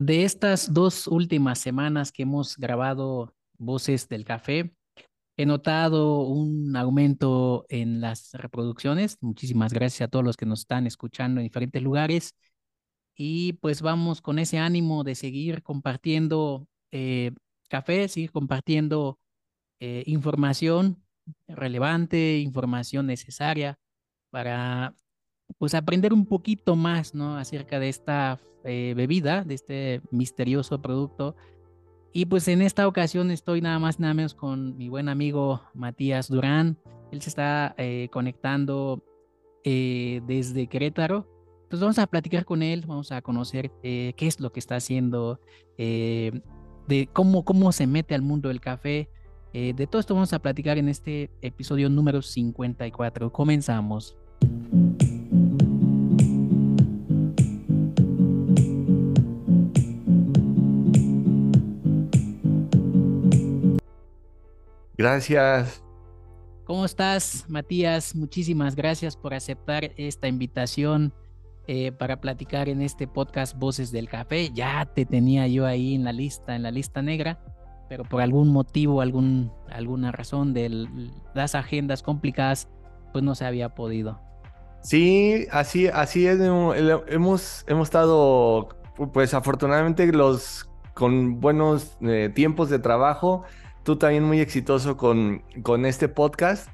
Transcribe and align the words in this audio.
De 0.00 0.24
estas 0.24 0.72
dos 0.72 1.06
últimas 1.06 1.58
semanas 1.58 2.10
que 2.10 2.22
hemos 2.22 2.56
grabado 2.56 3.34
Voces 3.58 4.08
del 4.08 4.24
Café, 4.24 4.74
he 5.36 5.44
notado 5.44 6.22
un 6.22 6.74
aumento 6.74 7.66
en 7.68 8.00
las 8.00 8.32
reproducciones. 8.32 9.18
Muchísimas 9.20 9.74
gracias 9.74 10.06
a 10.06 10.10
todos 10.10 10.24
los 10.24 10.38
que 10.38 10.46
nos 10.46 10.60
están 10.60 10.86
escuchando 10.86 11.40
en 11.40 11.44
diferentes 11.44 11.82
lugares. 11.82 12.34
Y 13.14 13.52
pues 13.60 13.82
vamos 13.82 14.22
con 14.22 14.38
ese 14.38 14.56
ánimo 14.56 15.04
de 15.04 15.14
seguir 15.14 15.62
compartiendo 15.62 16.66
eh, 16.92 17.32
café, 17.68 18.08
seguir 18.08 18.32
compartiendo 18.32 19.18
eh, 19.80 20.02
información 20.06 21.04
relevante, 21.46 22.38
información 22.38 23.06
necesaria 23.06 23.78
para 24.30 24.94
pues 25.58 25.74
aprender 25.74 26.12
un 26.12 26.26
poquito 26.26 26.76
más, 26.76 27.14
¿no? 27.14 27.36
Acerca 27.36 27.78
de 27.78 27.88
esta 27.88 28.38
eh, 28.64 28.92
bebida, 28.94 29.42
de 29.42 29.54
este 29.54 30.02
misterioso 30.10 30.82
producto. 30.82 31.34
Y 32.12 32.26
pues 32.26 32.48
en 32.48 32.60
esta 32.60 32.86
ocasión 32.88 33.30
estoy 33.30 33.60
nada 33.60 33.78
más 33.78 34.00
nada 34.00 34.12
menos 34.14 34.34
con 34.34 34.76
mi 34.76 34.88
buen 34.88 35.08
amigo 35.08 35.62
Matías 35.72 36.28
Durán. 36.28 36.76
Él 37.10 37.22
se 37.22 37.30
está 37.30 37.74
eh, 37.78 38.08
conectando 38.12 39.02
eh, 39.64 40.20
desde 40.26 40.66
Querétaro. 40.66 41.26
Pues 41.70 41.80
vamos 41.80 41.98
a 41.98 42.06
platicar 42.06 42.44
con 42.44 42.62
él, 42.62 42.84
vamos 42.86 43.12
a 43.12 43.22
conocer 43.22 43.70
qué 43.80 44.14
es 44.18 44.40
lo 44.40 44.50
que 44.50 44.58
está 44.58 44.74
haciendo, 44.74 45.38
de 45.78 47.08
cómo, 47.12 47.44
cómo 47.44 47.70
se 47.70 47.86
mete 47.86 48.16
al 48.16 48.22
mundo 48.22 48.48
del 48.48 48.60
café. 48.60 49.08
de 49.52 49.86
todo 49.88 50.00
esto 50.00 50.14
vamos 50.14 50.32
a 50.32 50.40
platicar 50.40 50.78
en 50.78 50.88
este 50.88 51.30
episodio 51.42 51.88
número 51.88 52.22
54. 52.22 53.32
Comenzamos. 53.32 54.18
Gracias. 65.00 65.82
¿Cómo 66.66 66.84
estás, 66.84 67.46
Matías? 67.48 68.14
Muchísimas 68.14 68.76
gracias 68.76 69.16
por 69.16 69.32
aceptar 69.32 69.92
esta 69.96 70.28
invitación 70.28 71.14
eh, 71.66 71.90
para 71.90 72.20
platicar 72.20 72.68
en 72.68 72.82
este 72.82 73.08
podcast 73.08 73.56
Voces 73.56 73.92
del 73.92 74.10
Café. 74.10 74.50
Ya 74.52 74.84
te 74.94 75.06
tenía 75.06 75.46
yo 75.46 75.64
ahí 75.64 75.94
en 75.94 76.04
la 76.04 76.12
lista, 76.12 76.54
en 76.54 76.64
la 76.64 76.70
lista 76.70 77.00
negra, 77.00 77.42
pero 77.88 78.04
por 78.04 78.20
algún 78.20 78.48
motivo, 78.48 79.00
algún, 79.00 79.50
alguna 79.70 80.12
razón 80.12 80.52
de 80.52 80.86
las 81.32 81.54
agendas 81.54 82.02
complicadas, 82.02 82.68
pues 83.14 83.24
no 83.24 83.34
se 83.34 83.46
había 83.46 83.70
podido. 83.70 84.20
Sí, 84.82 85.46
así, 85.50 85.88
así 85.88 86.26
es. 86.26 86.38
Hemos, 86.38 87.64
hemos 87.66 87.88
estado, 87.88 88.68
pues 89.14 89.32
afortunadamente, 89.32 90.12
los 90.12 90.68
con 90.92 91.40
buenos 91.40 91.96
eh, 92.02 92.30
tiempos 92.34 92.68
de 92.68 92.78
trabajo 92.78 93.44
tú 93.90 93.96
también 93.96 94.22
muy 94.22 94.38
exitoso 94.38 94.96
con, 94.96 95.42
con 95.62 95.84
este 95.84 96.08
podcast. 96.08 96.68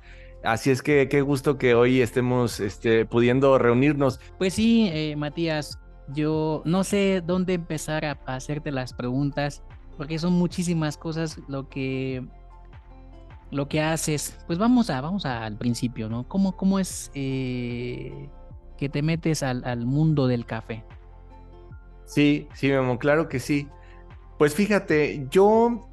Así 0.45 0.71
es 0.71 0.83
que 0.83 1.09
qué 1.09 1.23
gusto 1.23 1.57
que 1.57 1.75
hoy 1.75 2.03
estemos 2.03 2.61
este, 2.61 3.07
pudiendo 3.07 3.57
reunirnos. 3.57 4.21
Pues 4.37 4.53
sí, 4.53 4.91
eh, 4.93 5.17
Matías, 5.17 5.79
yo 6.09 6.61
no 6.67 6.85
sé 6.85 7.23
dónde 7.25 7.55
empezar 7.55 8.05
a, 8.05 8.19
hacerte 8.27 8.71
las 8.71 8.93
preguntas, 8.93 9.63
porque 9.97 10.19
son 10.19 10.35
muchísimas 10.35 10.99
cosas 10.99 11.41
lo 11.49 11.71
que 11.71 12.23
lo 13.51 13.67
que 13.67 13.81
haces. 13.81 14.37
Pues 14.47 14.59
vamos 14.59 14.91
a 14.91 15.01
vamos 15.01 15.25
al 15.25 15.57
principio, 15.57 16.11
¿no? 16.11 16.29
¿Cómo, 16.29 16.55
cómo 16.55 16.79
es 16.79 17.11
eh, 17.15 18.29
que 18.77 18.91
te 18.91 19.01
metes 19.01 19.43
al, 19.43 19.65
al, 19.65 19.87
mundo 19.87 20.27
del 20.27 20.45
café? 20.45 20.85
Sí, 22.05 22.47
sí, 22.53 22.69
Memo, 22.69 22.99
claro 22.99 23.31
que 23.31 23.41
sí. 23.41 23.69
Pues 24.37 24.55
fíjate, 24.55 25.27
yo 25.31 25.89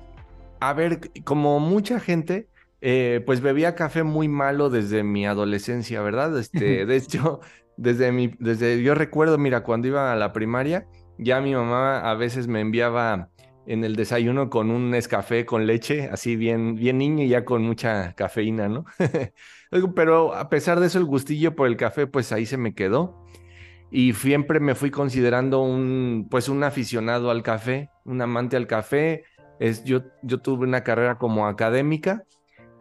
a 0.70 0.74
ver, 0.74 1.12
como 1.26 1.60
mucha 1.60 2.00
gente, 2.00 2.48
eh, 2.80 3.22
pues 3.26 3.42
bebía 3.42 3.76
café 3.76 4.04
muy 4.04 4.30
malo 4.30 4.70
desde 4.70 5.04
mi 5.04 5.26
adolescencia, 5.26 6.02
¿verdad? 6.02 6.38
Este, 6.40 6.86
de 6.86 6.96
hecho, 6.96 7.42
desde 7.76 8.12
mi, 8.12 8.34
desde 8.40 8.82
yo 8.82 8.96
recuerdo, 8.96 9.38
mira, 9.38 9.64
cuando 9.64 9.90
iba 9.90 10.14
a 10.14 10.16
la 10.16 10.32
primaria, 10.32 10.88
ya 11.18 11.42
mi 11.42 11.54
mamá 11.54 12.00
a 12.00 12.16
veces 12.16 12.48
me 12.48 12.62
enviaba 12.62 13.30
en 13.66 13.84
el 13.84 13.96
desayuno 13.96 14.50
con 14.50 14.72
un 14.72 14.96
escafé 14.96 15.46
con 15.46 15.68
leche, 15.68 16.10
así 16.12 16.36
bien, 16.38 16.76
bien 16.76 16.98
niño 16.98 17.24
y 17.24 17.30
ya 17.30 17.44
con 17.44 17.64
mucha 17.64 18.14
cafeína, 18.14 18.70
¿no? 18.70 18.86
Pero 19.96 20.34
a 20.34 20.50
pesar 20.50 20.80
de 20.80 20.88
eso, 20.88 20.98
el 20.98 21.06
gustillo 21.06 21.56
por 21.56 21.68
el 21.68 21.78
café, 21.78 22.08
pues 22.08 22.32
ahí 22.32 22.46
se 22.46 22.58
me 22.58 22.74
quedó. 22.74 23.26
Y 23.92 24.14
siempre 24.14 24.60
me 24.60 24.76
fui 24.76 24.92
considerando 24.92 25.62
un, 25.62 26.28
pues 26.32 26.50
un 26.50 26.64
aficionado 26.64 27.30
al 27.30 27.44
café, 27.44 27.90
un 28.06 28.22
amante 28.22 28.58
al 28.58 28.66
café 28.66 29.24
yo, 29.86 30.04
yo 30.22 30.40
tuve 30.40 30.66
una 30.66 30.84
carrera 30.84 31.18
como 31.18 31.48
académica 31.48 32.24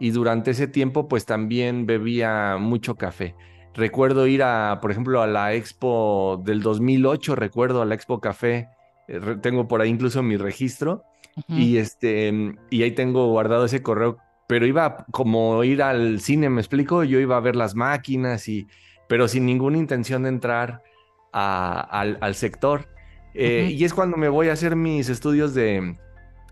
y 0.00 0.10
durante 0.10 0.50
ese 0.50 0.66
tiempo 0.66 1.08
pues 1.08 1.26
también 1.26 1.86
bebía 1.86 2.56
mucho 2.58 2.96
café. 2.96 3.36
Recuerdo 3.74 4.26
ir 4.26 4.42
a, 4.42 4.80
por 4.82 4.90
ejemplo, 4.90 5.22
a 5.22 5.26
la 5.26 5.54
expo 5.54 6.42
del 6.44 6.60
2008, 6.60 7.36
recuerdo 7.36 7.82
a 7.82 7.84
la 7.86 7.94
expo 7.94 8.20
café, 8.20 8.68
eh, 9.08 9.20
tengo 9.40 9.68
por 9.68 9.80
ahí 9.80 9.88
incluso 9.88 10.22
mi 10.22 10.36
registro 10.36 11.04
y 11.48 11.78
este, 11.78 12.54
y 12.68 12.82
ahí 12.82 12.90
tengo 12.90 13.28
guardado 13.28 13.64
ese 13.64 13.82
correo, 13.82 14.18
pero 14.46 14.66
iba 14.66 15.06
como 15.12 15.64
ir 15.64 15.82
al 15.82 16.20
cine, 16.20 16.50
me 16.50 16.60
explico, 16.60 17.04
yo 17.04 17.20
iba 17.20 17.36
a 17.36 17.40
ver 17.40 17.56
las 17.56 17.74
máquinas 17.74 18.48
y, 18.48 18.66
pero 19.08 19.28
sin 19.28 19.46
ninguna 19.46 19.78
intención 19.78 20.24
de 20.24 20.28
entrar 20.28 20.82
al, 21.32 22.34
sector. 22.34 22.88
Eh, 23.34 23.70
y 23.72 23.84
es 23.84 23.94
cuando 23.94 24.18
me 24.18 24.28
voy 24.28 24.48
a 24.48 24.52
hacer 24.52 24.76
mis 24.76 25.08
estudios 25.08 25.54
de, 25.54 25.96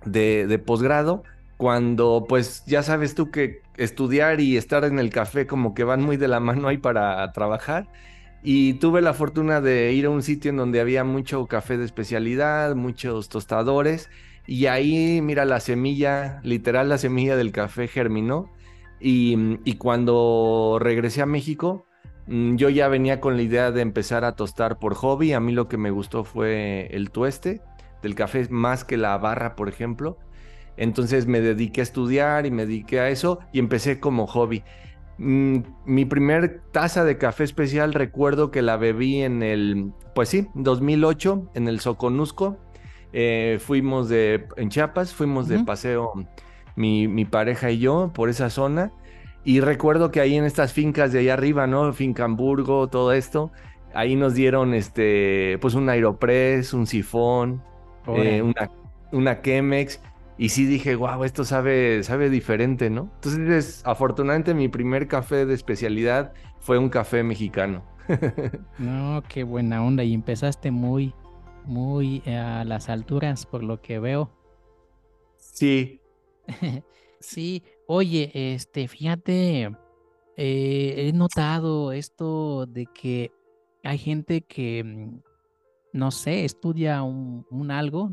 de, 0.05 0.59
posgrado, 0.59 1.23
cuando 1.57 2.25
pues 2.29 2.65
ya 2.67 2.83
sabes 2.83 3.15
tú 3.15 3.31
que 3.31 3.63
estudiar 3.77 4.41
y 4.41 4.57
estar 4.57 4.85
en 4.85 4.99
el 4.99 5.11
café 5.11 5.47
como 5.47 5.75
que 5.75 5.85
van 5.85 6.03
muy 6.03 6.17
de 6.17 6.29
la 6.29 6.41
mano 6.41 6.69
ahí 6.69 6.79
para 6.79 7.31
trabajar. 7.33 7.89
Y 8.43 8.75
tuve 8.75 9.03
la 9.03 9.13
fortuna 9.13 9.61
de 9.61 9.93
ir 9.93 10.07
a 10.07 10.11
un 10.11 10.23
sitio 10.23 10.51
en 10.51 10.57
donde 10.57 10.81
había 10.81 11.05
mucho 11.05 11.47
café 11.47 11.77
de 11.77 11.85
especialidad, 11.85 12.75
muchos 12.75 13.29
tostadores. 13.29 14.09
Y 14.47 14.67
ahí, 14.67 15.21
mira, 15.21 15.45
la 15.45 15.61
semilla, 15.61 16.41
literal, 16.43 16.89
la 16.89 16.97
semilla 16.97 17.37
del 17.37 17.53
café 17.53 17.87
germinó. 17.87 18.51
Y, 18.99 19.59
y 19.65 19.75
cuando 19.75 20.79
regresé 20.81 21.21
a 21.21 21.27
México, 21.27 21.87
mm, 22.27 22.57
yo 22.57 22.71
ya 22.71 22.89
venía 22.89 23.21
con 23.21 23.37
la 23.37 23.43
idea 23.43 23.71
de 23.71 23.83
empezar 23.83 24.25
a 24.25 24.37
tostar 24.37 24.79
por 24.79 24.95
hobby. 24.95 25.35
A 25.35 25.41
mí 25.41 25.53
lo 25.53 25.69
que 25.69 25.77
me 25.77 25.91
gustó 25.91 26.25
fue 26.25 26.89
el 26.93 27.11
tueste 27.11 27.61
del 28.03 28.15
café 28.15 28.47
más 28.51 28.85
que 28.85 28.97
la 28.97 29.17
barra, 29.19 29.57
por 29.57 29.69
ejemplo. 29.69 30.19
Entonces 30.77 31.27
me 31.27 31.41
dediqué 31.41 31.81
a 31.81 31.85
estudiar 31.85 32.47
y 32.47 32.51
me 32.51 32.67
dediqué 32.67 33.01
a 33.01 33.09
eso 33.11 33.41
y 33.53 33.59
empecé 33.59 34.01
como 34.01 34.27
hobby. 34.27 34.63
Mm, 35.19 35.59
mi 35.85 36.07
primer 36.07 36.63
taza 36.73 37.05
de 37.05 37.19
café 37.19 37.45
especial 37.45 37.93
recuerdo 37.93 38.51
que 38.51 38.63
la 38.63 38.79
bebí 38.79 39.23
en 39.23 39.43
el, 39.43 39.93
pues 40.15 40.31
sí, 40.31 40.49
2008 40.55 41.51
en 41.55 41.69
el 41.69 41.81
Soconusco. 41.81 42.57
Eh, 43.13 43.59
fuimos 43.61 44.09
de, 44.09 44.47
en 44.57 44.71
Chiapas, 44.71 45.13
fuimos 45.13 45.49
de 45.49 45.59
paseo 45.65 46.13
mi, 46.77 47.09
mi, 47.09 47.25
pareja 47.25 47.71
y 47.71 47.79
yo 47.79 48.11
por 48.15 48.31
esa 48.31 48.49
zona. 48.49 48.93
Y 49.45 49.61
recuerdo 49.61 50.11
que 50.11 50.21
ahí 50.21 50.37
en 50.37 50.45
estas 50.45 50.73
fincas 50.73 51.13
de 51.13 51.21
allá 51.21 51.35
arriba, 51.35 51.67
¿no? 51.67 51.93
Fincamburgo, 51.93 52.89
todo 52.89 53.13
esto, 53.13 53.51
ahí 53.95 54.17
nos 54.17 54.35
dieron 54.35 54.75
este, 54.75 55.59
pues 55.61 55.75
un 55.75 55.89
aeropress, 55.89 56.73
un 56.73 56.87
sifón, 56.87 57.63
eh, 58.09 58.43
una, 58.43 58.71
una 59.13 59.43
Chemex. 59.43 60.01
Y 60.39 60.49
sí 60.49 60.65
dije, 60.65 60.95
wow, 60.95 61.25
esto 61.25 61.45
sabe, 61.45 62.03
sabe 62.03 62.31
diferente, 62.31 62.89
¿no? 62.89 63.11
Entonces, 63.17 63.83
afortunadamente, 63.85 64.55
mi 64.55 64.69
primer 64.69 65.07
café 65.07 65.45
de 65.45 65.53
especialidad 65.53 66.33
fue 66.61 66.79
un 66.79 66.89
café 66.89 67.23
mexicano. 67.23 67.85
no, 68.79 69.23
qué 69.29 69.45
buena 69.45 69.85
onda. 69.85 70.03
Y 70.03 70.15
empezaste 70.15 70.71
muy, 70.71 71.13
muy 71.67 72.23
a 72.27 72.65
las 72.65 72.89
alturas, 72.89 73.45
por 73.45 73.63
lo 73.63 73.83
que 73.83 73.99
veo. 73.99 74.31
Sí. 75.37 76.01
sí, 77.21 77.63
oye, 77.87 78.31
este, 78.35 78.89
fíjate, 78.89 79.71
eh, 80.37 80.95
he 80.97 81.13
notado 81.13 81.93
esto 81.93 82.65
de 82.65 82.87
que 82.87 83.31
hay 83.85 83.99
gente 83.99 84.43
que 84.43 84.83
mm, 84.85 85.21
no 85.93 86.11
sé, 86.11 86.45
estudia 86.45 87.03
un, 87.03 87.71
algo 87.71 88.11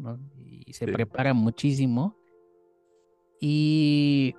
y 0.65 0.73
se 0.73 0.87
prepara 0.87 1.33
muchísimo. 1.33 2.17
Y, 3.39 4.35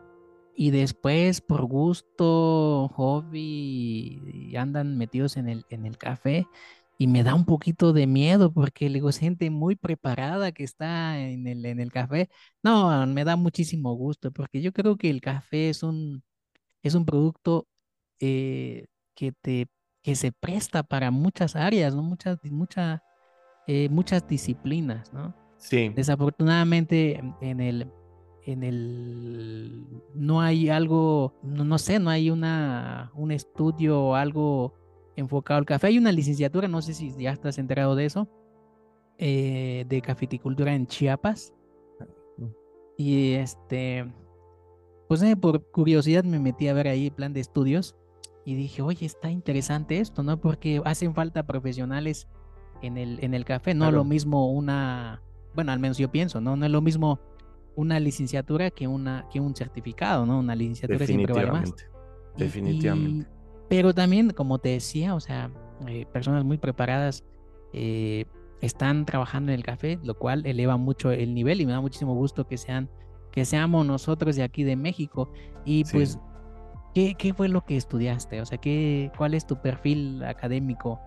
y, 0.57 0.71
después, 0.71 1.41
por 1.41 1.65
gusto, 1.67 2.89
hobby, 2.95 4.55
andan 4.57 4.99
metidos 4.99 5.37
en 5.37 5.49
el, 5.49 5.65
en 5.71 5.87
el 5.87 5.97
café. 5.99 6.47
Y 7.01 7.07
me 7.07 7.23
da 7.23 7.35
un 7.35 7.45
poquito 7.45 7.93
de 7.93 8.09
miedo 8.09 8.53
porque 8.53 8.89
le 8.89 8.95
digo, 8.95 9.11
gente 9.13 9.51
muy 9.51 9.77
preparada 9.77 10.51
que 10.51 10.65
está 10.65 11.21
en 11.21 11.47
el, 11.47 11.65
en 11.65 11.79
el 11.79 11.93
café. 11.93 12.29
No, 12.63 13.07
me 13.07 13.25
da 13.25 13.37
muchísimo 13.37 13.95
gusto 13.95 14.33
porque 14.33 14.61
yo 14.61 14.73
creo 14.73 14.97
que 14.97 15.09
el 15.09 15.21
café 15.21 15.69
es 15.71 15.85
un, 15.85 16.25
es 16.83 16.95
un 16.95 17.07
producto 17.07 17.69
eh, 18.21 18.87
que, 19.15 19.33
te, 19.33 19.69
que 20.03 20.17
se 20.17 20.33
presta 20.33 20.83
para 20.83 21.11
muchas 21.13 21.57
áreas, 21.57 21.95
¿no? 21.95 22.03
Muchas, 22.03 22.39
mucha, 22.45 23.03
eh, 23.71 23.89
muchas 23.91 24.27
disciplinas, 24.27 25.13
¿no? 25.13 25.35
Sí. 25.59 25.91
Desafortunadamente 25.91 27.23
en 27.43 27.61
el, 27.61 27.93
en 28.45 28.63
el, 28.63 29.85
no 30.15 30.41
hay 30.41 30.71
algo, 30.71 31.35
no, 31.43 31.77
sé, 31.77 31.99
no 31.99 32.09
hay 32.09 32.31
una, 32.31 33.13
un 33.15 33.31
estudio 33.31 34.01
o 34.01 34.15
algo 34.15 34.73
enfocado 35.17 35.59
al 35.59 35.67
café. 35.67 35.89
Hay 35.89 35.99
una 35.99 36.13
licenciatura, 36.13 36.67
no 36.67 36.81
sé 36.81 36.95
si 36.95 37.15
ya 37.19 37.33
estás 37.33 37.59
enterado 37.59 37.95
de 37.95 38.07
eso, 38.07 38.27
eh, 39.19 39.85
de 39.87 40.01
cafeticultura 40.01 40.75
en 40.75 40.87
Chiapas. 40.87 41.53
Mm. 42.39 42.47
Y 42.97 43.33
este, 43.33 44.11
pues 45.09 45.23
eh, 45.23 45.37
por 45.37 45.71
curiosidad 45.73 46.25
me 46.25 46.39
metí 46.39 46.69
a 46.69 46.73
ver 46.73 46.89
ahí 46.89 47.09
el 47.09 47.13
plan 47.13 47.35
de 47.35 47.41
estudios 47.41 47.97
y 48.47 48.55
dije, 48.55 48.81
oye, 48.81 49.05
está 49.05 49.31
interesante 49.31 49.99
esto, 49.99 50.23
¿no? 50.23 50.41
Porque 50.41 50.81
hacen 50.87 51.15
falta 51.15 51.47
profesionales 51.47 52.29
en 52.83 52.99
el, 52.99 53.19
en 53.23 53.35
el 53.35 53.45
café, 53.45 53.75
no 53.75 53.91
lo 53.91 54.05
mismo 54.05 54.51
una, 54.51 55.23
bueno, 55.55 55.73
al 55.73 55.79
menos 55.79 55.99
yo 55.99 56.11
pienso, 56.11 56.41
¿no? 56.41 56.57
No 56.57 56.67
es 56.67 56.73
lo 56.73 56.81
mismo 56.81 57.21
una 57.77 58.01
licenciatura 58.01 58.71
que, 58.71 58.89
una, 58.89 59.27
que 59.31 59.41
un 59.41 59.55
certificado, 59.55 60.27
¿no? 60.27 60.39
Una 60.39 60.55
licenciatura 60.55 61.07
siempre 61.07 61.33
vale 61.33 61.53
más. 61.53 61.75
Definitivamente. 62.37 63.29
pero 63.69 63.93
también, 63.95 64.31
como 64.31 64.59
te 64.59 64.71
decía, 64.71 65.15
o 65.15 65.21
sea, 65.21 65.51
eh, 65.87 66.07
personas 66.13 66.45
muy 66.45 66.59
preparadas 66.59 67.25
eh, 67.73 68.25
están 68.61 69.05
trabajando 69.07 69.53
en 69.53 69.59
el 69.59 69.65
café, 69.65 69.99
lo 70.03 70.19
cual 70.19 70.47
eleva 70.47 70.77
mucho 70.77 71.11
el 71.11 71.35
nivel 71.35 71.61
y 71.61 71.67
me 71.67 71.73
da 71.73 71.81
muchísimo 71.81 72.15
gusto 72.15 72.47
que 72.47 72.57
sean 72.57 72.89
que 73.31 73.45
seamos 73.45 73.87
nosotros 73.87 74.37
de 74.37 74.43
aquí 74.43 74.65
de 74.65 74.75
México. 74.75 75.31
Y 75.65 75.85
pues, 75.85 76.19
¿qué, 76.95 77.15
¿qué, 77.15 77.35
fue 77.35 77.49
lo 77.49 77.65
que 77.65 77.77
estudiaste? 77.77 78.41
O 78.41 78.47
sea, 78.47 78.59
¿qué, 78.59 79.13
¿cuál 79.17 79.35
es 79.35 79.47
tu 79.47 79.61
perfil 79.61 80.25
académico? 80.25 81.01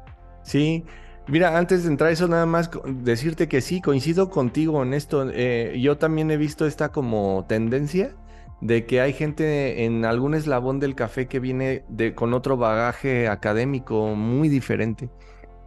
Sí, 0.44 0.86
Mira, 1.28 1.58
antes 1.58 1.84
de 1.84 1.90
entrar 1.90 2.12
eso, 2.12 2.28
nada 2.28 2.46
más 2.46 2.70
decirte 2.86 3.48
que 3.48 3.62
sí, 3.62 3.82
coincido 3.82 4.30
contigo 4.30 4.82
en 4.84 4.94
esto. 4.94 5.30
Eh, 5.32 5.80
yo 5.82 5.98
también 5.98 6.32
he 6.32 6.38
visto 6.38 6.66
esta 6.66 6.90
como 6.90 7.46
tendencia 7.48 8.16
de 8.60 8.86
que 8.86 9.02
hay 9.02 9.14
gente 9.14 9.86
en 9.86 10.06
algún 10.06 10.36
eslabón 10.36 10.80
del 10.80 10.96
café 10.96 11.28
que 11.28 11.40
viene 11.40 11.84
de, 11.90 12.14
con 12.14 12.34
otro 12.34 12.58
bagaje 12.58 13.28
académico 13.28 14.16
muy 14.16 14.50
diferente. 14.50 15.10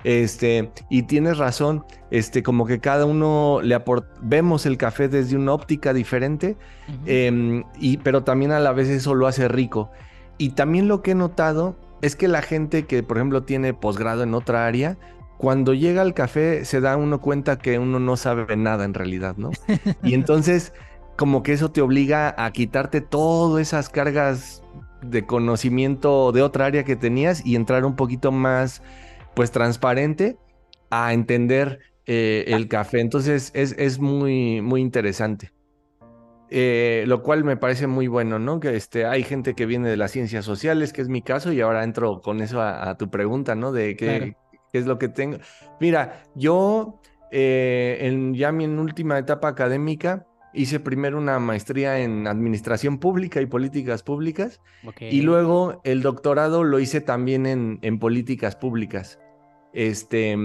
Este, 0.05 0.71
y 0.91 1.05
tienes 1.05 1.39
razón, 1.39 1.85
este, 2.11 2.43
como 2.43 2.67
que 2.67 2.79
cada 2.79 3.07
uno 3.07 3.61
le 3.63 3.83
vemos 4.21 4.67
el 4.67 4.77
café 4.77 5.09
desde 5.09 5.37
una 5.37 5.55
óptica 5.55 5.95
diferente, 5.95 6.59
em, 7.07 7.65
y, 7.81 7.97
pero 7.99 8.23
también 8.23 8.53
a 8.53 8.61
la 8.61 8.73
vez 8.73 8.89
eso 8.89 9.15
lo 9.15 9.27
hace 9.27 9.49
rico. 9.49 9.91
Y 10.37 10.51
también 10.51 10.89
lo 10.89 11.03
que 11.03 11.13
he 11.13 11.15
notado 11.15 11.77
es 12.03 12.17
que 12.17 12.29
la 12.29 12.43
gente 12.43 12.85
que, 12.85 13.03
por 13.03 13.17
ejemplo, 13.17 13.45
tiene 13.45 13.73
posgrado 13.73 14.23
en 14.25 14.35
otra 14.35 14.67
área, 14.67 14.99
cuando 15.45 15.75
llega 15.75 16.01
al 16.01 16.15
café 16.15 16.65
se 16.65 16.81
da 16.81 16.97
uno 16.97 17.21
cuenta 17.21 17.59
que 17.59 17.79
uno 17.79 18.01
no 18.01 18.17
sabe 18.17 18.57
nada 18.57 18.87
en 18.87 18.95
realidad, 18.95 19.37
¿no? 19.37 19.51
Y 20.03 20.15
entonces 20.15 20.73
como 21.17 21.43
que 21.43 21.53
eso 21.53 21.71
te 21.71 21.83
obliga 21.83 22.35
a 22.43 22.51
quitarte 22.51 23.03
todas 23.03 23.61
esas 23.61 23.91
cargas 23.91 24.63
de 25.03 25.27
conocimiento 25.27 26.33
de 26.33 26.41
otra 26.41 26.65
área 26.65 26.85
que 26.85 26.97
tenías 26.97 27.45
y 27.45 27.57
entrar 27.57 27.85
un 27.85 27.95
poquito 27.95 28.33
más, 28.33 28.81
pues, 29.35 29.51
transparente 29.51 30.39
a 30.89 31.13
entender 31.13 31.81
eh, 32.07 32.45
el 32.47 32.67
café. 32.67 33.01
Entonces 33.01 33.53
es, 33.55 33.99
muy, 33.99 34.63
muy 34.63 34.81
interesante. 34.81 35.53
Eh, 36.49 37.05
lo 37.07 37.23
cual 37.23 37.45
me 37.45 37.59
parece 37.59 37.87
muy 37.87 38.07
bueno, 38.07 38.39
¿no? 38.39 38.61
Que 38.61 38.77
este, 38.77 39.05
hay 39.05 39.25
gente 39.25 39.53
que 39.53 39.67
viene 39.67 39.91
de 39.91 39.99
las 39.99 40.11
ciencias 40.11 40.47
sociales, 40.47 40.95
que 40.95 41.03
es 41.03 41.09
mi 41.11 41.21
caso, 41.21 41.53
y 41.53 41.61
ahora 41.61 41.85
entro 41.85 42.23
con 42.23 42.41
eso 42.41 42.63
a, 42.63 42.97
tu 42.97 43.11
pregunta, 43.11 43.55
¿no? 43.55 43.73
De 43.73 43.95
qué, 43.95 44.37
qué 44.75 44.81
es 44.81 44.87
lo 44.87 44.99
que 44.99 45.07
tengo. 45.07 45.39
Mira, 45.79 46.25
yo 46.35 47.01
eh, 47.31 47.97
en 48.01 48.35
ya 48.35 48.51
mi 48.51 48.67
última 48.67 49.17
etapa 49.17 49.47
académica 49.47 50.27
hice 50.53 50.81
primero 50.81 51.17
una 51.17 51.39
maestría 51.39 52.01
en 52.01 52.27
administración 52.27 52.99
pública 52.99 53.41
y 53.41 53.47
políticas 53.47 54.03
públicas 54.03 54.61
y 54.99 55.23
luego 55.23 55.81
el 55.85 56.03
doctorado 56.03 56.65
lo 56.65 56.81
hice 56.81 57.01
también 57.01 57.47
en, 57.47 57.79
en 57.83 58.01
políticas 58.01 58.57
públicas. 58.57 59.21
Este, 59.73 60.37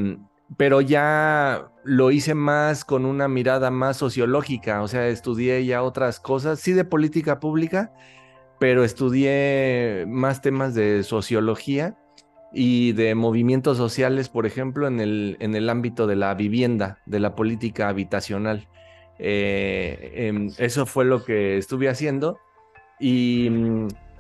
pero 0.58 0.80
ya 0.82 1.72
lo 1.84 2.12
hice 2.12 2.36
más 2.36 2.86
con 2.86 3.06
una 3.06 3.28
mirada 3.28 3.72
más 3.72 3.98
sociológica, 3.98 4.84
o 4.84 4.88
sea, 4.88 5.08
estudié 5.08 5.66
ya 5.66 5.82
otras 5.82 6.20
cosas, 6.20 6.60
sí 6.60 6.74
de 6.74 6.86
política 6.86 7.40
pública, 7.40 7.92
pero 8.60 8.84
estudié 8.84 10.06
más 10.08 10.44
temas 10.44 10.76
de 10.76 11.02
sociología 11.02 11.98
y 12.52 12.94
de 12.94 13.16
movimientos 13.16 13.78
sociales, 13.78 14.30
por 14.30 14.46
ejemplo, 14.46 14.88
en 14.88 15.00
el, 15.00 15.38
en 15.40 15.56
el 15.56 15.70
ámbito 15.70 16.08
de 16.08 16.16
la 16.16 16.34
vivienda, 16.34 17.00
de 17.06 17.20
la 17.20 17.36
política 17.36 17.90
habitacional. 17.90 18.68
Eh, 19.20 20.14
em, 20.16 20.52
eso 20.58 20.86
fue 20.86 21.06
lo 21.06 21.24
que 21.24 21.58
estuve 21.58 21.90
haciendo. 21.90 22.40
Y, 23.00 23.50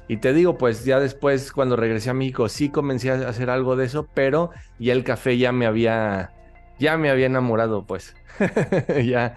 y, 0.07 0.17
te 0.17 0.33
digo, 0.33 0.57
pues 0.57 0.85
ya 0.85 0.99
después, 0.99 1.51
cuando 1.51 1.75
regresé 1.75 2.11
a 2.11 2.13
México, 2.13 2.49
sí 2.49 2.69
comencé 2.69 3.11
a 3.11 3.27
hacer 3.27 3.49
algo 3.49 3.75
de 3.75 3.85
eso, 3.85 4.07
pero 4.13 4.51
ya 4.77 4.93
el 4.93 5.03
café 5.03 5.37
ya 5.37 5.51
me 5.51 5.65
había, 5.65 6.31
ya 6.77 6.97
me 6.97 7.09
había 7.09 7.25
enamorado, 7.25 7.85
pues. 7.85 8.15
ya. 9.05 9.35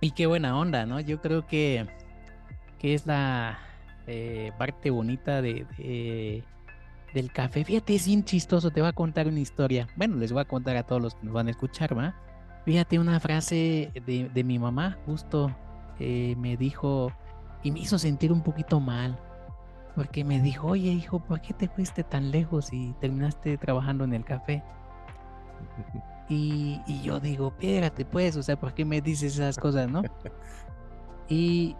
Y 0.00 0.10
qué 0.10 0.26
buena 0.26 0.58
onda, 0.58 0.86
¿no? 0.86 0.98
Yo 0.98 1.20
creo 1.20 1.46
que, 1.46 1.86
que 2.80 2.94
es 2.94 3.06
la 3.06 3.60
eh, 4.08 4.50
parte 4.58 4.90
bonita 4.90 5.40
de 5.40 6.44
del 7.14 7.32
café. 7.32 7.64
Fíjate, 7.64 7.94
es 7.94 8.06
bien 8.06 8.24
chistoso, 8.24 8.70
te 8.70 8.80
voy 8.80 8.88
a 8.88 8.92
contar 8.92 9.26
una 9.28 9.40
historia. 9.40 9.86
Bueno, 9.96 10.16
les 10.16 10.32
voy 10.32 10.42
a 10.42 10.44
contar 10.44 10.76
a 10.76 10.82
todos 10.82 11.02
los 11.02 11.14
que 11.14 11.24
nos 11.24 11.34
van 11.34 11.48
a 11.48 11.50
escuchar, 11.50 11.96
¿va? 11.96 12.14
Fíjate 12.64 12.98
una 12.98 13.18
frase 13.18 13.90
de, 14.06 14.44
mi 14.44 14.58
mamá, 14.58 14.98
justo 15.04 15.54
eh, 15.98 16.36
me 16.38 16.56
dijo 16.56 17.12
y 17.62 17.72
me 17.72 17.80
hizo 17.80 17.98
sentir 17.98 18.32
un 18.32 18.42
poquito 18.42 18.80
mal. 18.80 19.18
Porque 19.94 20.24
me 20.24 20.40
dijo, 20.40 20.68
oye 20.68 20.90
hijo, 20.90 21.20
¿por 21.20 21.40
qué 21.42 21.52
te 21.52 21.68
fuiste 21.68 22.02
tan 22.02 22.30
lejos 22.30 22.72
y 22.72 22.94
terminaste 23.00 23.58
trabajando 23.58 24.04
en 24.04 24.14
el 24.14 24.24
café? 24.24 24.62
Y, 26.28 26.80
y 26.86 27.02
yo 27.02 27.20
digo, 27.20 27.48
espérate 27.48 28.04
pues, 28.04 28.36
o 28.36 28.42
sea, 28.42 28.58
¿por 28.58 28.72
qué 28.72 28.84
me 28.84 29.00
dices 29.02 29.34
esas 29.34 29.58
cosas, 29.58 29.90
no? 29.90 30.02
Y, 31.28 31.76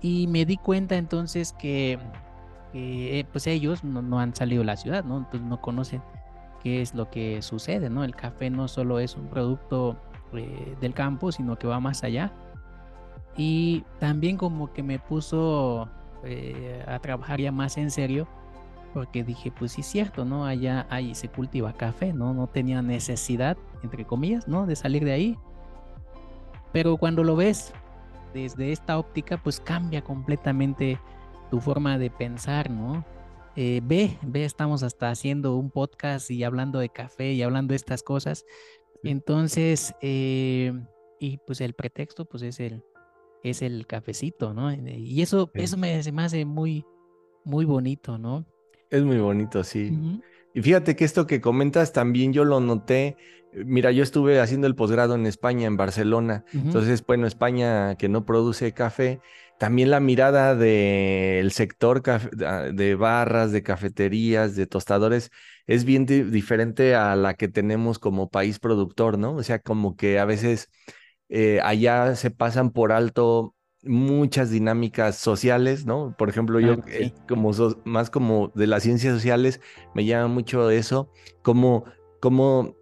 y 0.00 0.28
me 0.28 0.44
di 0.44 0.56
cuenta 0.56 0.96
entonces 0.96 1.52
que 1.52 1.98
eh, 2.74 3.24
pues 3.32 3.46
ellos 3.46 3.82
no, 3.84 4.18
han 4.18 4.34
salido 4.34 4.60
de 4.60 4.66
la 4.66 4.76
ciudad, 4.76 5.04
¿no? 5.04 5.18
Entonces 5.18 5.42
no 5.42 5.60
conocen 5.60 6.02
qué 6.62 6.82
es 6.82 6.94
lo 6.94 7.10
que 7.10 7.40
sucede, 7.42 7.88
¿no? 7.88 8.04
El 8.04 8.14
café 8.14 8.50
no 8.50 8.68
solo 8.68 8.98
es 8.98 9.16
un 9.16 9.28
producto 9.28 9.96
eh, 10.32 10.76
del 10.80 10.94
campo, 10.94 11.32
sino 11.32 11.58
que 11.58 11.66
va 11.66 11.80
más 11.80 12.04
allá. 12.04 12.32
Y 13.36 13.84
también 14.00 14.36
como 14.36 14.72
que 14.72 14.82
me 14.82 14.98
puso 14.98 15.88
eh, 16.24 16.84
a 16.86 16.98
trabajar 16.98 17.40
ya 17.40 17.52
más 17.52 17.78
en 17.78 17.90
serio, 17.90 18.26
porque 18.92 19.22
dije, 19.24 19.52
pues 19.56 19.72
sí 19.72 19.82
es 19.82 19.86
cierto, 19.86 20.24
¿no? 20.24 20.44
Allá 20.44 20.86
ahí 20.90 21.14
se 21.14 21.28
cultiva 21.28 21.72
café, 21.72 22.12
¿no? 22.12 22.34
No 22.34 22.48
tenía 22.48 22.82
necesidad, 22.82 23.56
entre 23.82 24.04
comillas, 24.04 24.48
¿no? 24.48 24.66
De 24.66 24.76
salir 24.76 25.04
de 25.04 25.12
ahí. 25.12 25.38
Pero 26.72 26.96
cuando 26.96 27.24
lo 27.24 27.36
ves 27.36 27.72
desde 28.34 28.72
esta 28.72 28.98
óptica, 28.98 29.38
pues 29.38 29.60
cambia 29.60 30.02
completamente 30.02 30.98
tu 31.50 31.60
forma 31.60 31.98
de 31.98 32.10
pensar, 32.10 32.70
¿no? 32.70 33.04
Eh, 33.56 33.80
ve, 33.82 34.16
ve, 34.22 34.44
estamos 34.44 34.82
hasta 34.82 35.10
haciendo 35.10 35.56
un 35.56 35.70
podcast 35.70 36.30
y 36.30 36.44
hablando 36.44 36.78
de 36.78 36.90
café 36.90 37.32
y 37.32 37.42
hablando 37.42 37.72
de 37.72 37.76
estas 37.76 38.02
cosas. 38.02 38.44
Entonces, 39.02 39.94
eh, 40.00 40.72
y 41.18 41.38
pues 41.38 41.60
el 41.60 41.74
pretexto, 41.74 42.24
pues 42.24 42.42
es 42.42 42.60
el, 42.60 42.84
es 43.42 43.62
el 43.62 43.86
cafecito, 43.86 44.54
¿no? 44.54 44.70
Eh, 44.70 44.98
y 44.98 45.22
eso, 45.22 45.50
eso 45.54 45.76
me, 45.76 46.00
me, 46.12 46.22
hace 46.22 46.44
muy, 46.44 46.84
muy 47.44 47.64
bonito, 47.64 48.18
¿no? 48.18 48.46
Es 48.90 49.02
muy 49.02 49.18
bonito, 49.18 49.64
sí. 49.64 50.20
Y 50.54 50.62
fíjate 50.62 50.96
que 50.96 51.04
esto 51.04 51.26
que 51.26 51.40
comentas 51.40 51.92
también 51.92 52.32
yo 52.32 52.44
lo 52.44 52.60
noté. 52.60 53.16
Mira, 53.52 53.90
yo 53.90 54.02
estuve 54.02 54.40
haciendo 54.40 54.66
el 54.66 54.74
posgrado 54.74 55.14
en 55.14 55.26
España, 55.26 55.66
en 55.66 55.76
Barcelona. 55.76 56.44
Entonces, 56.52 57.04
bueno, 57.04 57.26
España 57.26 57.96
que 57.96 58.08
no 58.08 58.24
produce 58.24 58.72
café, 58.72 59.20
también 59.58 59.90
la 59.90 60.00
mirada 60.00 60.54
del 60.54 61.50
sector 61.52 62.02
ah, 62.06 62.70
de 62.72 62.94
barras, 62.94 63.52
de 63.52 63.62
cafeterías, 63.62 64.56
de 64.56 64.66
tostadores, 64.66 65.30
es 65.66 65.84
bien 65.84 66.06
diferente 66.06 66.94
a 66.94 67.16
la 67.16 67.34
que 67.34 67.48
tenemos 67.48 67.98
como 67.98 68.30
país 68.30 68.58
productor, 68.58 69.18
¿no? 69.18 69.34
O 69.34 69.42
sea, 69.42 69.58
como 69.58 69.96
que 69.96 70.18
a 70.18 70.24
veces 70.24 70.70
eh, 71.28 71.60
allá 71.62 72.14
se 72.16 72.30
pasan 72.30 72.70
por 72.70 72.92
alto 72.92 73.54
muchas 73.82 74.50
dinámicas 74.50 75.16
sociales, 75.16 75.86
¿no? 75.86 76.14
Por 76.16 76.28
ejemplo, 76.28 76.60
yo 76.60 76.76
eh, 76.88 77.12
como 77.28 77.52
más 77.84 78.10
como 78.10 78.52
de 78.54 78.66
las 78.66 78.82
ciencias 78.82 79.14
sociales 79.14 79.60
me 79.94 80.04
llama 80.04 80.28
mucho 80.28 80.70
eso, 80.70 81.10
como, 81.42 81.84
como 82.20 82.76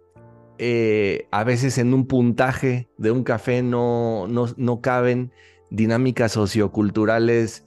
eh, 0.59 1.27
a 1.31 1.43
veces 1.43 1.77
en 1.77 1.93
un 1.93 2.07
puntaje 2.07 2.89
de 2.97 3.11
un 3.11 3.23
café 3.23 3.61
no, 3.61 4.27
no, 4.27 4.47
no 4.57 4.81
caben 4.81 5.31
dinámicas 5.69 6.31
socioculturales 6.33 7.65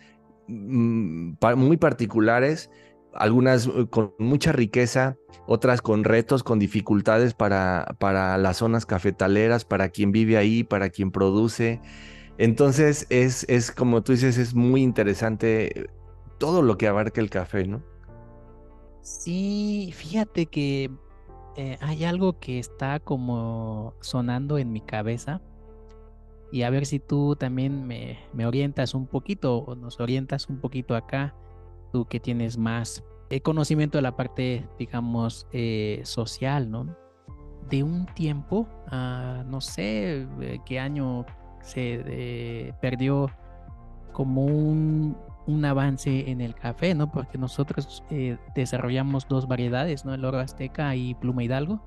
mm, 0.48 1.34
muy 1.56 1.76
particulares 1.76 2.70
algunas 3.14 3.66
eh, 3.66 3.86
con 3.90 4.14
mucha 4.18 4.52
riqueza, 4.52 5.16
otras 5.46 5.82
con 5.82 6.04
retos, 6.04 6.42
con 6.42 6.58
dificultades 6.58 7.34
para, 7.34 7.96
para 7.98 8.38
las 8.38 8.58
zonas 8.58 8.86
cafetaleras, 8.86 9.64
para 9.64 9.88
quien 9.88 10.12
vive 10.12 10.36
ahí, 10.36 10.64
para 10.64 10.90
quien 10.90 11.10
produce. 11.10 11.80
Entonces 12.38 13.06
es, 13.10 13.44
es, 13.48 13.70
como 13.72 14.02
tú 14.02 14.12
dices, 14.12 14.38
es 14.38 14.54
muy 14.54 14.82
interesante 14.82 15.90
todo 16.38 16.62
lo 16.62 16.78
que 16.78 16.88
abarca 16.88 17.20
el 17.20 17.30
café, 17.30 17.66
¿no? 17.66 17.82
Sí, 19.02 19.92
fíjate 19.94 20.46
que 20.46 20.90
eh, 21.56 21.76
hay 21.80 22.04
algo 22.04 22.38
que 22.38 22.58
está 22.58 23.00
como 23.00 23.94
sonando 24.00 24.58
en 24.58 24.72
mi 24.72 24.80
cabeza 24.80 25.42
y 26.52 26.62
a 26.62 26.70
ver 26.70 26.86
si 26.86 26.98
tú 26.98 27.36
también 27.36 27.86
me, 27.86 28.18
me 28.32 28.46
orientas 28.46 28.94
un 28.94 29.06
poquito 29.06 29.58
o 29.58 29.74
nos 29.74 30.00
orientas 30.00 30.48
un 30.48 30.60
poquito 30.60 30.96
acá, 30.96 31.34
tú 31.92 32.06
que 32.06 32.20
tienes 32.20 32.58
más 32.58 33.04
eh, 33.30 33.40
conocimiento 33.40 33.98
de 33.98 34.02
la 34.02 34.16
parte, 34.16 34.68
digamos, 34.78 35.46
eh, 35.52 36.00
social, 36.04 36.70
¿no? 36.70 36.96
De 37.68 37.82
un 37.82 38.06
tiempo, 38.06 38.66
ah, 38.88 39.44
no 39.46 39.60
sé 39.60 40.26
qué 40.66 40.80
año 40.80 41.24
se 41.62 42.74
perdió 42.80 43.30
como 44.12 44.44
un, 44.44 45.16
un 45.46 45.64
avance 45.64 46.30
en 46.30 46.40
el 46.40 46.54
café, 46.54 46.94
¿no? 46.94 47.10
Porque 47.10 47.38
nosotros 47.38 48.02
eh, 48.10 48.38
desarrollamos 48.54 49.28
dos 49.28 49.46
variedades, 49.46 50.04
¿no? 50.04 50.14
El 50.14 50.24
oro 50.24 50.38
azteca 50.38 50.94
y 50.94 51.14
pluma 51.14 51.42
hidalgo. 51.42 51.80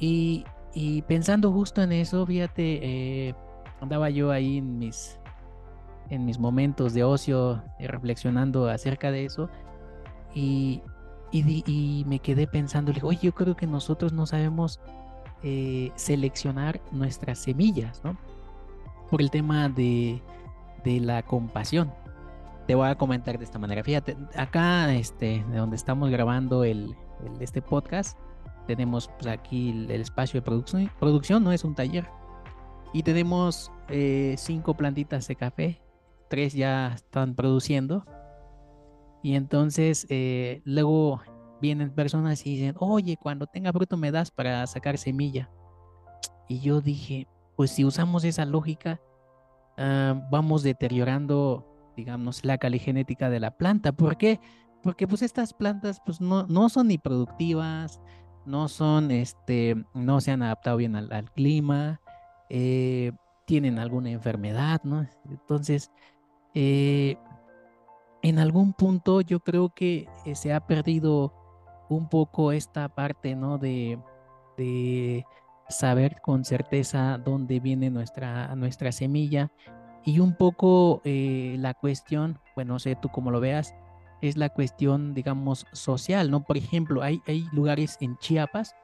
Y, 0.00 0.44
y 0.80 1.02
pensando 1.02 1.50
justo 1.50 1.82
en 1.82 1.90
eso, 1.90 2.24
fíjate, 2.24 2.78
eh, 3.28 3.34
andaba 3.80 4.10
yo 4.10 4.30
ahí 4.30 4.58
en 4.58 4.78
mis, 4.78 5.18
en 6.08 6.24
mis 6.24 6.38
momentos 6.38 6.94
de 6.94 7.02
ocio, 7.02 7.64
eh, 7.80 7.88
reflexionando 7.88 8.68
acerca 8.68 9.10
de 9.10 9.24
eso. 9.24 9.50
Y, 10.36 10.82
y, 11.32 12.04
me 12.06 12.20
quedé 12.20 12.46
pensando, 12.46 12.92
le 12.92 12.96
digo, 12.96 13.08
oye, 13.08 13.18
yo 13.22 13.34
creo 13.34 13.56
que 13.56 13.66
nosotros 13.66 14.12
no 14.12 14.24
sabemos 14.24 14.78
seleccionar 15.96 16.80
nuestras 16.92 17.40
semillas, 17.40 18.00
¿no? 18.04 18.16
Por 19.10 19.20
el 19.20 19.32
tema 19.32 19.68
de, 19.68 20.22
de 20.84 21.00
la 21.00 21.24
compasión. 21.24 21.92
Te 22.68 22.76
voy 22.76 22.88
a 22.88 22.94
comentar 22.94 23.36
de 23.36 23.44
esta 23.44 23.58
manera. 23.58 23.82
Fíjate, 23.82 24.16
acá, 24.36 24.94
este, 24.94 25.44
de 25.50 25.56
donde 25.58 25.74
estamos 25.74 26.08
grabando 26.10 26.62
el, 26.62 26.94
este 27.40 27.62
podcast, 27.62 28.16
tenemos 28.68 29.08
pues, 29.18 29.26
aquí 29.26 29.70
el, 29.70 29.90
espacio 29.90 30.40
de 30.40 30.44
producción. 30.44 30.92
Producción 31.00 31.42
no 31.42 31.50
es 31.50 31.64
un 31.64 31.74
taller. 31.74 32.08
Y 32.92 33.02
tenemos 33.02 33.72
eh, 33.88 34.36
cinco 34.38 34.74
plantitas 34.74 35.26
de 35.26 35.34
café. 35.34 35.82
Tres 36.30 36.54
ya 36.54 36.92
están 36.94 37.34
produciendo. 37.34 38.04
Y 39.24 39.34
entonces 39.34 40.06
eh, 40.08 40.62
luego 40.64 41.20
vienen 41.60 41.90
personas 41.90 42.46
y 42.46 42.54
dicen, 42.54 42.76
oye, 42.78 43.16
cuando 43.20 43.46
tenga 43.46 43.72
fruto 43.72 43.96
me 43.96 44.12
das 44.12 44.30
para 44.30 44.64
sacar 44.68 44.96
semilla. 44.96 45.50
Y 46.48 46.60
yo 46.60 46.80
dije, 46.80 47.26
pues 47.56 47.72
si 47.72 47.84
usamos 47.84 48.22
esa 48.22 48.44
lógica, 48.44 49.00
Ah, 49.78 50.20
vamos 50.28 50.64
deteriorando, 50.64 51.64
digamos, 51.96 52.44
la 52.44 52.58
caligenética 52.58 53.30
de 53.30 53.38
la 53.38 53.52
planta. 53.56 53.92
¿Por 53.92 54.16
qué? 54.16 54.40
Porque 54.82 55.06
pues 55.06 55.22
estas 55.22 55.54
plantas 55.54 56.00
pues 56.04 56.20
no, 56.20 56.46
no 56.48 56.68
son 56.68 56.88
ni 56.88 56.98
productivas, 56.98 58.00
no 58.48 58.68
son, 58.68 59.10
este, 59.10 59.76
no 59.94 60.20
se 60.20 60.30
han 60.30 60.42
adaptado 60.42 60.78
bien 60.78 60.96
al, 60.96 61.30
clima, 61.32 62.00
eh, 62.48 63.12
tienen 63.44 63.78
alguna 63.78 64.10
enfermedad, 64.10 64.80
¿no? 64.84 65.06
Entonces, 65.28 65.90
eh, 66.54 67.16
en 68.22 68.38
algún 68.38 68.72
punto 68.72 69.20
yo 69.20 69.40
creo 69.40 69.68
que 69.68 70.08
eh, 70.24 70.34
se 70.34 70.54
ha 70.54 70.66
perdido 70.66 71.34
un 71.90 72.08
poco 72.08 72.52
esta 72.52 72.88
parte, 72.88 73.36
¿no? 73.36 73.58
De, 73.58 73.98
de 74.56 75.26
saber 75.68 76.20
con 76.22 76.44
certeza 76.44 77.18
dónde 77.18 77.60
viene 77.60 77.90
nuestra, 77.90 78.54
nuestra 78.56 78.92
semilla 78.92 79.52
y 80.04 80.20
un 80.20 80.34
poco 80.34 81.02
la 81.04 81.74
cuestión, 81.74 82.38
bueno, 82.54 82.74
no 82.74 82.78
sé 82.78 82.96
tú 82.96 83.10
cómo 83.10 83.30
lo 83.30 83.40
veas, 83.40 83.74
es 84.20 84.36
la 84.36 84.48
cuestión, 84.48 85.14
digamos, 85.14 85.66
social, 85.72 86.30
¿no? 86.30 86.42
Por 86.42 86.56
ejemplo, 86.56 87.02
hay, 87.02 87.22
hay 87.26 87.46
lugares 87.52 87.96
en 88.00 88.16
Chiapas 88.18 88.74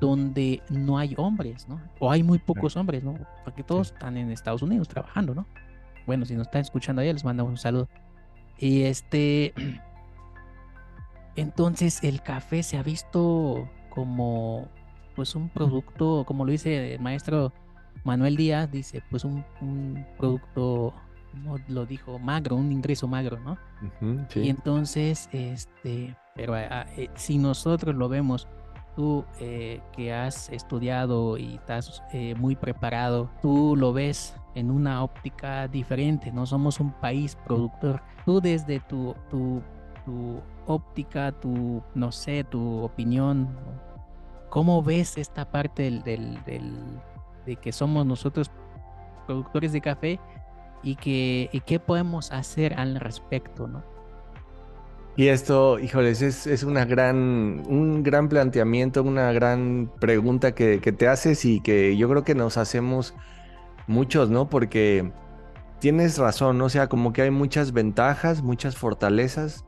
donde 0.00 0.62
no 0.70 0.98
hay 0.98 1.14
hombres, 1.16 1.68
¿no? 1.68 1.80
O 1.98 2.10
hay 2.10 2.22
muy 2.22 2.38
pocos 2.38 2.76
hombres, 2.76 3.02
¿no? 3.02 3.18
Porque 3.44 3.62
todos 3.62 3.92
están 3.92 4.16
en 4.16 4.30
Estados 4.30 4.62
Unidos 4.62 4.88
trabajando, 4.88 5.34
¿no? 5.34 5.46
Bueno, 6.06 6.24
si 6.24 6.34
nos 6.34 6.46
están 6.46 6.62
escuchando 6.62 7.02
allá, 7.02 7.12
les 7.12 7.24
mandamos 7.24 7.50
un 7.50 7.58
saludo. 7.58 7.88
Y 8.58 8.82
este, 8.82 9.54
entonces 11.36 12.02
el 12.02 12.22
café 12.22 12.62
se 12.62 12.78
ha 12.78 12.82
visto 12.82 13.68
como 13.90 14.68
pues 15.14 15.34
un 15.34 15.48
producto, 15.48 16.24
como 16.26 16.44
lo 16.44 16.52
dice 16.52 16.94
el 16.94 17.00
maestro 17.00 17.52
Manuel 18.04 18.36
Díaz, 18.36 18.70
dice 18.70 19.02
pues 19.10 19.24
un, 19.24 19.44
producto, 20.16 20.94
como 21.30 21.58
lo 21.68 21.86
dijo, 21.86 22.18
magro, 22.18 22.56
un 22.56 22.72
ingreso 22.72 23.06
magro, 23.06 23.38
¿no? 23.40 23.58
Y 24.34 24.48
entonces, 24.48 25.28
este, 25.32 26.16
pero 26.34 26.54
ah, 26.54 26.66
ah, 26.70 26.86
eh, 26.96 27.10
si 27.14 27.38
nosotros 27.38 27.94
lo 27.94 28.08
vemos, 28.08 28.48
tú 28.96 29.24
eh, 29.40 29.80
que 29.92 30.12
has 30.12 30.48
estudiado 30.50 31.38
y 31.38 31.54
estás 31.54 32.02
eh, 32.12 32.34
muy 32.34 32.56
preparado, 32.56 33.30
tú 33.42 33.76
lo 33.76 33.92
ves 33.92 34.34
en 34.54 34.70
una 34.70 35.04
óptica 35.04 35.68
diferente, 35.68 36.32
no 36.32 36.46
somos 36.46 36.80
un 36.80 36.92
país 36.92 37.36
productor. 37.46 38.02
Tú 38.24 38.40
desde 38.40 38.80
tu, 38.80 39.14
tu, 39.30 39.62
tu 40.04 40.40
óptica, 40.66 41.32
tu, 41.32 41.82
no 41.94 42.10
sé, 42.10 42.44
tu 42.44 42.82
opinión, 42.82 43.48
¿Cómo 44.48 44.82
ves 44.82 45.18
esta 45.18 45.50
parte 45.50 45.90
del, 45.90 46.38
de 47.44 47.56
que 47.56 47.70
somos 47.70 48.06
nosotros 48.06 48.50
productores 49.26 49.72
de 49.72 49.80
café 49.80 50.20
y, 50.82 50.96
que, 50.96 51.62
qué 51.66 51.80
podemos 51.80 52.32
hacer 52.32 52.74
al 52.74 52.96
respecto, 53.00 53.66
¿no? 53.66 53.82
Y 55.16 55.28
esto, 55.28 55.80
híjoles, 55.80 56.22
es, 56.22 56.46
es 56.46 56.62
una 56.62 56.84
gran, 56.84 57.64
un 57.66 58.04
gran 58.04 58.28
planteamiento, 58.28 59.02
una 59.02 59.32
gran 59.32 59.90
pregunta 60.00 60.54
que, 60.54 60.80
que, 60.80 60.92
te 60.92 61.08
haces 61.08 61.44
y 61.44 61.60
que 61.60 61.96
yo 61.96 62.08
creo 62.08 62.22
que 62.22 62.36
nos 62.36 62.56
hacemos 62.56 63.14
muchos, 63.88 64.30
¿no? 64.30 64.48
Porque 64.48 65.10
tienes 65.80 66.18
razón, 66.18 66.58
¿no? 66.58 66.66
o 66.66 66.68
sea, 66.68 66.88
como 66.88 67.12
que 67.12 67.22
hay 67.22 67.30
muchas 67.30 67.72
ventajas, 67.72 68.42
muchas 68.42 68.76
fortalezas 68.76 69.64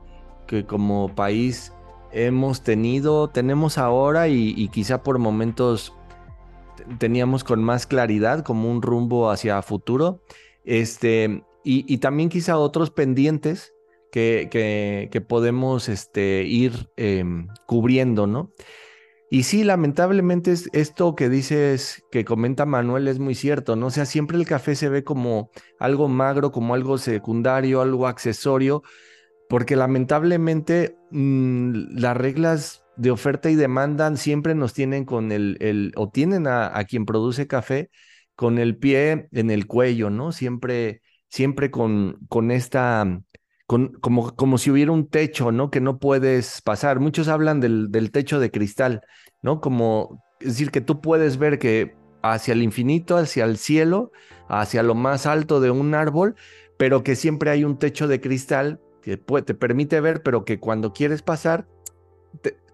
que 0.47 0.67
como 0.67 1.14
país 1.14 1.73
hemos 2.12 2.62
tenido, 2.62 3.29
tenemos 3.29 3.79
ahora 3.79 4.29
y, 4.29 4.69
quizá 4.69 5.02
por 5.02 5.19
momentos 5.19 5.95
teníamos 6.99 7.45
con 7.45 7.62
más 7.62 7.87
claridad 7.87 8.43
como 8.43 8.71
un 8.71 8.83
rumbo 8.83 9.31
hacia 9.31 9.62
futuro. 9.62 10.23
Este, 10.64 11.43
y, 11.64 11.99
también 11.99 12.29
quizá 12.29 12.59
otros 12.59 12.90
pendientes 12.90 13.75
que, 14.12 14.49
que, 15.11 15.21
podemos 15.21 15.88
este, 15.88 16.45
ir 16.45 16.90
em, 16.97 17.49
cubriendo, 17.67 18.26
¿no? 18.26 18.52
Y 19.33 19.45
sí, 19.45 19.62
lamentablemente 19.62 20.50
es 20.50 20.69
esto 20.73 21.14
que 21.14 21.29
dices, 21.29 22.02
que 22.11 22.25
comenta 22.25 22.67
Manuel, 22.67 23.07
es 23.07 23.21
muy 23.21 23.37
cierto, 23.37 23.76
¿no? 23.76 23.87
O 23.87 23.90
sea, 23.90 24.05
siempre 24.05 24.37
el 24.37 24.45
café 24.45 24.75
se 24.75 24.88
ve 24.88 25.05
como 25.05 25.50
algo 25.79 26.09
magro, 26.09 26.50
como 26.50 26.75
algo 26.75 26.99
secundario, 26.99 27.81
algo 27.81 28.09
accesorio, 28.09 28.83
porque 29.49 29.76
lamentablemente 29.76 30.97
mm, 31.12 31.97
las 31.97 32.17
reglas 32.17 32.85
de 32.97 33.11
oferta 33.12 33.50
y 33.50 33.55
demanda 33.55 34.14
siempre 34.17 34.55
nos 34.57 34.75
tienen 34.75 35.05
con 35.05 35.31
el, 35.33 35.57
el 35.61 35.93
o 35.97 36.09
tienen 36.11 36.47
a, 36.47 36.73
quien 36.85 37.07
produce 37.07 37.47
café 37.47 37.90
con 38.40 38.59
el 38.59 38.78
pie 38.78 39.28
en 39.32 39.50
el 39.50 39.66
cuello, 39.66 40.09
¿no? 40.09 40.32
Siempre, 40.32 41.02
siempre 41.28 41.70
con, 41.70 42.20
con 42.30 42.50
esta, 42.50 43.20
con, 43.66 43.92
como, 44.00 44.35
como 44.35 44.56
si 44.56 44.70
hubiera 44.70 44.92
un 44.92 45.11
techo, 45.11 45.52
¿no? 45.52 45.70
Que 45.70 45.82
no 45.82 45.99
puedes 45.99 46.62
pasar. 46.62 47.00
Muchos 47.00 47.28
hablan 47.28 47.61
del, 47.61 47.90
del 47.92 48.11
techo 48.11 48.40
de 48.40 48.50
cristal, 48.50 49.02
¿no? 49.42 49.61
Como, 49.61 50.25
es 50.40 50.54
decir, 50.54 50.70
que 50.70 50.80
tú 50.80 51.02
puedes 51.02 51.37
ver 51.37 51.59
que 51.59 51.94
hacia 52.23 52.54
el 52.54 52.62
infinito, 52.62 53.18
hacia 53.18 53.44
el 53.44 53.59
cielo, 53.59 54.11
hacia 54.49 54.82
lo 54.82 54.94
más 54.94 55.26
alto 55.26 55.61
de 55.61 55.70
un 55.70 55.94
árbol, 55.94 56.35
pero 56.78 57.02
que 57.02 57.16
siempre 57.16 57.50
hay 57.50 57.64
un 57.64 57.78
techo 57.78 58.09
de 58.09 58.23
cristal 58.23 58.80
que 59.02 59.18
te 59.18 59.54
permite 59.54 60.00
ver, 60.00 60.23
pero 60.23 60.47
que 60.47 60.59
cuando 60.59 60.94
quieres 60.94 61.20
pasar, 61.20 61.66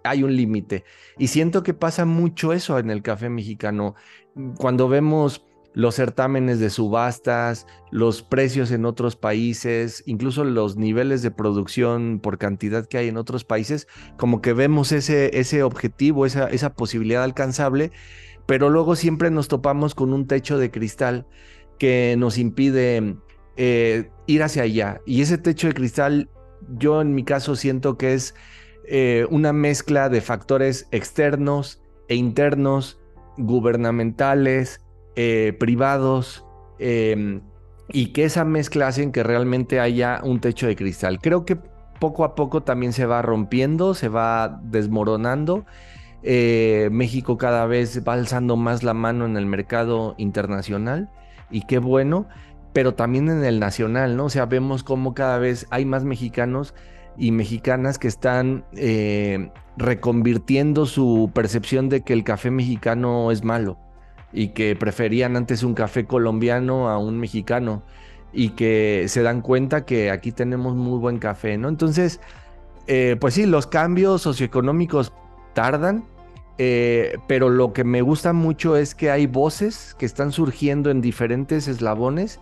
hay 0.04 0.22
un 0.22 0.34
límite. 0.36 0.84
Y 1.18 1.28
siento 1.28 1.62
que 1.62 1.74
pasa 1.74 2.04
mucho 2.04 2.52
eso 2.52 2.78
en 2.78 2.90
el 2.90 3.02
café 3.02 3.28
mexicano. 3.28 3.94
Cuando 4.58 4.88
vemos 4.88 5.45
los 5.76 5.94
certámenes 5.94 6.58
de 6.58 6.70
subastas, 6.70 7.66
los 7.90 8.22
precios 8.22 8.70
en 8.70 8.86
otros 8.86 9.14
países, 9.14 10.02
incluso 10.06 10.42
los 10.42 10.78
niveles 10.78 11.20
de 11.20 11.30
producción 11.30 12.18
por 12.22 12.38
cantidad 12.38 12.86
que 12.86 12.96
hay 12.96 13.08
en 13.08 13.18
otros 13.18 13.44
países, 13.44 13.86
como 14.16 14.40
que 14.40 14.54
vemos 14.54 14.90
ese, 14.90 15.38
ese 15.38 15.62
objetivo, 15.62 16.24
esa, 16.24 16.48
esa 16.48 16.72
posibilidad 16.72 17.22
alcanzable, 17.22 17.92
pero 18.46 18.70
luego 18.70 18.96
siempre 18.96 19.30
nos 19.30 19.48
topamos 19.48 19.94
con 19.94 20.14
un 20.14 20.26
techo 20.26 20.56
de 20.56 20.70
cristal 20.70 21.26
que 21.78 22.14
nos 22.16 22.38
impide 22.38 23.18
eh, 23.58 24.08
ir 24.26 24.42
hacia 24.42 24.62
allá. 24.62 25.02
Y 25.04 25.20
ese 25.20 25.36
techo 25.36 25.66
de 25.66 25.74
cristal 25.74 26.30
yo 26.70 27.02
en 27.02 27.14
mi 27.14 27.22
caso 27.22 27.54
siento 27.54 27.98
que 27.98 28.14
es 28.14 28.34
eh, 28.86 29.26
una 29.28 29.52
mezcla 29.52 30.08
de 30.08 30.22
factores 30.22 30.88
externos 30.90 31.82
e 32.08 32.14
internos, 32.14 32.98
gubernamentales, 33.36 34.80
eh, 35.16 35.56
privados, 35.58 36.44
em, 36.78 37.40
y 37.88 38.12
que 38.12 38.24
esa 38.24 38.44
mezcla 38.44 38.88
hacen 38.88 39.12
que 39.12 39.22
realmente 39.22 39.80
haya 39.80 40.20
un 40.22 40.40
techo 40.40 40.66
de 40.66 40.76
cristal. 40.76 41.18
Creo 41.20 41.44
que 41.44 41.56
poco 42.00 42.24
a 42.24 42.34
poco 42.34 42.62
también 42.62 42.92
se 42.92 43.06
va 43.06 43.22
rompiendo, 43.22 43.94
se 43.94 44.08
va 44.08 44.60
desmoronando. 44.62 45.64
Eh, 46.22 46.88
México 46.92 47.38
cada 47.38 47.66
vez 47.66 48.02
va 48.06 48.14
alzando 48.14 48.56
más 48.56 48.82
la 48.82 48.94
mano 48.94 49.26
en 49.26 49.36
el 49.36 49.46
mercado 49.46 50.14
internacional 50.18 51.10
y 51.50 51.62
qué 51.62 51.78
bueno, 51.78 52.26
pero 52.72 52.94
también 52.94 53.28
en 53.30 53.44
el 53.44 53.60
nacional, 53.60 54.16
¿no? 54.16 54.26
O 54.26 54.30
sea, 54.30 54.46
vemos 54.46 54.82
cómo 54.82 55.14
cada 55.14 55.38
vez 55.38 55.66
hay 55.70 55.84
más 55.84 56.04
mexicanos 56.04 56.74
y 57.16 57.30
mexicanas 57.30 57.98
que 57.98 58.08
están 58.08 58.64
eh, 58.74 59.50
reconvirtiendo 59.78 60.86
su 60.86 61.30
percepción 61.32 61.88
de 61.88 62.02
que 62.02 62.12
el 62.12 62.24
café 62.24 62.50
mexicano 62.50 63.30
es 63.30 63.44
malo 63.44 63.85
y 64.36 64.48
que 64.48 64.76
preferían 64.76 65.34
antes 65.34 65.62
un 65.62 65.72
café 65.72 66.04
colombiano 66.04 66.90
a 66.90 66.98
un 66.98 67.18
mexicano 67.18 67.82
y 68.34 68.50
que 68.50 69.06
se 69.08 69.22
dan 69.22 69.40
cuenta 69.40 69.86
que 69.86 70.10
aquí 70.10 70.30
tenemos 70.30 70.76
muy 70.76 70.98
buen 70.98 71.18
café, 71.18 71.56
¿no? 71.56 71.70
Entonces, 71.70 72.20
eh, 72.86 73.16
pues 73.18 73.32
sí, 73.32 73.46
los 73.46 73.66
cambios 73.66 74.20
socioeconómicos 74.20 75.14
tardan, 75.54 76.04
eh, 76.58 77.16
pero 77.26 77.48
lo 77.48 77.72
que 77.72 77.82
me 77.82 78.02
gusta 78.02 78.34
mucho 78.34 78.76
es 78.76 78.94
que 78.94 79.10
hay 79.10 79.26
voces 79.26 79.96
que 79.98 80.04
están 80.04 80.32
surgiendo 80.32 80.90
en 80.90 81.00
diferentes 81.00 81.66
eslabones 81.66 82.38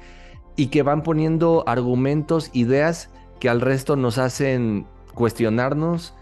y 0.57 0.67
que 0.67 0.83
van 0.83 1.05
poniendo 1.05 1.63
argumentos, 1.69 2.51
ideas 2.55 3.09
que 3.39 3.49
al 3.49 3.61
resto 3.61 3.95
nos 3.95 4.19
hacen 4.19 4.89
cuestionarnos, 5.15 6.13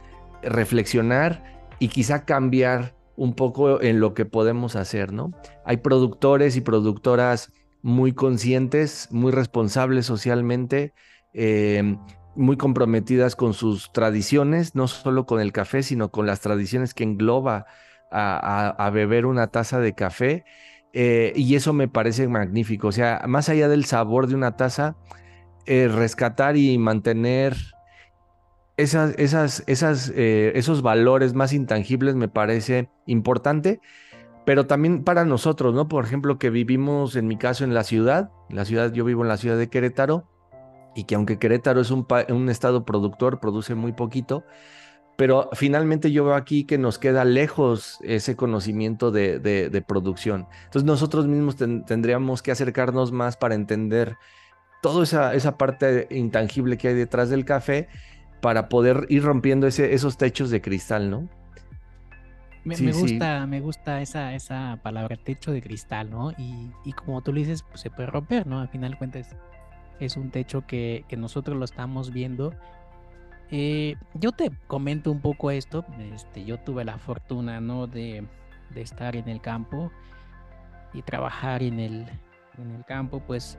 reflexionar 0.43 1.43
y 1.79 1.89
quizá 1.89 2.27
cambiar 2.27 2.95
un 3.17 3.35
poco 3.35 3.83
en 3.83 4.01
lo 4.01 4.15
que 4.15 4.25
podemos 4.25 4.77
hacer, 4.77 5.13
¿no? 5.13 5.33
Hay 5.65 5.79
productores 5.79 6.57
y 6.57 6.61
productoras 6.61 7.53
muy 7.83 8.13
conscientes, 8.13 9.09
muy 9.11 9.33
responsables 9.33 10.07
socialmente, 10.07 10.95
em, 11.33 11.99
muy 12.35 12.57
comprometidas 12.57 13.37
con 13.37 13.53
sus 13.53 13.93
tradiciones, 13.93 14.75
no 14.75 14.89
solo 14.89 15.27
con 15.27 15.41
el 15.41 15.53
café, 15.53 15.83
sino 15.83 16.11
con 16.11 16.27
las 16.27 16.41
tradiciones 16.41 16.95
que 16.95 17.05
engloba 17.05 17.67
a, 18.11 18.91
beber 18.93 19.27
una 19.27 19.47
taza 19.49 19.81
de 19.81 19.95
café. 19.95 20.45
Eh, 20.93 21.33
y 21.35 21.55
eso 21.55 21.73
me 21.73 21.89
parece 21.89 22.29
magnífico. 22.29 22.89
O 22.89 22.93
sea, 22.93 23.23
más 23.27 23.49
allá 23.49 23.69
del 23.69 23.87
sabor 23.87 24.27
de 24.27 24.35
una 24.35 24.57
taza, 24.57 24.97
eh, 25.67 25.89
rescatar 25.89 26.57
y 26.57 26.77
mantener 26.79 27.57
esas, 28.77 29.15
eh, 29.19 30.53
esos 30.55 30.83
valores 30.83 31.35
más 31.35 31.53
intangibles 31.53 32.15
me 32.15 32.29
parece 32.29 32.89
importante 33.07 33.81
pero 34.45 34.67
también 34.67 35.05
para 35.05 35.25
nosotros, 35.25 35.75
¿no? 35.75 35.89
Por 35.89 36.05
ejemplo, 36.05 36.39
que 36.39 36.51
vivimos, 36.51 37.17
en 37.17 37.29
mi 37.29 37.37
caso, 37.37 37.65
en 37.65 37.75
la 37.75 37.85
ciudad, 37.85 38.31
la 38.49 38.65
ciudad, 38.65 38.93
yo 38.93 39.05
vivo 39.05 39.23
en 39.23 39.29
la 39.29 39.37
ciudad 39.37 39.57
de 39.57 39.69
Querétaro, 39.69 40.29
y 40.95 41.05
que 41.05 41.15
aunque 41.15 41.39
Querétaro 41.39 41.81
es 41.81 41.91
un, 41.91 42.07
un 42.29 42.49
estado 42.49 42.85
productor, 42.85 43.41
produce 43.41 43.75
muy 43.75 43.93
poquito, 43.93 44.45
pero 45.17 45.49
finalmente 45.53 46.11
yo 46.11 46.25
veo 46.25 46.35
aquí 46.35 46.65
que 46.65 46.79
nos 46.79 46.99
queda 46.99 47.25
lejos 47.25 47.99
ese 48.03 48.35
conocimiento 48.35 49.11
de, 49.11 49.39
de, 49.39 49.83
producción. 49.83 50.49
Entonces 50.65 50.85
nosotros 50.85 51.27
mismos 51.27 51.57
tendríamos 51.57 52.43
que 52.43 52.51
acercarnos 52.51 53.13
más 53.13 53.37
para 53.37 53.55
entender 53.55 54.17
toda 54.83 55.05
esa, 55.05 55.35
esa 55.35 55.57
parte 55.57 56.09
intangible 56.11 56.77
que 56.77 56.89
hay 56.89 56.95
detrás 56.95 57.31
del 57.31 57.45
café 57.45 57.89
para 58.43 58.69
poder 58.69 59.07
ir 59.09 59.23
rompiendo 59.23 59.69
ese, 59.69 59.95
esos 59.95 60.19
techos 60.19 60.51
de 60.51 60.61
cristal, 60.61 61.09
¿no? 61.09 61.29
Me, 62.65 62.93
gusta, 62.93 63.47
me 63.47 63.61
gusta 63.61 64.03
esa, 64.03 64.35
esa 64.35 64.81
palabra, 64.83 65.17
techo 65.17 65.53
de 65.53 65.63
cristal, 65.63 66.11
¿no? 66.11 66.33
Y, 66.33 66.93
como 66.93 67.23
tú 67.23 67.33
lo 67.33 67.39
dices, 67.39 67.63
pues 67.63 67.81
se 67.81 67.91
puede 67.91 68.09
romper, 68.09 68.49
¿no? 68.49 68.61
Al 68.61 68.69
final 68.69 68.93
de 68.93 68.99
cuentas, 68.99 69.37
es 70.01 70.17
un 70.17 70.31
techo 70.31 70.67
que, 70.67 71.05
nosotros 71.17 71.57
lo 71.57 71.65
estamos 71.65 72.13
viendo. 72.13 72.53
Eh, 73.53 73.95
yo 74.15 74.33
te 74.33 74.51
comento 74.67 75.13
un 75.13 75.21
poco 75.21 75.53
esto. 75.53 75.85
Este, 76.13 76.45
yo 76.45 76.59
tuve 76.59 76.85
la 76.85 76.99
fortuna, 76.99 77.61
¿no? 77.61 77.87
De, 77.87 78.27
estar 78.75 79.15
en 79.15 79.29
el 79.29 79.41
campo 79.41 79.93
y 80.95 81.03
trabajar 81.03 81.63
en 81.63 81.79
el, 81.79 82.07
en 82.59 82.71
el 82.75 82.85
campo, 82.87 83.21
pues 83.21 83.57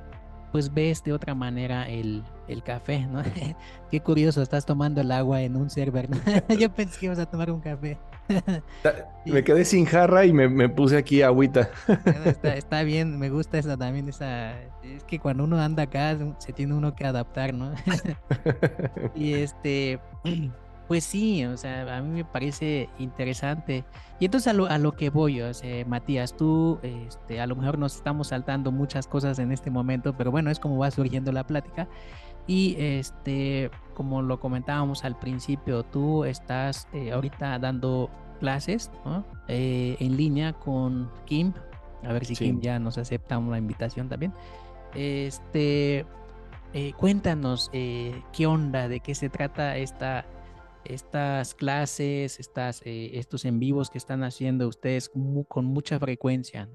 pues 0.54 0.72
ves 0.72 1.04
de 1.04 1.12
otra 1.14 1.34
manera 1.34 1.90
el, 1.90 2.24
el 2.48 2.62
café, 2.62 3.08
¿no? 3.08 3.24
Qué 3.92 4.00
curioso, 4.02 4.40
estás 4.40 4.68
tomando 4.68 5.02
el 5.02 5.12
agua 5.12 5.42
en 5.42 5.56
un 5.56 5.72
server, 5.72 6.08
¿no? 6.08 6.18
Yo 6.60 6.72
pensé 6.72 7.00
que 7.00 7.08
ibas 7.08 7.18
a 7.18 7.26
tomar 7.26 7.50
un 7.50 7.60
café. 7.60 7.98
me 9.26 9.44
quedé 9.44 9.66
sin 9.66 9.86
jarra 9.86 10.28
y 10.28 10.32
me, 10.32 10.70
puse 10.70 10.96
aquí 10.96 11.24
agüita. 11.24 11.72
está, 12.44 12.84
bien, 12.84 13.18
me 13.18 13.32
gusta 13.32 13.58
esa 13.58 13.76
también, 13.76 14.08
esa... 14.08 14.54
Es 14.84 15.04
que 15.08 15.18
cuando 15.18 15.44
uno 15.44 15.60
anda 15.60 15.84
acá 15.84 16.16
se 16.38 16.54
tiene 16.54 16.76
uno 16.76 16.96
que 16.96 17.04
adaptar, 17.04 17.52
¿no? 17.56 17.74
y 19.16 19.34
este... 19.34 20.00
Pues 20.88 21.06
sí, 21.06 21.46
o 21.46 21.56
sea, 21.56 21.98
a 21.98 22.02
mí 22.02 22.10
me 22.10 22.26
parece 22.26 22.90
interesante. 23.00 23.86
Y 24.20 24.26
entonces 24.26 24.48
a 24.48 24.54
lo, 24.54 24.66
a 24.66 24.78
lo 24.78 24.94
que 24.94 25.10
voy, 25.10 25.42
o 25.42 25.54
sea, 25.54 25.86
Matías, 25.86 26.36
tú, 26.36 26.80
este, 26.84 27.40
a 27.40 27.48
lo 27.48 27.56
mejor 27.56 27.78
nos 27.78 27.96
estamos 27.96 28.28
saltando 28.28 28.72
muchas 28.72 29.08
cosas 29.08 29.40
en 29.40 29.52
este 29.52 29.72
momento, 29.72 30.16
pero 30.18 30.30
bueno, 30.32 30.52
es 30.52 30.60
como 30.60 30.78
va 30.78 30.92
surgiendo 30.92 31.32
la 31.32 31.46
plática. 31.48 31.88
Y 32.46 32.76
este, 32.78 33.72
como 33.94 34.22
lo 34.22 34.40
comentábamos 34.40 35.06
al 35.06 35.18
principio, 35.18 35.84
tú 35.84 36.26
estás 36.26 36.88
eh, 36.94 37.12
ahorita 37.12 37.58
dando 37.60 38.10
clases 38.40 38.92
eh, 39.48 39.96
en 40.00 40.18
línea 40.18 40.54
con 40.54 41.10
Kim. 41.26 41.54
A 42.04 42.12
ver 42.12 42.26
si 42.26 42.36
Kim 42.36 42.60
ya 42.60 42.80
nos 42.80 42.98
acepta 42.98 43.38
una 43.38 43.58
invitación 43.58 44.10
también. 44.10 44.34
Este, 44.94 46.06
eh, 46.74 46.92
cuéntanos 46.98 47.70
qué 47.72 48.46
onda, 48.46 48.90
de 48.90 49.00
qué 49.00 49.16
se 49.16 49.30
trata 49.30 49.78
esta 49.78 50.26
estas 50.86 51.56
clases, 51.56 52.40
estas, 52.40 52.82
eh, 52.86 53.12
estos 53.14 53.46
en 53.46 53.60
vivos 53.60 53.90
que 53.90 53.98
están 53.98 54.24
haciendo 54.24 54.68
ustedes 54.68 55.10
con 55.48 55.66
mucha 55.66 56.00
frecuencia. 56.00 56.70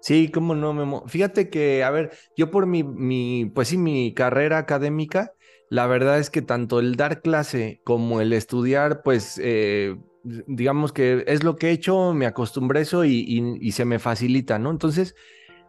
Sí, 0.00 0.30
cómo 0.30 0.54
no, 0.54 0.72
Memo. 0.72 1.04
Fíjate 1.06 1.50
que, 1.50 1.82
a 1.82 1.90
ver, 1.90 2.12
yo 2.36 2.50
por 2.50 2.66
mi, 2.66 2.84
mi, 2.84 3.50
pues 3.54 3.68
sí, 3.68 3.78
mi 3.78 4.14
carrera 4.14 4.58
académica, 4.58 5.34
la 5.70 5.86
verdad 5.86 6.18
es 6.18 6.30
que 6.30 6.40
tanto 6.40 6.78
el 6.78 6.96
dar 6.96 7.20
clase 7.20 7.80
como 7.84 8.20
el 8.20 8.32
estudiar, 8.32 9.02
pues, 9.02 9.40
eh, 9.42 9.96
digamos 10.22 10.92
que 10.92 11.24
es 11.26 11.42
lo 11.42 11.56
que 11.56 11.68
he 11.68 11.72
hecho, 11.72 12.14
me 12.14 12.26
acostumbré 12.26 12.82
eso 12.82 13.04
y, 13.04 13.58
y 13.60 13.72
se 13.72 13.84
me 13.84 13.98
facilita, 13.98 14.58
¿no? 14.58 14.70
Entonces, 14.70 15.14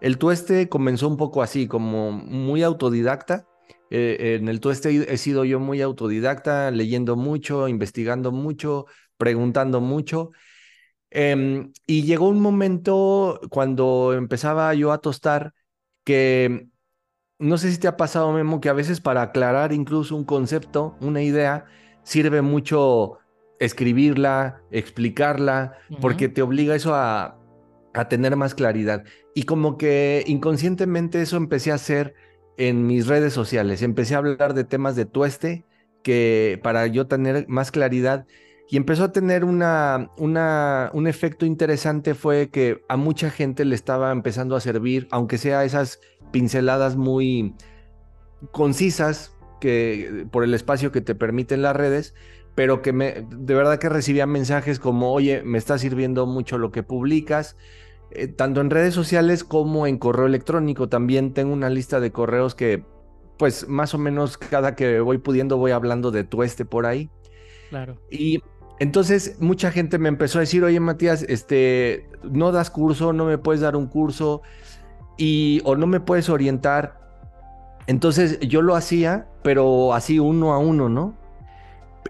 el 0.02 0.18
tueste 0.18 0.70
comenzó 0.70 1.08
un 1.08 1.18
poco 1.18 1.42
así, 1.42 1.68
como 1.68 2.12
muy 2.12 2.64
autodidacta. 2.64 3.49
Eh, 3.90 4.38
en 4.40 4.48
el 4.50 4.60
tueste 4.60 5.12
he 5.12 5.18
sido 5.18 5.46
yo 5.46 5.60
muy 5.60 5.82
autodidacta, 5.82 6.72
leyendo 6.72 7.16
mucho, 7.16 7.68
investigando 7.68 8.32
mucho, 8.32 8.86
preguntando 9.18 9.82
mucho. 9.82 10.32
Em, 11.12 11.74
y 11.88 12.04
llegó 12.04 12.30
un 12.30 12.42
momento 12.42 13.40
cuando 13.50 14.14
empezaba 14.14 14.74
yo 14.76 14.92
a 14.92 15.00
tostar 15.00 15.54
que 16.04 16.68
no 17.40 17.58
sé 17.58 17.72
si 17.72 17.80
te 17.80 17.88
ha 17.88 17.98
pasado, 17.98 18.32
Memo, 18.34 18.60
que 18.62 18.70
a 18.70 18.74
veces 18.74 19.00
para 19.02 19.22
aclarar 19.22 19.72
incluso 19.74 20.16
un 20.16 20.26
concepto, 20.26 20.98
una 21.00 21.22
idea, 21.22 21.66
sirve 22.04 22.42
mucho 22.42 23.20
escribirla, 23.60 24.62
explicarla, 24.72 25.78
porque 26.02 26.30
te 26.30 26.42
obliga 26.42 26.76
eso 26.76 26.96
a, 26.96 27.38
a 27.94 28.10
tener 28.10 28.36
más 28.36 28.56
claridad. 28.56 29.04
Y 29.36 29.44
como 29.44 29.78
que 29.78 30.24
inconscientemente 30.28 31.22
eso 31.22 31.38
empecé 31.38 31.72
a 31.72 31.76
hacer 31.76 32.14
en 32.60 32.86
mis 32.86 33.08
redes 33.08 33.34
sociales. 33.34 33.82
Empecé 33.82 34.14
a 34.14 34.20
hablar 34.20 34.54
de 34.54 34.66
temas 34.66 34.96
de 34.98 35.06
tueste 35.06 35.66
que 36.04 36.60
para 36.62 36.86
yo 36.88 37.08
tener 37.08 37.48
más 37.48 37.72
claridad 37.72 38.28
y 38.70 38.76
empezó 38.78 39.06
a 39.06 39.12
tener 39.14 39.46
una, 39.46 40.12
una, 40.18 40.92
un 40.94 41.08
efecto 41.08 41.46
interesante 41.46 42.14
fue 42.14 42.50
que 42.50 42.84
a 42.90 42.98
mucha 42.98 43.32
gente 43.32 43.64
le 43.64 43.76
estaba 43.76 44.12
empezando 44.12 44.56
a 44.58 44.60
servir, 44.60 45.08
aunque 45.10 45.38
sea 45.38 45.64
esas 45.64 46.02
pinceladas 46.32 46.98
muy 46.98 47.56
concisas 48.52 49.34
que 49.62 50.28
por 50.30 50.44
el 50.44 50.54
espacio 50.54 50.92
que 50.92 51.02
te 51.02 51.16
permiten 51.16 51.62
las 51.62 51.76
redes, 51.76 52.14
pero 52.56 52.82
que 52.82 52.92
me, 52.92 53.26
de 53.30 53.56
verdad 53.56 53.80
que 53.80 53.88
recibía 53.88 54.28
mensajes 54.28 54.80
como, 54.80 55.14
oye, 55.14 55.44
me 55.44 55.58
está 55.58 55.78
sirviendo 55.78 56.26
mucho 56.26 56.58
lo 56.58 56.72
que 56.72 56.84
publicas, 56.84 57.56
eh, 58.12 58.28
tanto 58.28 58.62
en 58.62 58.70
redes 58.70 58.94
sociales 58.94 59.44
como 59.44 59.88
en 59.88 59.98
correo 59.98 60.26
electrónico. 60.26 60.90
También 60.90 61.34
tengo 61.34 61.54
una 61.54 61.70
lista 61.70 62.00
de 62.00 62.12
correos 62.12 62.56
que, 62.56 62.84
pues, 63.38 63.68
más 63.68 63.94
o 63.94 63.98
menos 63.98 64.38
cada 64.38 64.76
que 64.76 65.00
voy 65.00 65.18
pudiendo 65.18 65.58
voy 65.58 65.72
hablando 65.72 66.12
de 66.12 66.24
tueste 66.24 66.66
por 66.66 66.86
ahí. 66.86 67.10
Claro. 67.70 67.98
Y 68.10 68.42
entonces 68.80 69.38
mucha 69.40 69.72
gente 69.72 69.98
me 69.98 70.10
empezó 70.10 70.40
a 70.40 70.42
decir, 70.42 70.64
oye 70.64 70.80
Matías, 70.80 71.24
este, 71.24 72.10
no 72.24 72.52
das 72.52 72.70
curso, 72.70 73.14
no 73.14 73.26
me 73.26 73.38
puedes 73.38 73.62
dar 73.62 73.76
un 73.76 73.88
curso 73.88 74.42
y 75.18 75.62
o 75.66 75.76
no 75.76 75.86
me 75.86 76.00
puedes 76.00 76.30
orientar. 76.30 76.98
Entonces 77.88 78.40
yo 78.40 78.62
lo 78.62 78.76
hacía, 78.76 79.28
pero 79.44 79.94
así 79.94 80.20
uno 80.20 80.54
a 80.54 80.60
uno, 80.60 80.90
¿no? 80.90 81.20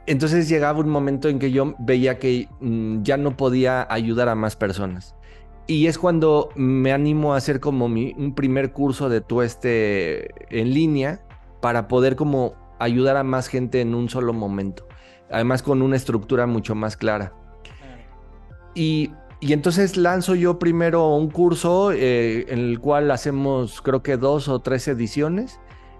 entonces 0.06 0.50
llegaba 0.50 0.80
un 0.80 0.90
momento 0.90 1.30
en 1.30 1.40
que 1.40 1.52
yo 1.52 1.76
veía 1.80 2.20
que 2.20 2.48
mm, 2.60 3.04
ya 3.04 3.18
no 3.18 3.38
podía 3.38 3.86
ayudar 3.92 4.30
a 4.30 4.36
más 4.36 4.56
personas. 4.56 5.16
Y 5.70 5.86
es 5.86 6.00
cuando 6.00 6.50
me 6.56 6.92
animo 6.92 7.36
a 7.36 7.38
hacer 7.38 7.60
como 7.60 7.88
mi, 7.90 8.16
un 8.18 8.34
primer 8.34 8.74
curso 8.74 9.08
de 9.08 9.22
tueste 9.22 10.34
en 10.50 10.74
línea 10.74 11.22
para 11.62 11.88
poder 11.88 12.16
como 12.16 12.56
ayudar 12.80 13.18
a 13.18 13.24
más 13.24 13.48
gente 13.50 13.80
en 13.80 13.94
un 13.94 14.10
solo 14.10 14.34
momento. 14.34 14.88
Además 15.30 15.62
con 15.62 15.84
una 15.84 15.96
estructura 15.96 16.48
mucho 16.48 16.74
más 16.74 16.98
clara. 16.98 17.34
Y, 18.74 19.12
y 19.42 19.54
entonces 19.54 19.96
lanzo 19.96 20.34
yo 20.34 20.58
primero 20.58 21.16
un 21.16 21.30
curso 21.30 21.92
eh, 21.92 22.52
en 22.52 22.58
el 22.58 22.80
cual 22.80 23.12
hacemos 23.12 23.84
creo 23.84 24.02
que 24.02 24.18
dos 24.18 24.48
o 24.48 24.62
tres 24.62 24.88
ediciones. 24.88 25.60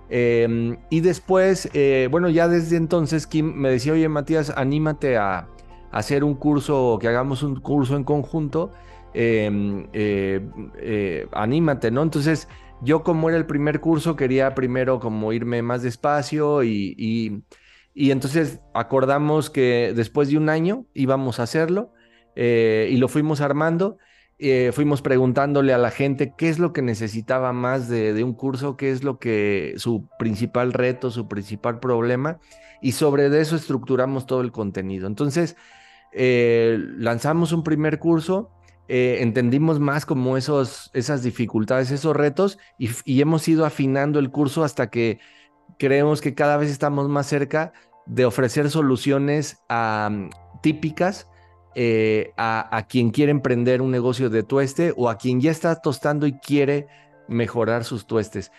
Em, 0.10 0.78
y 0.90 1.02
después, 1.02 1.70
eh, 1.76 2.08
bueno, 2.10 2.30
ya 2.30 2.48
desde 2.48 2.76
entonces 2.76 3.28
Kim 3.28 3.54
me 3.54 3.70
decía, 3.70 3.94
oye 3.94 4.10
Matías, 4.10 4.50
anímate 4.50 5.18
a, 5.18 5.38
a 5.38 5.48
hacer 5.92 6.24
un 6.24 6.34
curso, 6.34 6.98
que 7.00 7.08
hagamos 7.08 7.44
un 7.44 7.60
curso 7.60 7.96
en 7.96 8.04
conjunto. 8.04 8.72
Em, 9.14 9.88
eh, 9.94 10.40
eh, 10.78 11.28
anímate, 11.32 11.90
¿no? 11.92 12.04
Entonces, 12.04 12.48
yo 12.82 13.04
como 13.04 13.30
era 13.30 13.38
el 13.38 13.46
primer 13.46 13.80
curso, 13.80 14.16
quería 14.16 14.54
primero 14.54 15.00
como 15.00 15.34
irme 15.34 15.62
más 15.62 15.82
despacio 15.82 16.64
y, 16.64 16.96
y, 17.94 18.12
entonces 18.12 18.62
acordamos 18.74 19.50
que 19.50 19.94
después 19.96 20.30
de 20.30 20.38
un 20.38 20.48
año 20.48 20.86
íbamos 20.94 21.40
a 21.40 21.44
hacerlo 21.44 21.92
eh, 22.36 22.88
y 22.92 22.98
lo 22.98 23.08
fuimos 23.10 23.42
armando. 23.42 23.98
fuimos 24.74 25.02
preguntándole 25.02 25.74
a 25.74 25.78
la 25.78 25.92
gente 25.92 26.34
qué 26.38 26.50
es 26.50 26.60
lo 26.60 26.72
que 26.72 26.82
necesitaba 26.82 27.52
más 27.52 27.90
de, 27.90 28.14
de, 28.14 28.24
un 28.24 28.34
curso, 28.34 28.78
qué 28.78 28.92
es 28.92 29.04
lo 29.04 29.20
que 29.20 29.74
su 29.78 30.08
principal 30.18 30.72
reto, 30.72 31.12
su 31.12 31.28
principal 31.28 31.80
problema, 31.80 32.40
y 32.82 32.94
sobre 32.94 33.26
eso 33.42 33.56
estructuramos 33.56 34.26
todo 34.28 34.42
el 34.42 34.52
contenido. 34.52 35.08
Entonces, 35.08 35.58
lanzamos 36.14 37.52
un 37.52 37.64
primer 37.64 38.00
curso 38.00 38.52
eh, 38.92 39.22
entendimos 39.22 39.80
más 39.80 40.04
como 40.08 40.36
esos, 40.36 40.90
esas 40.96 41.22
dificultades, 41.22 41.92
esos 41.92 42.16
retos 42.16 42.58
y, 42.80 43.22
hemos 43.22 43.48
ido 43.48 43.64
afinando 43.68 44.18
el 44.18 44.32
curso 44.32 44.64
hasta 44.64 44.90
que 44.90 45.20
creemos 45.78 46.22
que 46.22 46.34
cada 46.34 46.58
vez 46.58 46.72
estamos 46.72 47.08
más 47.08 47.28
cerca 47.28 47.72
de 48.08 48.26
ofrecer 48.26 48.72
soluciones 48.72 49.60
típicas 50.64 51.28
eh, 51.76 52.34
a, 52.36 52.76
a, 52.76 52.88
quien 52.88 53.12
quiere 53.12 53.30
emprender 53.30 53.84
un 53.84 53.92
negocio 53.92 54.32
de 54.32 54.42
tueste 54.42 54.92
o 54.98 55.08
a 55.08 55.20
quien 55.20 55.40
ya 55.40 55.52
está 55.52 55.76
tostando 55.76 56.26
y 56.26 56.34
quiere 56.40 56.88
mejorar 57.28 57.84
sus 57.84 58.08
tuestes. 58.08 58.52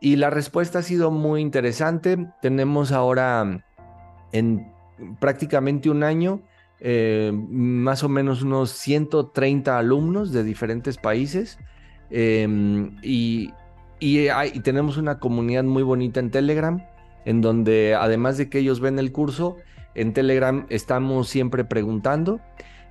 Y 0.00 0.16
la 0.16 0.30
respuesta 0.30 0.78
ha 0.78 0.82
sido 0.82 1.10
muy 1.10 1.42
interesante. 1.42 2.16
Tenemos 2.40 2.92
ahora 2.92 3.62
en 4.32 4.72
prácticamente 5.20 5.90
un 5.90 6.02
año 6.02 6.40
eh, 6.80 7.32
más 7.32 8.04
o 8.04 8.08
menos 8.08 8.42
unos 8.42 8.70
130 8.70 9.78
alumnos 9.78 10.32
de 10.32 10.44
diferentes 10.44 10.98
países 10.98 11.58
em, 12.10 12.96
y, 13.02 13.52
tenemos 14.62 14.98
una 14.98 15.18
comunidad 15.18 15.64
muy 15.64 15.82
bonita 15.82 16.20
en 16.20 16.30
Telegram, 16.30 16.84
en 17.24 17.40
donde 17.40 17.94
además 17.94 18.36
de 18.36 18.50
que 18.50 18.58
ellos 18.58 18.80
ven 18.80 18.98
el 18.98 19.10
curso, 19.10 19.56
en 19.94 20.12
Telegram 20.12 20.66
estamos 20.68 21.28
siempre 21.30 21.64
preguntando. 21.64 22.40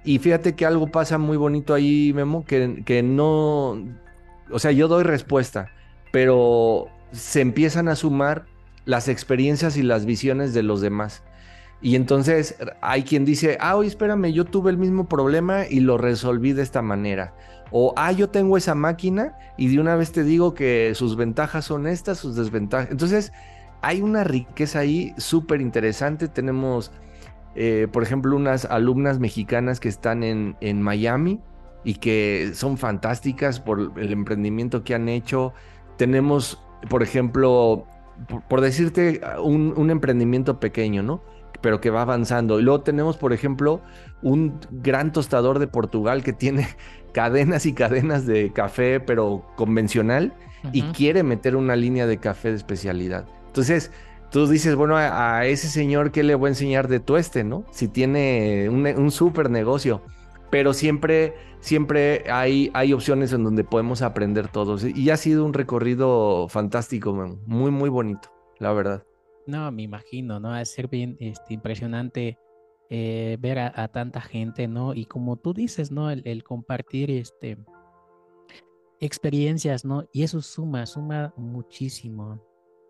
Y 0.04 0.18
fíjate 0.18 0.56
que 0.56 0.66
algo 0.66 0.88
pasa 0.88 1.20
muy 1.20 1.38
bonito 1.38 1.76
ahí, 1.76 2.12
Memo, 2.14 2.44
que, 2.44 2.82
que 2.86 3.04
no, 3.04 3.78
o 4.52 4.60
sea, 4.60 4.72
yo 4.72 4.88
doy 4.88 5.04
respuesta, 5.04 5.70
pero 6.12 6.88
se 7.12 7.42
empiezan 7.42 7.88
a 7.88 7.96
sumar 7.96 8.46
las 8.86 9.08
experiencias 9.08 9.78
y 9.78 9.84
las 9.84 10.06
visiones 10.06 10.54
de 10.54 10.64
los 10.64 10.82
demás. 10.82 11.24
Y 11.82 11.96
entonces 11.96 12.56
hay 12.82 13.04
quien 13.04 13.26
dice, 13.26 13.58
ah, 13.60 13.76
oye, 13.76 13.90
espérame, 13.90 14.32
yo 14.32 14.46
tuve 14.46 14.72
el 14.72 14.78
mismo 14.78 15.08
problema 15.08 15.68
y 15.70 15.82
lo 15.82 15.98
resolví 15.98 16.54
de 16.54 16.64
esta 16.64 16.82
manera. 16.82 17.34
O, 17.72 17.94
ah, 17.98 18.12
yo 18.12 18.30
tengo 18.30 18.58
esa 18.58 18.76
máquina 18.76 19.38
y 19.58 19.68
de 19.68 19.80
una 19.80 19.96
vez 19.96 20.12
te 20.12 20.24
digo 20.24 20.54
que 20.54 20.94
sus 20.96 21.16
ventajas 21.16 21.66
son 21.66 21.88
estas, 21.88 22.18
sus 22.18 22.36
desventajas. 22.36 22.90
Entonces, 22.92 23.32
hay 23.82 24.02
una 24.02 24.24
riqueza 24.24 24.80
ahí 24.80 25.14
súper 25.18 25.62
interesante. 25.62 26.28
Tenemos, 26.28 26.92
eh, 27.56 27.88
por 27.92 28.04
ejemplo, 28.04 28.36
unas 28.36 28.66
alumnas 28.66 29.20
mexicanas 29.20 29.80
que 29.80 29.90
están 29.90 30.24
en, 30.24 30.82
Miami 30.82 31.40
y 31.84 31.96
que 31.96 32.52
son 32.54 32.78
fantásticas 32.78 33.60
por 33.60 33.92
el 33.98 34.14
emprendimiento 34.14 34.84
que 34.84 34.96
han 34.96 35.10
hecho. 35.10 35.54
Tenemos, 35.98 36.64
por 36.90 37.04
ejemplo, 37.04 37.86
por, 38.48 38.62
decirte 38.62 39.22
un 39.44 39.90
emprendimiento 39.92 40.60
pequeño, 40.60 41.04
¿no? 41.04 41.22
Pero 41.66 41.82
que 41.82 41.90
va 41.90 42.04
avanzando. 42.04 42.60
Y 42.60 42.62
luego 42.62 42.82
tenemos, 42.82 43.18
por 43.18 43.34
ejemplo, 43.34 43.82
un 44.22 44.60
gran 44.70 45.12
tostador 45.12 45.58
de 45.58 45.66
Portugal 45.66 46.22
que 46.22 46.32
tiene 46.32 46.68
cadenas 47.12 47.66
y 47.66 47.74
cadenas 47.74 48.28
de 48.28 48.54
café, 48.54 49.00
pero 49.00 49.48
convencional, 49.56 50.36
y 50.72 50.84
quiere 50.92 51.24
meter 51.24 51.56
una 51.56 51.76
línea 51.76 52.06
de 52.06 52.20
café 52.20 52.50
de 52.50 52.58
especialidad. 52.58 53.26
Entonces, 53.48 53.92
tú 54.30 54.46
dices, 54.46 54.76
bueno, 54.76 54.96
a, 54.96 55.44
ese 55.48 55.68
señor, 55.68 56.12
¿qué 56.12 56.22
le 56.22 56.36
voy 56.36 56.50
a 56.50 56.50
enseñar 56.50 56.88
de 56.88 57.00
tueste, 57.00 57.44
no? 57.44 57.66
Si 57.72 57.88
tiene 57.88 58.70
un, 58.70 58.86
un 58.86 59.10
súper 59.10 59.50
negocio. 59.50 60.04
Pero 60.52 60.72
siempre, 60.72 61.34
siempre 61.62 62.26
hay, 62.30 62.70
hay 62.76 62.94
opciones 62.94 63.34
en 63.34 63.44
donde 63.44 63.64
podemos 63.64 64.04
aprender 64.04 64.50
todos. 64.50 64.84
Y 64.84 65.10
ha 65.10 65.18
sido 65.18 65.46
un 65.46 65.54
recorrido 65.54 66.48
fantástico, 66.48 67.12
muy, 67.48 67.72
muy 67.72 67.90
bonito, 67.90 68.30
la 68.60 68.72
verdad. 68.72 69.04
No, 69.48 69.72
me 69.72 69.84
imagino, 69.84 70.40
¿no? 70.40 70.58
Es 70.58 70.70
ser 70.70 70.88
bien 70.88 71.18
este, 71.20 71.54
impresionante 71.54 72.38
eh, 72.90 73.38
ver 73.40 73.58
a, 73.58 73.88
tanta 73.88 74.22
gente, 74.22 74.68
¿no? 74.68 74.94
Y 74.94 75.06
como 75.06 75.38
tú 75.38 75.54
dices, 75.54 75.92
¿no? 75.92 76.12
El, 76.12 76.44
compartir 76.44 77.10
este, 77.10 77.58
experiencias, 79.00 79.86
¿no? 79.86 80.08
Y 80.12 80.24
eso 80.24 80.42
suma, 80.42 80.86
suma 80.86 81.34
muchísimo. 81.36 82.40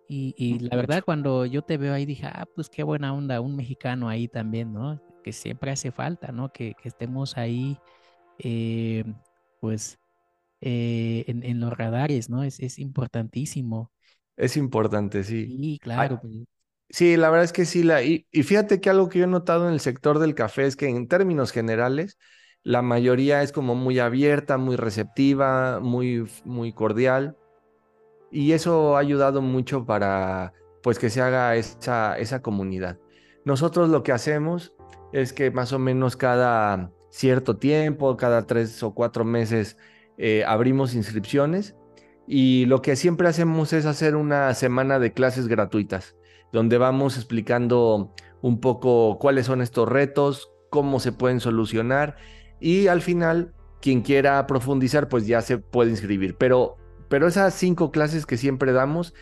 Y, 0.08 0.60
la 0.60 0.76
verdad, 0.76 1.04
cuando 1.04 1.46
yo 1.46 1.64
te 1.64 1.78
veo 1.78 1.94
ahí, 1.94 2.06
dije, 2.06 2.28
ah, 2.28 2.46
pues 2.54 2.70
qué 2.70 2.84
buena 2.84 3.14
onda, 3.14 3.42
un 3.42 3.56
mexicano 3.56 4.08
ahí 4.08 4.28
también, 4.28 4.72
¿no? 4.74 5.02
Que 5.24 5.32
siempre 5.34 5.72
hace 5.72 5.92
falta, 5.92 6.32
¿no? 6.32 6.52
Que, 6.52 6.76
estemos 6.84 7.38
ahí, 7.38 7.80
eh, 8.38 9.04
pues, 9.62 9.98
eh, 10.62 11.24
en, 11.28 11.60
los 11.60 11.76
radares, 11.76 12.30
¿no? 12.30 12.44
Es, 12.44 12.60
es 12.60 12.80
importantísimo. 12.80 13.92
Es 14.38 14.58
importante, 14.58 15.24
sí. 15.24 15.46
Sí, 15.48 15.80
claro. 15.82 16.20
Pues. 16.22 16.34
Sí, 16.90 17.18
la 17.18 17.30
verdad 17.30 17.46
es 17.46 17.54
que 17.54 17.66
sí. 17.66 17.84
La, 17.84 18.04
y, 18.04 18.26
fíjate 18.32 18.80
que 18.80 18.90
algo 18.90 19.10
que 19.10 19.20
yo 19.20 19.26
he 19.26 19.28
notado 19.28 19.68
en 19.68 19.74
el 19.74 19.80
sector 19.80 20.20
del 20.20 20.36
café 20.36 20.66
es 20.66 20.76
que 20.76 20.88
en 20.88 21.08
términos 21.08 21.52
generales, 21.52 22.18
la 22.64 22.82
mayoría 22.82 23.42
es 23.44 23.52
como 23.52 23.76
muy 23.76 24.00
abierta, 24.00 24.58
muy 24.58 24.76
receptiva, 24.76 25.80
muy, 25.80 26.28
muy 26.44 26.74
cordial. 26.74 27.38
Y 28.32 28.52
eso 28.52 28.98
ha 28.98 29.00
ayudado 29.00 29.42
mucho 29.42 29.86
para 29.86 30.54
pues 30.84 31.00
que 31.00 31.10
se 31.10 31.22
haga 31.22 31.56
esa, 31.56 32.18
esa 32.18 32.42
comunidad. 32.42 33.00
Nosotros 33.44 33.90
lo 33.90 34.04
que 34.04 34.12
hacemos 34.12 34.74
es 35.14 35.34
que 35.34 35.52
más 35.52 35.74
o 35.74 35.80
menos 35.80 36.18
cada 36.18 36.92
cierto 37.10 37.58
tiempo, 37.58 38.18
cada 38.18 38.46
tres 38.46 38.84
o 38.84 38.94
cuatro 38.94 39.26
meses, 39.26 39.78
eh, 40.18 40.44
abrimos 40.46 40.94
inscripciones 40.94 41.76
y 42.28 42.66
lo 42.66 42.82
que 42.82 42.96
siempre 42.96 43.28
hacemos 43.28 43.74
es 43.74 43.86
hacer 43.86 44.16
una 44.16 44.54
semana 44.54 45.00
de 45.00 45.14
clases 45.14 45.48
gratuitas, 45.48 46.16
donde 46.52 46.78
vamos 46.78 47.18
explicando 47.18 48.14
un 48.42 48.60
poco 48.60 49.18
cuáles 49.20 49.46
son 49.46 49.62
estos 49.62 49.88
retos, 49.88 50.52
cómo 50.70 51.00
se 51.00 51.12
pueden 51.12 51.40
solucionar 51.40 52.18
y 52.60 52.88
al 52.88 53.02
final 53.02 53.54
quien 53.82 54.02
quiera 54.02 54.46
profundizar 54.48 55.08
pues 55.10 55.28
ya 55.28 55.42
se 55.42 55.58
puede 55.58 55.92
inscribir. 55.92 56.36
Pero, 56.38 56.78
pero 57.10 57.28
esas 57.28 57.54
cinco 57.54 57.92
clases 57.92 58.26
que 58.26 58.38
siempre 58.38 58.72
damos, 58.72 59.14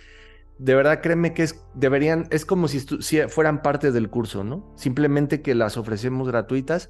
de 0.57 0.75
verdad 0.75 1.01
créeme 1.01 1.33
que 1.33 1.43
es, 1.43 1.65
deberían, 1.73 2.27
es 2.31 2.45
como 2.45 2.67
si, 2.67 2.79
fueran 3.27 3.61
parte 3.61 3.91
del 3.91 4.09
curso, 4.09 4.43
¿no? 4.43 4.73
Simplemente 4.77 5.41
que 5.41 5.55
las 5.55 5.77
ofrecemos 5.77 6.27
gratuitas 6.27 6.89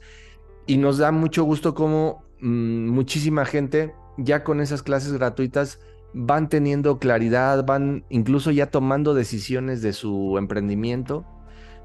y 0.68 0.78
nos 0.78 0.98
da 0.98 1.12
mucho 1.12 1.44
gusto 1.44 1.74
como 1.74 2.24
mm, 2.40 2.90
muchísima 2.90 3.46
gente 3.46 3.96
ya 4.18 4.44
con 4.44 4.62
esas 4.62 4.84
clases 4.84 5.14
gratuitas 5.14 5.80
van 6.14 6.50
teniendo 6.50 7.00
claridad, 7.00 7.66
van 7.66 8.06
incluso 8.10 8.52
ya 8.52 8.68
tomando 8.68 9.14
decisiones 9.14 9.82
de 9.82 9.94
su 9.94 10.38
emprendimiento. 10.38 11.26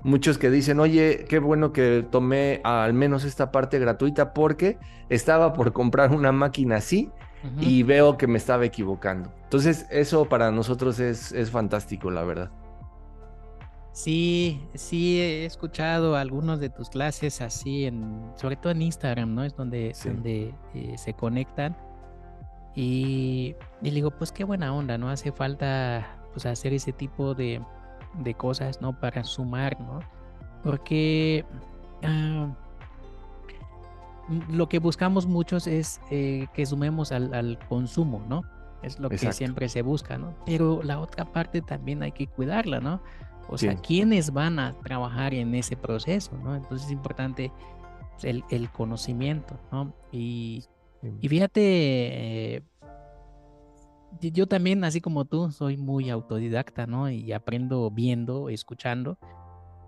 Muchos 0.03 0.38
que 0.38 0.51
dicen, 0.51 0.79
oye, 0.79 1.25
qué 1.29 1.38
bueno 1.41 1.73
que 1.73 2.07
tomé 2.09 2.61
al 2.62 2.95
menos 2.95 3.25
esta 3.25 3.51
parte 3.51 3.79
gratuita 3.79 4.33
porque 4.33 4.79
estaba 5.09 5.53
por 5.53 5.73
comprar 5.73 6.12
una 6.12 6.31
máquina 6.31 6.77
así 6.77 7.11
y 7.61 7.83
veo 7.83 8.17
que 8.17 8.27
me 8.27 8.38
estaba 8.38 8.64
equivocando. 8.64 9.33
Entonces, 9.45 9.87
eso 9.91 10.27
para 10.27 10.51
nosotros 10.51 11.01
es, 11.01 11.33
es 11.33 11.51
fantástico, 11.51 12.11
la 12.11 12.23
verdad. 12.23 12.51
Sí, 13.93 14.61
sí, 14.75 15.21
he 15.21 15.45
escuchado 15.45 16.14
algunos 16.14 16.61
de 16.61 16.71
tus 16.71 16.88
clases 16.88 17.41
así, 17.41 17.87
en, 17.87 18.31
sobre 18.37 18.55
todo 18.55 18.71
en 18.71 18.83
Instagram, 18.83 19.35
¿no? 19.35 19.43
Es 19.43 19.57
donde, 19.57 19.93
donde 20.05 20.55
eh, 20.75 20.95
se 20.97 21.14
conectan. 21.14 21.77
Y, 22.75 23.57
le 23.83 23.91
digo, 23.91 24.11
pues 24.11 24.31
qué 24.33 24.45
buena 24.45 24.75
onda, 24.75 24.99
¿no? 24.99 25.11
Hace 25.11 25.33
falta 25.33 26.19
pues 26.33 26.47
hacer 26.47 26.73
ese 26.73 26.93
tipo 26.93 27.35
de, 27.35 27.63
cosas, 28.37 28.81
¿no? 28.81 28.99
Para 28.99 29.25
sumar, 29.25 29.81
¿no? 29.81 30.01
porque 30.63 31.45
ah, 32.03 32.49
lo 34.51 34.69
que 34.69 34.79
buscamos 34.79 35.27
muchos 35.27 35.67
es 35.67 36.01
eh, 36.11 36.47
que 36.53 36.67
sumemos 36.67 37.13
al, 37.13 37.59
consumo, 37.69 38.23
¿no? 38.29 38.43
Es 38.83 39.01
lo 39.01 39.09
que 39.09 39.33
siempre 39.33 39.69
se 39.69 39.83
busca, 39.83 40.19
¿no? 40.19 40.35
Pero 40.47 40.83
la 40.83 41.01
otra 41.01 41.25
parte 41.25 41.63
también 41.63 42.03
hay 42.03 42.13
que 42.13 42.27
cuidarla, 42.27 42.81
¿no? 42.81 43.01
O 43.49 43.57
sea, 43.57 43.75
¿quiénes 43.77 44.33
van 44.33 44.59
a 44.59 44.75
trabajar 44.85 45.33
en 45.33 45.55
ese 45.55 45.75
proceso, 45.75 46.37
¿no? 46.45 46.55
Entonces 46.55 46.87
es 46.87 46.93
importante 46.93 47.51
el, 48.23 48.71
conocimiento, 48.71 49.59
¿no? 49.73 49.93
Y, 50.13 50.65
y 51.21 51.29
fíjate, 51.29 51.61
eh, 52.57 52.63
yo 54.21 54.47
también, 54.47 54.85
así 54.85 55.01
como 55.01 55.25
tú, 55.25 55.51
soy 55.53 55.77
muy 55.77 56.11
autodidacta, 56.11 56.87
¿no? 56.87 57.11
Y 57.11 57.33
aprendo 57.33 57.91
viendo, 57.91 58.49
escuchando. 58.49 59.19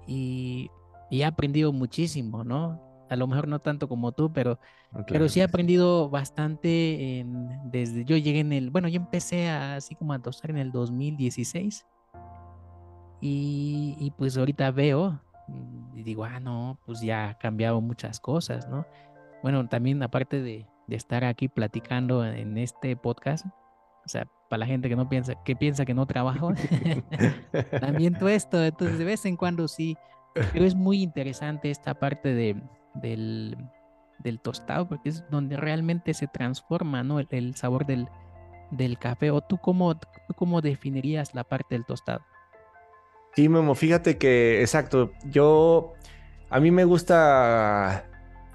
Y, 0.07 0.71
he 1.11 1.25
aprendido 1.25 1.73
muchísimo, 1.73 2.45
¿no? 2.45 2.81
A 3.09 3.17
lo 3.17 3.27
mejor 3.27 3.49
no 3.49 3.59
tanto 3.59 3.89
como 3.89 4.13
tú, 4.13 4.33
pero, 4.33 4.61
pero 5.09 5.29
sí 5.29 5.41
he 5.41 5.43
aprendido 5.43 6.09
bastante 6.09 7.19
en, 7.19 7.49
desde 7.69 8.05
yo 8.05 8.17
llegué 8.17 8.39
en 8.39 8.53
el, 8.53 8.71
bueno, 8.71 8.87
yo 8.87 9.01
empecé 9.01 9.51
así 9.51 9.97
como 9.97 10.13
a 10.13 10.23
tostar 10.23 10.51
en 10.51 10.59
el 10.59 10.71
2016. 10.71 11.85
Y, 13.21 13.97
y 13.99 14.13
pues 14.13 14.39
ahorita 14.39 14.71
veo 14.71 15.21
y 15.95 16.03
digo, 16.03 16.25
ah, 16.25 16.39
no, 16.39 16.79
pues 16.87 17.01
ya 17.01 17.31
ha 17.31 17.39
cambiado 17.39 17.81
muchas 17.81 18.21
cosas, 18.21 18.69
¿no? 18.69 18.87
Bueno, 19.43 19.69
también 19.69 20.03
aparte 20.03 20.41
de, 20.41 20.67
de 20.91 20.97
estar 20.97 21.25
aquí 21.25 21.49
platicando 21.49 22.27
en 22.27 22.59
este 22.59 22.97
podcast, 22.97 23.47
o 23.47 24.09
sea, 24.09 24.27
para 24.49 24.59
la 24.59 24.67
gente 24.67 24.89
que 24.89 24.97
no 24.97 25.09
piensa, 25.09 25.35
que 25.45 25.55
piensa 25.55 25.85
que 25.85 25.95
no 25.95 26.05
trabajo, 26.05 26.53
también 27.81 28.15
todo 28.15 28.29
esto, 28.29 28.63
entonces 28.63 28.99
de 28.99 29.05
vez 29.05 29.25
en 29.25 29.37
cuando 29.37 29.69
sí, 29.69 29.97
pero 30.53 30.65
es 30.65 30.75
muy 30.75 31.03
interesante 31.03 31.71
esta 31.71 31.95
parte 31.95 32.35
de, 32.35 32.61
del, 32.95 33.57
del 34.19 34.41
tostado, 34.41 34.89
porque 34.89 35.11
es 35.11 35.25
donde 35.31 35.57
realmente 35.57 36.13
se 36.13 36.27
transforma, 36.27 37.05
¿no? 37.05 37.21
El, 37.21 37.55
sabor 37.55 37.87
del, 37.87 38.09
del 38.73 38.99
café. 38.99 39.31
¿O 39.31 39.41
tú 39.41 39.59
cómo, 39.59 39.99
cómo 40.37 40.61
definirías 40.61 41.35
la 41.35 41.45
parte 41.45 41.75
del 41.75 41.85
tostado? 41.85 42.21
Sí, 43.35 43.49
Memo, 43.49 43.75
fíjate 43.75 44.19
que, 44.19 44.61
exacto, 44.61 45.13
yo, 45.25 45.95
a 46.49 46.59
mí 46.59 46.71
me 46.73 46.85
gusta 46.85 48.10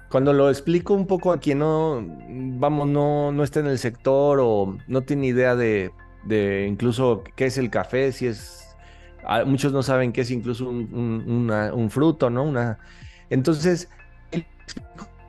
cuando 0.08 0.32
lo 0.32 0.48
explico 0.48 0.94
un 0.94 1.06
poco 1.06 1.32
a 1.32 1.40
quien 1.40 1.58
no, 1.58 2.04
vamos, 2.28 2.88
no, 2.88 3.32
no 3.32 3.42
está 3.42 3.60
en 3.60 3.66
el 3.66 3.78
sector 3.78 4.38
o 4.40 4.78
no 4.86 5.02
tiene 5.02 5.26
idea 5.26 5.56
de, 5.56 5.90
de 6.24 6.66
incluso 6.68 7.24
qué 7.34 7.46
es 7.46 7.58
el 7.58 7.70
café, 7.70 8.12
si 8.12 8.26
es, 8.26 8.76
muchos 9.46 9.72
no 9.72 9.82
saben 9.82 10.12
qué 10.12 10.20
es 10.20 10.30
incluso 10.30 10.68
un, 10.68 11.88
fruto, 11.90 12.30
¿no? 12.30 12.44
Una, 12.44 12.78
entonces, 13.30 13.88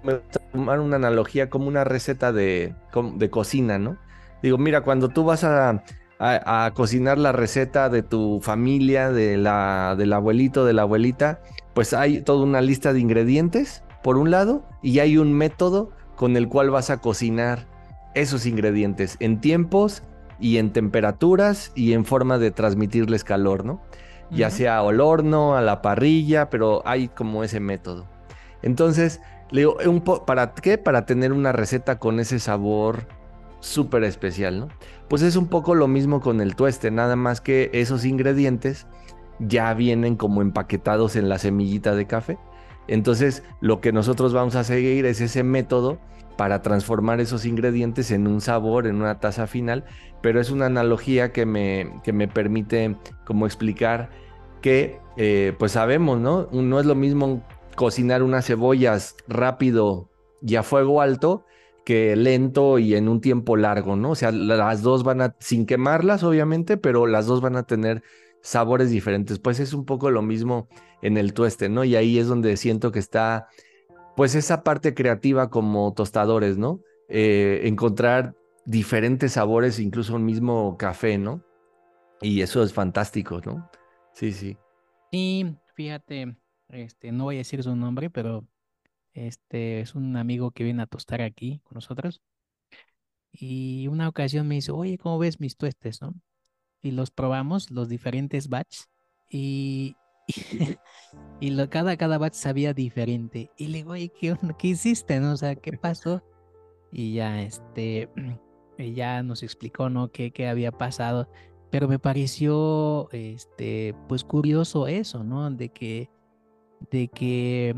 me 0.03 0.15
gusta 0.15 0.39
tomar 0.51 0.79
una 0.79 0.97
analogía 0.97 1.49
como 1.49 1.67
una 1.67 1.83
receta 1.83 2.31
de, 2.31 2.75
de 3.15 3.29
cocina, 3.29 3.79
¿no? 3.79 3.97
Digo, 4.43 4.59
mira, 4.59 4.81
cuando 4.81 5.09
tú 5.09 5.23
vas 5.23 5.43
a, 5.43 5.83
a, 6.19 6.71
cocinar 6.75 7.17
la 7.17 7.31
receta 7.31 7.89
de 7.89 8.03
tu 8.03 8.39
familia, 8.41 9.11
de 9.11 9.37
la, 9.37 9.95
del 9.97 10.13
abuelito, 10.13 10.65
de 10.65 10.73
la 10.73 10.83
abuelita, 10.83 11.41
pues 11.73 11.93
hay 11.93 12.21
toda 12.21 12.43
una 12.43 12.61
lista 12.61 12.93
de 12.93 12.99
ingredientes 12.99 13.83
por 14.07 14.15
un 14.15 14.31
lado, 14.31 14.63
y 14.81 14.99
hay 14.99 15.17
un 15.17 15.33
método 15.33 15.89
con 16.15 16.37
el 16.37 16.47
cual 16.47 16.69
vas 16.69 16.91
a 16.91 17.01
cocinar 17.01 17.67
esos 18.15 18.45
ingredientes 18.45 19.17
en 19.19 19.41
tiempos 19.41 20.01
y 20.39 20.59
en 20.59 20.71
temperaturas 20.71 21.73
y 21.75 21.91
en 21.91 22.05
forma 22.05 22.37
de 22.37 22.51
transmitirles 22.51 23.25
calor, 23.25 23.65
¿no? 23.65 23.81
Ya 24.31 24.49
sea 24.49 24.79
al 24.79 25.01
horno, 25.01 25.57
a 25.57 25.61
la 25.61 25.81
parrilla, 25.81 26.49
pero 26.49 26.83
hay 26.85 27.09
como 27.09 27.43
ese 27.43 27.59
método. 27.59 28.05
Entonces, 28.61 29.19
le 29.51 29.59
digo, 29.59 29.75
un 29.85 29.99
¿para 29.99 30.53
qué? 30.53 30.77
Para 30.77 31.05
tener 31.05 31.33
una 31.33 31.51
receta 31.51 31.99
con 31.99 32.21
ese 32.21 32.39
sabor 32.39 33.09
súper 33.59 34.05
especial, 34.05 34.57
¿no? 34.57 34.69
Pues 35.09 35.21
es 35.21 35.35
un 35.35 35.47
poco 35.47 35.75
lo 35.75 35.89
mismo 35.89 36.21
con 36.21 36.39
el 36.39 36.55
tueste, 36.55 36.91
nada 36.91 37.17
más 37.17 37.41
que 37.41 37.71
esos 37.73 38.05
ingredientes 38.05 38.87
ya 39.39 39.73
vienen 39.73 40.15
como 40.15 40.41
empaquetados 40.41 41.17
en 41.17 41.27
la 41.27 41.39
semillita 41.39 41.93
de 41.93 42.07
café 42.07 42.37
entonces, 42.87 43.43
lo 43.61 43.81
que 43.81 43.91
nosotros 43.91 44.33
vamos 44.33 44.55
a 44.55 44.63
seguir 44.63 45.05
es 45.05 45.21
ese 45.21 45.43
método 45.43 45.99
para 46.37 46.61
transformar 46.61 47.19
esos 47.19 47.45
ingredientes 47.45 48.11
en 48.11 48.27
un 48.27 48.41
sabor, 48.41 48.87
en 48.87 48.97
una 48.97 49.19
taza 49.19 49.47
final, 49.47 49.85
pero 50.21 50.39
es 50.39 50.51
una 50.51 50.67
analogía 50.67 51.31
que 51.31 51.45
me, 51.45 51.99
que 52.03 52.13
me 52.13 52.27
permite 52.27 52.95
como 53.25 53.45
explicar 53.45 54.09
que, 54.61 54.99
eh, 55.17 55.53
pues 55.57 55.73
sabemos, 55.73 56.19
¿no? 56.19 56.47
No 56.51 56.79
es 56.79 56.85
lo 56.85 56.95
mismo 56.95 57.43
cocinar 57.75 58.23
unas 58.23 58.45
cebollas 58.45 59.15
rápido 59.27 60.09
y 60.41 60.55
a 60.55 60.63
fuego 60.63 61.01
alto 61.01 61.45
que 61.85 62.15
lento 62.15 62.79
y 62.79 62.95
en 62.95 63.07
un 63.07 63.21
tiempo 63.21 63.55
largo, 63.55 63.95
¿no? 63.95 64.11
O 64.11 64.15
sea, 64.15 64.31
las 64.31 64.81
dos 64.81 65.03
van 65.03 65.21
a, 65.21 65.35
sin 65.39 65.65
quemarlas, 65.65 66.23
obviamente, 66.23 66.75
pero 66.75 67.07
las 67.07 67.27
dos 67.27 67.39
van 67.39 67.55
a 67.55 67.63
tener 67.63 68.03
sabores 68.47 68.89
diferentes. 68.89 69.39
Pues 69.39 69.59
es 69.59 69.73
un 69.73 69.83
poco 69.83 70.09
lo 70.09 70.21
mismo 70.21 70.69
en 71.01 71.17
el 71.17 71.33
tueste, 71.33 71.67
¿no? 71.67 71.83
Y 71.83 71.97
ahí 71.97 72.17
es 72.17 72.27
donde 72.27 72.55
siento 72.55 72.93
que 72.93 72.99
está, 72.99 73.49
pues 74.15 74.35
esa 74.35 74.63
parte 74.63 74.93
creativa 74.93 75.49
como 75.49 75.93
tostadores, 75.93 76.57
¿no? 76.57 76.79
Eh, 77.09 77.61
encontrar 77.65 78.35
diferentes 78.65 79.33
sabores, 79.33 79.79
incluso 79.79 80.15
un 80.15 80.23
mismo 80.23 80.77
café, 80.77 81.17
¿no? 81.17 81.43
Y 82.21 82.39
eso 82.41 82.63
es 82.63 82.71
fantástico, 82.71 83.41
¿no? 83.45 83.69
Sí, 84.13 84.31
sí. 84.31 84.57
Y 85.11 85.57
fíjate, 85.73 86.37
este, 86.69 87.11
no 87.11 87.25
voy 87.25 87.35
a 87.35 87.39
decir 87.39 87.61
su 87.63 87.75
nombre, 87.75 88.09
pero 88.09 88.47
este 89.13 89.81
es 89.81 89.93
un 89.93 90.15
amigo 90.15 90.51
que 90.51 90.63
viene 90.63 90.83
a 90.83 90.87
tostar 90.87 91.21
aquí 91.21 91.59
con 91.65 91.75
nosotros. 91.75 92.21
Y 93.33 93.87
una 93.89 94.07
ocasión 94.07 94.47
me 94.47 94.55
dice, 94.55 94.71
oye, 94.71 94.97
¿cómo 94.97 95.19
ves 95.19 95.41
mis 95.41 95.57
tuestes, 95.57 96.01
no? 96.01 96.13
Y 96.81 96.91
los 96.91 97.11
probamos, 97.11 97.71
los 97.71 97.89
diferentes 97.89 98.49
batches. 98.49 98.89
Y, 99.29 99.95
y, 101.39 101.49
lo, 101.51 101.69
cada, 101.69 101.97
cada 101.97 102.17
batch 102.17 102.35
sabía 102.35 102.73
diferente. 102.73 103.51
Y 103.57 103.67
le 103.67 103.79
digo, 103.79 103.91
oye, 103.91 104.09
¿qué, 104.09 104.35
¿qué 104.57 104.67
hiciste? 104.69 105.19
No? 105.19 105.33
O 105.33 105.37
sea, 105.37 105.55
¿qué 105.55 105.73
pasó? 105.73 106.23
Y 106.89 107.15
ya, 107.15 107.41
este, 107.41 108.09
ya 108.77 109.21
nos 109.21 109.43
explicó, 109.43 109.89
¿no? 109.89 110.09
Qué, 110.09 110.31
qué 110.31 110.47
había 110.47 110.71
pasado. 110.71 111.29
Pero 111.69 111.89
me 111.89 111.99
pareció, 111.99 113.09
este, 113.11 113.93
pues 114.07 114.23
curioso 114.23 114.87
eso, 114.87 115.21
¿no? 115.23 115.51
De 115.51 115.67
que, 115.67 116.09
de 116.89 117.09
que, 117.09 117.75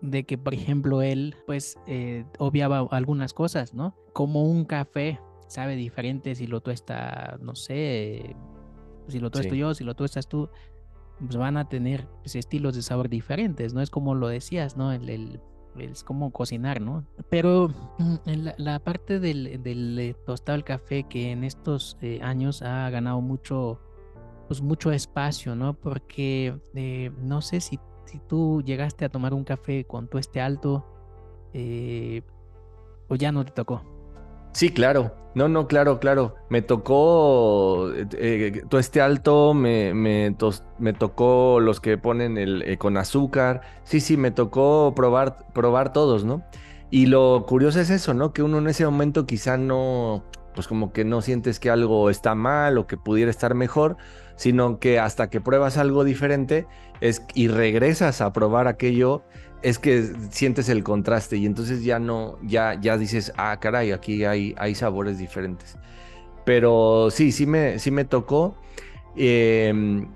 de 0.00 0.24
que, 0.24 0.38
por 0.38 0.54
ejemplo, 0.54 1.02
él, 1.02 1.34
pues, 1.44 1.76
eh, 1.88 2.24
obviaba 2.38 2.86
algunas 2.92 3.34
cosas, 3.34 3.74
¿no? 3.74 3.96
Como 4.12 4.44
un 4.44 4.64
café 4.64 5.18
sabe 5.50 5.74
diferente 5.74 6.34
si 6.36 6.46
lo 6.46 6.60
tuesta, 6.60 7.36
no 7.42 7.56
sé, 7.56 8.36
si 9.08 9.18
lo 9.18 9.30
tuesto 9.30 9.54
yo, 9.54 9.74
si 9.74 9.82
lo 9.82 9.94
tuestas 9.94 10.28
tú, 10.28 10.48
pues 11.18 11.36
van 11.36 11.56
a 11.56 11.68
tener 11.68 12.06
pues, 12.22 12.36
estilos 12.36 12.76
de 12.76 12.82
sabor 12.82 13.08
diferentes, 13.08 13.74
¿no? 13.74 13.82
Es 13.82 13.90
como 13.90 14.14
lo 14.14 14.28
decías, 14.28 14.76
¿no? 14.76 14.92
El, 14.92 15.40
es 15.76 16.04
como 16.04 16.30
cocinar, 16.30 16.80
¿no? 16.80 17.04
Pero 17.28 17.68
mm, 17.98 18.14
en 18.26 18.52
la, 18.56 18.78
parte 18.78 19.18
del, 19.18 19.60
del, 19.62 19.98
eh, 19.98 20.14
tostado 20.24 20.56
del 20.56 20.64
café 20.64 21.02
que 21.02 21.32
en 21.32 21.42
estos 21.42 21.98
eh, 22.00 22.20
años 22.22 22.62
ha 22.62 22.88
ganado 22.90 23.20
mucho, 23.20 23.80
pues 24.46 24.62
mucho 24.62 24.92
espacio, 24.92 25.56
¿no? 25.56 25.74
Porque 25.74 26.56
eh, 26.74 27.10
no 27.22 27.42
sé 27.42 27.60
si, 27.60 27.80
si, 28.04 28.20
tú 28.20 28.62
llegaste 28.64 29.04
a 29.04 29.08
tomar 29.08 29.34
un 29.34 29.42
café 29.42 29.84
con 29.84 30.06
tueste 30.06 30.40
alto 30.40 30.86
o 33.08 33.16
ya 33.16 33.32
no 33.32 33.44
te 33.44 33.50
tocó. 33.50 33.82
Sí, 34.52 34.70
claro. 34.70 35.14
No, 35.34 35.48
no, 35.48 35.68
claro, 35.68 36.00
claro. 36.00 36.34
Me 36.48 36.60
tocó 36.60 37.92
eh, 37.92 38.06
eh, 38.18 38.62
todo 38.68 38.80
este 38.80 39.00
alto, 39.00 39.54
me, 39.54 39.94
me, 39.94 40.34
me, 40.78 40.92
tocó 40.92 41.60
los 41.60 41.80
que 41.80 41.96
ponen 41.98 42.36
el 42.36 42.62
eh, 42.62 42.78
con 42.78 42.96
azúcar. 42.96 43.60
Sí, 43.84 44.00
sí, 44.00 44.16
me 44.16 44.32
tocó 44.32 44.92
probar, 44.96 45.46
probar 45.52 45.92
todos, 45.92 46.24
¿no? 46.24 46.42
Y 46.90 47.06
lo 47.06 47.46
curioso 47.46 47.80
es 47.80 47.90
eso, 47.90 48.12
¿no? 48.12 48.32
Que 48.32 48.42
uno 48.42 48.58
en 48.58 48.66
ese 48.66 48.84
momento 48.84 49.24
quizá 49.24 49.56
no, 49.56 50.24
pues 50.54 50.66
como 50.66 50.92
que 50.92 51.04
no 51.04 51.22
sientes 51.22 51.60
que 51.60 51.70
algo 51.70 52.10
está 52.10 52.34
mal 52.34 52.76
o 52.78 52.88
que 52.88 52.96
pudiera 52.96 53.30
estar 53.30 53.54
mejor, 53.54 53.96
sino 54.34 54.80
que 54.80 54.98
hasta 54.98 55.30
que 55.30 55.40
pruebas 55.40 55.76
algo 55.76 56.02
diferente 56.02 56.66
es, 57.00 57.22
y 57.34 57.46
regresas 57.46 58.20
a 58.20 58.32
probar 58.32 58.66
aquello, 58.66 59.22
es 59.62 59.78
que 59.78 60.12
sientes 60.30 60.68
el 60.68 60.82
contraste 60.82 61.36
y 61.36 61.46
entonces 61.46 61.84
ya 61.84 61.98
no, 61.98 62.38
ya, 62.42 62.80
ya 62.80 62.96
dices, 62.96 63.32
ah, 63.36 63.58
caray, 63.60 63.92
aquí 63.92 64.24
hay, 64.24 64.54
hay 64.58 64.74
sabores 64.74 65.18
diferentes. 65.18 65.76
Pero 66.44 67.08
sí, 67.10 67.32
sí 67.32 67.46
me, 67.46 67.78
sí 67.78 67.90
me 67.90 68.04
tocó. 68.04 68.56
Em, 69.16 70.08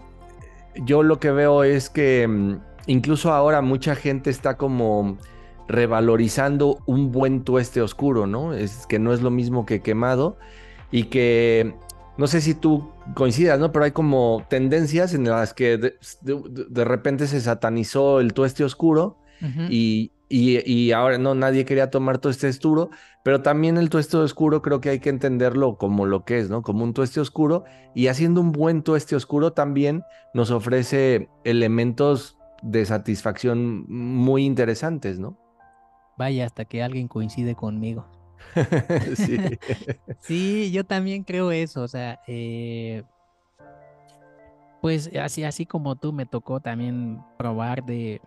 yo 0.84 1.02
lo 1.02 1.20
que 1.20 1.30
veo 1.30 1.64
es 1.64 1.90
que 1.90 2.22
em, 2.22 2.60
incluso 2.86 3.32
ahora 3.32 3.60
mucha 3.60 3.94
gente 3.94 4.30
está 4.30 4.56
como 4.56 5.18
revalorizando 5.68 6.78
un 6.86 7.12
buen 7.12 7.42
tueste 7.42 7.80
oscuro, 7.80 8.26
¿no? 8.26 8.54
Es 8.54 8.86
que 8.86 8.98
no 8.98 9.12
es 9.12 9.22
lo 9.22 9.30
mismo 9.30 9.66
que 9.66 9.80
quemado 9.80 10.36
y 10.90 11.04
que 11.04 11.74
no 12.16 12.26
sé 12.26 12.40
si 12.40 12.54
tú 12.54 12.90
coincidas, 13.14 13.58
¿no? 13.58 13.72
Pero 13.72 13.84
hay 13.84 13.90
como 13.90 14.44
tendencias 14.48 15.14
en 15.14 15.24
las 15.24 15.54
que 15.54 15.78
de, 15.78 16.84
repente 16.84 17.26
se 17.26 17.40
satanizó 17.40 18.20
el 18.20 18.32
tueste 18.34 18.64
oscuro 18.64 19.16
y, 19.68 20.10
y, 20.28 20.92
ahora 20.92 21.18
no, 21.18 21.34
nadie 21.34 21.64
quería 21.64 21.90
tomar 21.90 22.18
tueste 22.18 22.48
oscuro, 22.48 22.90
pero 23.22 23.42
también 23.42 23.76
el 23.76 23.90
tueste 23.90 24.16
oscuro 24.16 24.62
creo 24.62 24.80
que 24.80 24.90
hay 24.90 25.00
que 25.00 25.10
entenderlo 25.10 25.76
como 25.76 26.06
lo 26.06 26.24
que 26.24 26.38
es, 26.38 26.50
¿no? 26.50 26.62
Como 26.62 26.84
un 26.84 26.94
tueste 26.94 27.20
oscuro 27.20 27.64
y 27.94 28.08
haciendo 28.08 28.40
un 28.40 28.52
buen 28.52 28.82
tueste 28.82 29.16
oscuro 29.16 29.52
también 29.52 30.02
nos 30.32 30.50
ofrece 30.50 31.28
elementos 31.44 32.38
de 32.62 32.84
satisfacción 32.84 33.84
muy 33.88 34.44
interesantes, 34.44 35.18
¿no? 35.18 35.38
Vaya, 36.16 36.46
hasta 36.46 36.64
que 36.64 36.82
alguien 36.82 37.08
coincide 37.08 37.54
conmigo. 37.54 38.06
sí. 39.16 39.38
sí, 40.20 40.72
yo 40.72 40.84
también 40.84 41.24
creo 41.24 41.50
eso, 41.50 41.82
o 41.82 41.88
sea, 41.88 42.20
eh, 42.26 43.02
pues 44.80 45.10
así, 45.20 45.44
así 45.44 45.64
como 45.64 45.96
tú 45.96 46.12
me 46.12 46.26
tocó 46.26 46.60
también 46.60 47.22
probar 47.38 47.84
de, 47.84 48.20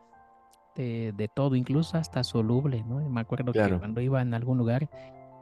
de, 0.83 1.29
todo, 1.33 1.55
incluso 1.55 1.97
hasta 1.97 2.23
soluble, 2.23 2.83
¿no? 2.87 3.07
Me 3.09 3.21
acuerdo 3.21 3.51
que 3.51 3.77
cuando 3.77 4.01
iba 4.01 4.21
en 4.21 4.33
algún 4.33 4.57
lugar, 4.57 4.89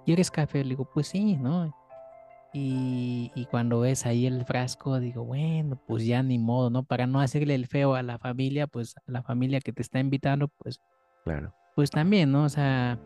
¿quieres 0.05 0.31
café? 0.31 0.63
Le 0.63 0.71
digo, 0.71 0.89
pues 0.93 1.07
sí, 1.07 1.37
¿no? 1.37 1.75
Y, 2.53 3.31
y, 3.35 3.45
cuando 3.47 3.81
ves 3.81 4.05
ahí 4.05 4.25
el 4.25 4.45
frasco, 4.45 5.01
digo, 5.01 5.25
bueno, 5.25 5.77
pues 5.87 6.05
ya 6.05 6.23
ni 6.23 6.39
modo, 6.39 6.69
¿no? 6.69 6.83
Para 6.83 7.05
no 7.05 7.19
hacerle 7.19 7.53
el 7.53 7.67
feo 7.67 7.95
a 7.95 8.01
la 8.01 8.17
familia, 8.17 8.65
pues 8.65 8.95
a 8.95 9.11
la 9.11 9.23
familia 9.23 9.59
que 9.59 9.73
te 9.73 9.81
está 9.81 9.99
invitando, 9.99 10.47
pues, 10.47 10.79
claro. 11.25 11.53
pues 11.75 11.91
también, 11.91 12.31
¿no? 12.31 12.45
O 12.45 12.49
sea, 12.49 12.97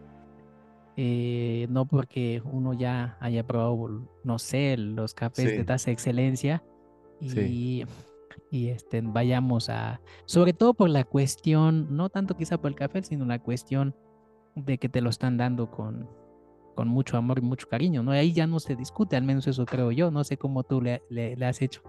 eh, 0.97 1.65
no 1.69 1.87
porque 1.87 2.43
uno 2.43 2.73
ya 2.73 3.17
haya 3.21 3.47
probado, 3.47 4.07
no 4.23 4.37
sé, 4.37 4.77
los 4.77 5.15
cafés 5.15 5.45
de 5.45 5.63
tasa 5.63 5.89
excelencia 5.89 6.61
y, 7.21 7.85
y 8.51 8.69
este, 8.69 9.01
vayamos 9.01 9.69
a, 9.69 10.01
sobre 10.25 10.53
todo 10.53 10.73
por 10.73 10.89
la 10.89 11.03
cuestión, 11.03 11.87
no 11.95 12.09
tanto 12.09 12.35
quizá 12.35 12.57
por 12.57 12.69
el 12.69 12.75
café, 12.75 13.03
sino 13.03 13.25
la 13.25 13.39
cuestión 13.39 13.95
de 14.55 14.77
que 14.77 14.89
te 14.89 15.01
lo 15.01 15.09
están 15.09 15.37
dando 15.37 15.69
con, 15.69 16.07
con 16.75 16.87
mucho 16.87 17.17
amor 17.17 17.39
y 17.39 17.41
mucho 17.41 17.67
cariño, 17.67 18.03
¿no? 18.03 18.11
Ahí 18.11 18.33
ya 18.33 18.47
no 18.47 18.59
se 18.59 18.75
discute, 18.75 19.15
al 19.15 19.23
menos 19.23 19.47
eso 19.47 19.65
creo 19.65 19.91
yo, 19.91 20.11
no 20.11 20.23
sé 20.23 20.37
cómo 20.37 20.63
tú 20.63 20.81
le, 20.81 21.01
le, 21.09 21.45
has 21.45 21.61
hecho. 21.61 21.81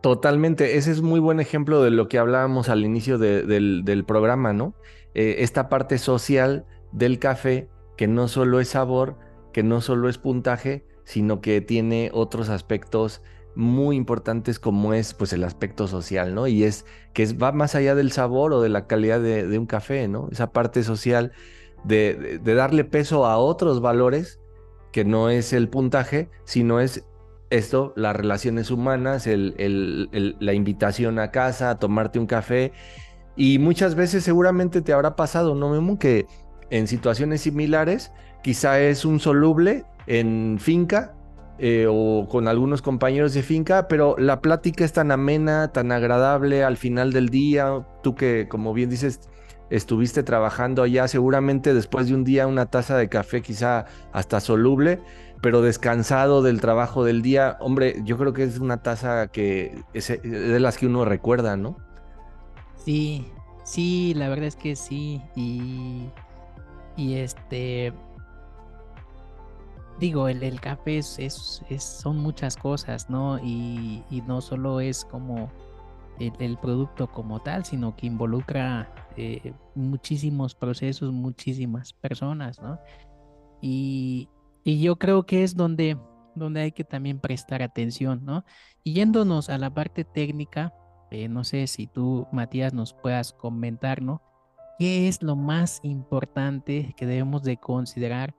Totalmente, 0.00 0.76
ese 0.76 0.90
es 0.90 1.02
muy 1.02 1.20
buen 1.20 1.38
ejemplo 1.38 1.82
de 1.82 1.90
lo 1.90 2.08
que 2.08 2.18
hablábamos 2.18 2.68
al 2.68 2.84
inicio 2.84 3.18
del, 3.18 3.84
del, 3.84 4.04
programa, 4.04 4.52
¿no? 4.52 4.74
Eh, 5.14 5.36
esta 5.40 5.68
parte 5.68 5.98
social 5.98 6.64
del 6.92 7.18
café 7.18 7.68
que 7.96 8.08
no 8.08 8.26
solo 8.26 8.60
es 8.60 8.68
sabor, 8.68 9.18
que 9.52 9.62
no 9.62 9.82
solo 9.82 10.08
es 10.08 10.16
puntaje, 10.16 10.86
sino 11.04 11.40
que 11.40 11.60
tiene 11.60 12.10
otros 12.14 12.48
aspectos 12.48 13.22
muy 13.54 13.96
importantes 13.96 14.58
como 14.58 14.94
es 14.94 15.14
pues 15.14 15.32
el 15.32 15.44
aspecto 15.44 15.86
social, 15.86 16.34
¿no? 16.34 16.46
Y 16.46 16.64
es 16.64 16.86
que 17.12 17.26
va 17.34 17.52
más 17.52 17.74
allá 17.74 17.94
del 17.94 18.12
sabor 18.12 18.52
o 18.52 18.62
de 18.62 18.68
la 18.68 18.86
calidad 18.86 19.20
de, 19.20 19.58
un 19.58 19.66
café, 19.66 20.08
¿no? 20.08 20.28
Esa 20.30 20.52
parte 20.52 20.82
social 20.82 21.32
de, 21.84 22.40
darle 22.42 22.84
peso 22.84 23.26
a 23.26 23.36
otros 23.38 23.80
valores 23.80 24.40
que 24.92 25.04
no 25.04 25.28
es 25.30 25.52
el 25.52 25.68
puntaje, 25.68 26.30
sino 26.44 26.80
es 26.80 27.04
esto, 27.50 27.92
las 27.96 28.16
relaciones 28.16 28.70
humanas, 28.70 29.26
la 29.26 30.52
invitación 30.52 31.18
a 31.18 31.30
casa, 31.30 31.70
a 31.70 31.78
tomarte 31.78 32.18
un 32.18 32.26
café. 32.26 32.72
Y 33.36 33.58
muchas 33.58 33.94
veces 33.94 34.24
seguramente 34.24 34.80
te 34.82 34.92
habrá 34.92 35.16
pasado, 35.16 35.54
¿no, 35.54 35.70
Memo? 35.70 35.98
Que 35.98 36.26
en 36.70 36.86
situaciones 36.86 37.42
similares, 37.42 38.12
quizá 38.42 38.80
es 38.80 39.04
un 39.04 39.20
soluble 39.20 39.84
en 40.06 40.58
finca 40.58 41.14
eh, 41.64 41.86
o 41.88 42.26
con 42.28 42.48
algunos 42.48 42.82
compañeros 42.82 43.34
de 43.34 43.44
finca, 43.44 43.86
pero 43.86 44.16
la 44.18 44.40
plática 44.40 44.84
es 44.84 44.92
tan 44.92 45.12
amena, 45.12 45.68
tan 45.68 45.92
agradable 45.92 46.64
al 46.64 46.76
final 46.76 47.12
del 47.12 47.28
día, 47.28 47.86
tú 48.02 48.16
que 48.16 48.48
como 48.48 48.74
bien 48.74 48.90
dices, 48.90 49.20
estuviste 49.70 50.24
trabajando 50.24 50.82
allá, 50.82 51.06
seguramente 51.06 51.72
después 51.72 52.08
de 52.08 52.14
un 52.16 52.24
día 52.24 52.48
una 52.48 52.66
taza 52.66 52.96
de 52.96 53.08
café 53.08 53.42
quizá 53.42 53.86
hasta 54.12 54.40
soluble, 54.40 54.98
pero 55.40 55.62
descansado 55.62 56.42
del 56.42 56.60
trabajo 56.60 57.04
del 57.04 57.22
día, 57.22 57.58
hombre, 57.60 58.02
yo 58.04 58.18
creo 58.18 58.32
que 58.32 58.42
es 58.42 58.58
una 58.58 58.82
taza 58.82 59.28
que 59.28 59.84
es 59.94 60.08
de 60.08 60.58
las 60.58 60.76
que 60.78 60.86
uno 60.86 61.04
recuerda, 61.04 61.56
¿no? 61.56 61.76
Sí, 62.84 63.28
sí, 63.62 64.14
la 64.16 64.28
verdad 64.28 64.46
es 64.46 64.56
que 64.56 64.74
sí, 64.74 65.22
y 65.36 66.08
y 66.96 67.14
este, 67.14 67.92
digo, 70.02 70.26
el, 70.26 70.60
café 70.60 70.98
es, 70.98 71.62
son 71.78 72.18
muchas 72.18 72.56
cosas, 72.56 73.08
¿no? 73.08 73.38
Y, 73.38 74.02
no 74.26 74.40
solo 74.40 74.80
es 74.80 75.04
como 75.04 75.48
el, 76.18 76.58
producto 76.58 77.06
como 77.06 77.40
tal, 77.40 77.64
sino 77.64 77.94
que 77.94 78.08
involucra 78.08 78.92
eh, 79.16 79.54
muchísimos 79.76 80.56
procesos, 80.56 81.12
muchísimas 81.12 81.92
personas, 81.92 82.60
¿no? 82.60 82.80
Y, 83.60 84.28
y, 84.64 84.80
yo 84.82 84.96
creo 84.96 85.24
que 85.24 85.44
es 85.44 85.54
donde, 85.54 85.96
donde 86.34 86.62
hay 86.62 86.72
que 86.72 86.82
también 86.82 87.20
prestar 87.20 87.62
atención, 87.62 88.24
¿no? 88.24 88.44
Y 88.82 88.94
yéndonos 88.94 89.50
a 89.50 89.58
la 89.58 89.72
parte 89.72 90.02
técnica, 90.02 90.74
eh, 91.12 91.28
no 91.28 91.44
sé 91.44 91.68
si 91.68 91.86
tú, 91.86 92.26
Matías, 92.32 92.74
nos 92.74 92.92
puedas 92.92 93.32
comentar, 93.32 94.02
¿no? 94.02 94.20
¿Qué 94.80 95.06
es 95.06 95.22
lo 95.22 95.36
más 95.36 95.78
importante 95.84 96.92
que 96.96 97.06
debemos 97.06 97.44
de 97.44 97.56
considerar 97.58 98.34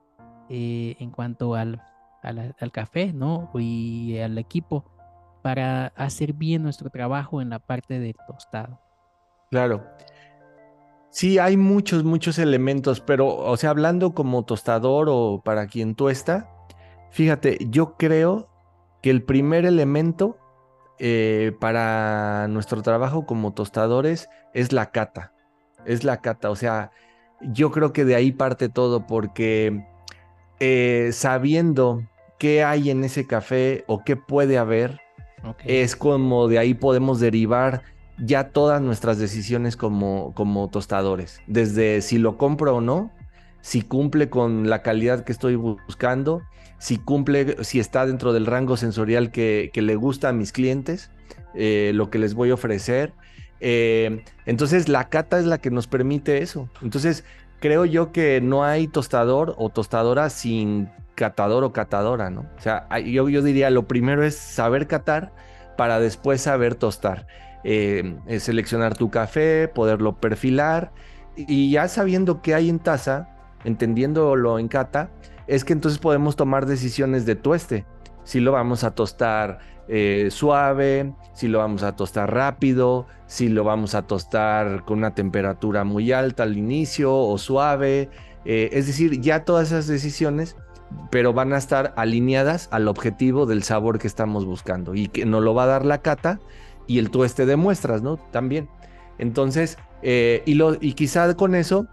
eh, 0.50 0.96
en 1.00 1.12
cuanto 1.12 1.56
al, 1.56 1.82
al, 2.22 2.72
café 2.72 3.14
¿no? 3.14 3.52
y 3.56 4.18
al 4.20 4.38
equipo 4.38 4.86
para 5.42 5.88
hacer 5.96 6.34
bien 6.34 6.64
nuestro 6.64 6.90
trabajo 6.90 7.42
en 7.42 7.50
la 7.50 7.60
parte 7.60 8.00
del 8.00 8.16
tostado? 8.28 8.80
Claro. 9.52 9.84
Sí, 11.10 11.38
hay 11.38 11.58
muchos, 11.58 12.04
muchos 12.04 12.40
elementos, 12.40 13.00
pero, 13.02 13.36
o 13.36 13.56
sea, 13.58 13.70
hablando 13.70 14.14
como 14.14 14.46
tostador 14.46 15.08
o 15.10 15.42
para 15.44 15.68
quien 15.68 15.96
tuesta, 15.96 16.50
fíjate, 17.12 17.60
yo 17.70 17.98
creo 17.98 18.50
que 19.02 19.12
el 19.12 19.22
primer 19.22 19.66
elemento 19.66 20.38
eh, 20.98 21.52
para 21.60 22.48
nuestro 22.48 22.82
trabajo 22.82 23.26
como 23.26 23.54
tostadores 23.54 24.28
es 24.54 24.72
la 24.72 24.92
cata 24.92 25.34
es 25.86 26.04
la 26.04 26.22
cata. 26.22 26.50
O 26.50 26.56
sea, 26.56 26.92
yo 27.42 27.72
creo 27.72 27.94
que 27.94 28.06
de 28.06 28.16
ahí 28.16 28.32
parte 28.32 28.70
todo 28.70 29.06
porque 29.06 29.86
eh, 30.60 31.10
sabiendo 31.14 32.04
qué 32.40 32.64
hay 32.64 32.90
en 32.90 33.04
ese 33.04 33.26
café 33.26 33.84
o 33.88 34.04
qué 34.04 34.16
puede 34.16 34.58
haber, 34.58 35.00
es 35.66 35.96
como 35.96 36.48
de 36.48 36.60
ahí 36.60 36.74
podemos 36.74 37.20
derivar 37.20 37.84
ya 38.18 38.50
todas 38.50 38.82
nuestras 38.82 39.18
decisiones 39.18 39.76
como, 39.76 40.34
como 40.36 40.70
tostadores. 40.70 41.42
Desde 41.48 42.02
si 42.02 42.18
lo 42.18 42.38
compro 42.38 42.78
o 42.78 42.82
no, 42.82 43.12
si 43.62 43.82
cumple 43.82 44.30
con 44.30 44.70
la 44.70 44.82
calidad 44.82 45.24
que 45.24 45.32
estoy 45.32 45.56
buscando, 45.56 46.42
si 46.80 46.98
cumple, 46.98 47.64
si 47.64 47.80
está 47.80 48.06
dentro 48.06 48.34
del 48.34 48.46
rango 48.46 48.78
sensorial 48.78 49.32
que, 49.32 49.72
le 49.74 49.96
gusta 49.96 50.30
a 50.30 50.34
mis 50.34 50.52
clientes, 50.52 51.12
eh, 51.56 51.92
lo 51.94 52.10
que 52.10 52.20
les 52.20 52.34
voy 52.34 52.52
a 52.52 52.56
ofrecer 52.56 53.14
eh, 53.66 54.26
entonces 54.46 54.90
la 54.90 55.08
cata 55.08 55.40
es 55.40 55.46
la 55.46 55.58
que 55.58 55.72
nos 55.72 55.88
permite 55.88 56.42
eso. 56.42 56.70
Entonces 56.82 57.24
creo 57.64 57.86
yo 57.86 58.12
que 58.12 58.42
no 58.42 58.66
hay 58.66 58.90
tostador 58.90 59.56
o 59.58 59.70
tostadora 59.70 60.30
sin 60.30 60.90
catador 61.16 61.64
o 61.64 61.72
catadora, 61.72 62.30
¿no? 62.30 62.42
O 62.58 62.62
sea, 62.62 62.90
yo, 63.00 63.30
yo 63.30 63.42
diría 63.42 63.70
lo 63.70 63.88
primero 63.88 64.26
es 64.26 64.36
saber 64.36 64.86
catar 64.86 65.32
para 65.78 66.02
después 66.02 66.42
saber 66.42 66.76
tostar. 66.76 67.26
Eh, 67.64 68.18
seleccionar 68.40 68.98
tu 68.98 69.10
café, 69.10 69.70
poderlo 69.70 70.18
perfilar 70.18 70.92
y 71.38 71.72
ya 71.72 71.88
sabiendo 71.88 72.42
qué 72.42 72.54
hay 72.54 72.68
en 72.68 72.80
taza, 72.80 73.30
entendiéndolo 73.64 74.60
en 74.60 74.68
cata, 74.68 75.12
es 75.48 75.64
que 75.64 75.72
entonces 75.72 76.00
podemos 76.00 76.36
tomar 76.36 76.66
decisiones 76.66 77.26
de 77.26 77.36
tueste. 77.36 77.86
Si 78.26 78.42
lo 78.42 78.52
vamos 78.52 78.84
a 78.84 78.92
tostar 78.92 79.60
eh, 79.88 80.30
suave, 80.32 81.14
si 81.34 81.48
lo 81.48 81.60
vamos 81.60 81.84
a 81.84 81.96
tostar 81.96 82.34
rápido, 82.34 83.06
si 83.26 83.50
lo 83.50 83.64
vamos 83.64 83.96
a 83.96 84.04
tostar 84.04 84.86
con 84.86 85.00
una 85.00 85.16
temperatura 85.16 85.84
muy 85.84 86.12
alta 86.12 86.44
al 86.44 86.58
inicio 86.58 87.16
o 87.16 87.38
suave. 87.38 88.10
Eh, 88.46 88.70
es 88.74 88.88
decir, 88.88 89.20
ya 89.22 89.44
todas 89.44 89.68
esas 89.68 89.88
decisiones, 89.88 90.56
pero 91.12 91.34
van 91.34 91.54
a 91.54 91.58
estar 91.58 91.94
alineadas 91.98 92.68
al 92.72 92.88
objetivo 92.88 93.46
del 93.46 93.64
sabor 93.64 94.00
que 94.00 94.08
estamos 94.08 94.46
buscando 94.46 94.96
y 94.96 95.08
que 95.08 95.26
nos 95.26 95.44
lo 95.44 95.54
va 95.54 95.64
a 95.64 95.68
dar 95.68 95.86
la 95.86 96.02
cata 96.02 96.40
y 96.88 97.00
el 97.00 97.10
tueste 97.10 97.46
de 97.46 97.56
muestras, 97.56 98.02
¿no? 98.02 98.18
También. 98.18 98.70
Entonces, 99.18 99.78
eh, 100.02 100.44
y, 100.46 100.56
lo, 100.56 100.76
y 100.80 100.94
quizá 100.94 101.34
con 101.36 101.56
eso, 101.56 101.88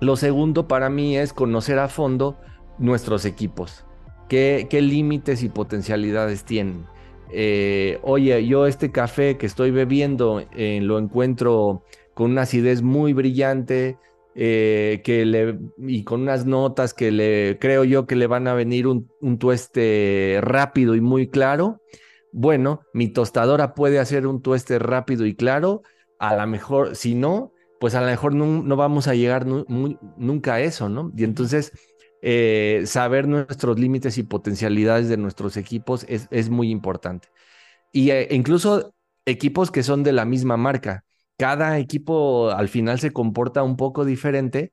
lo 0.00 0.16
segundo 0.16 0.68
para 0.68 0.90
mí 0.90 1.16
es 1.16 1.32
conocer 1.32 1.78
a 1.78 1.88
fondo 1.88 2.38
nuestros 2.78 3.24
equipos. 3.24 3.84
¿Qué, 4.28 4.66
qué 4.70 4.80
límites 4.80 5.42
y 5.42 5.48
potencialidades 5.48 6.44
tienen? 6.44 6.86
Eh, 7.32 7.98
oye, 8.02 8.46
yo 8.46 8.66
este 8.66 8.92
café 8.92 9.38
que 9.38 9.46
estoy 9.46 9.70
bebiendo 9.70 10.42
eh, 10.54 10.80
lo 10.82 10.98
encuentro 10.98 11.82
con 12.14 12.32
una 12.32 12.42
acidez 12.42 12.82
muy 12.82 13.12
brillante, 13.14 13.98
eh, 14.34 15.00
que 15.04 15.24
le, 15.24 15.58
y 15.78 16.04
con 16.04 16.22
unas 16.22 16.46
notas 16.46 16.94
que 16.94 17.10
le 17.10 17.58
creo 17.60 17.84
yo 17.84 18.06
que 18.06 18.16
le 18.16 18.26
van 18.26 18.48
a 18.48 18.54
venir 18.54 18.86
un, 18.86 19.10
un 19.20 19.38
tueste 19.38 20.38
rápido 20.42 20.94
y 20.94 21.00
muy 21.00 21.28
claro. 21.28 21.80
Bueno, 22.32 22.82
mi 22.94 23.08
tostadora 23.08 23.74
puede 23.74 23.98
hacer 23.98 24.26
un 24.26 24.42
tueste 24.42 24.78
rápido 24.78 25.26
y 25.26 25.34
claro. 25.34 25.82
A 26.18 26.36
lo 26.36 26.46
mejor, 26.46 26.96
si 26.96 27.14
no, 27.14 27.52
pues 27.82 27.94
a 27.96 28.00
lo 28.00 28.06
mejor 28.06 28.32
no, 28.34 28.76
vamos 28.76 29.08
a 29.08 29.14
llegar 29.14 29.44
nunca 29.44 30.54
a 30.54 30.60
eso, 30.60 30.88
¿no? 30.88 31.10
Y 31.16 31.24
entonces, 31.24 31.72
eh, 32.24 32.84
saber 32.86 33.26
nuestros 33.26 33.80
límites 33.80 34.16
y 34.16 34.22
potencialidades 34.22 35.08
de 35.08 35.16
nuestros 35.16 35.56
equipos 35.56 36.06
es, 36.08 36.28
es 36.30 36.50
muy 36.50 36.70
importante. 36.70 37.28
Y 37.92 38.10
eh, 38.10 38.28
incluso 38.30 38.94
equipos 39.26 39.72
que 39.72 39.82
son 39.82 40.04
de 40.04 40.12
la 40.12 40.24
misma 40.24 40.56
marca. 40.56 41.04
Cada 41.36 41.78
equipo 41.78 42.50
al 42.50 42.68
final 42.68 43.00
se 43.00 43.12
comporta 43.12 43.64
un 43.64 43.76
poco 43.76 44.04
diferente 44.04 44.72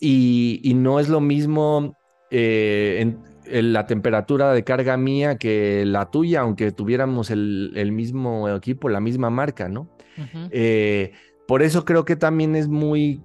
y, 0.00 0.72
no 0.74 0.98
es 0.98 1.10
lo 1.10 1.20
mismo 1.20 1.96
eh, 2.30 2.98
en, 3.00 3.72
la 3.72 3.86
temperatura 3.86 4.52
de 4.54 4.64
carga 4.64 4.96
mía 4.96 5.36
que 5.36 5.84
la 5.84 6.10
tuya, 6.10 6.40
aunque 6.40 6.72
tuviéramos 6.72 7.30
el, 7.30 7.92
mismo 7.92 8.48
equipo, 8.48 8.88
la 8.88 9.00
misma 9.00 9.28
marca, 9.28 9.68
¿no? 9.68 9.90
Por 11.46 11.62
eso 11.62 11.84
creo 11.84 12.04
que 12.04 12.16
también 12.16 12.56
es 12.56 12.68
muy 12.68 13.22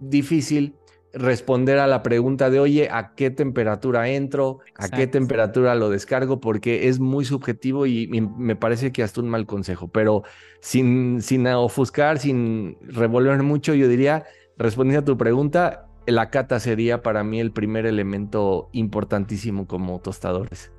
difícil 0.00 0.74
responder 1.12 1.78
a 1.78 1.86
la 1.86 2.02
pregunta 2.02 2.50
de, 2.50 2.60
oye, 2.60 2.88
¿a 2.90 3.14
qué 3.14 3.30
temperatura 3.30 4.08
entro? 4.08 4.60
¿A 4.76 4.88
qué 4.88 5.06
temperatura 5.06 5.74
lo 5.74 5.90
descargo? 5.90 6.40
Porque 6.40 6.88
es 6.88 7.00
muy 7.00 7.24
subjetivo 7.24 7.86
y, 7.86 8.08
me 8.08 8.56
parece 8.56 8.92
que 8.92 9.02
hasta 9.02 9.20
un 9.20 9.28
mal 9.28 9.46
consejo. 9.46 9.88
Pero 9.88 10.22
sin, 10.60 11.22
sin 11.22 11.46
ofuscar, 11.46 12.18
sin 12.18 12.76
revolver 12.82 13.42
mucho, 13.42 13.74
yo 13.74 13.88
diría, 13.88 14.24
respondiendo 14.56 15.02
a 15.02 15.04
tu 15.04 15.16
pregunta, 15.16 15.88
la 16.06 16.30
cata 16.30 16.60
sería 16.60 17.02
para 17.02 17.24
mí 17.24 17.40
el 17.40 17.52
primer 17.52 17.86
elemento 17.86 18.68
importantísimo 18.72 19.66
como 19.66 20.00
tostadores. 20.00 20.72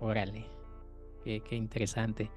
Órale, 0.00 0.46
qué, 1.24 1.42
interesante. 1.50 2.30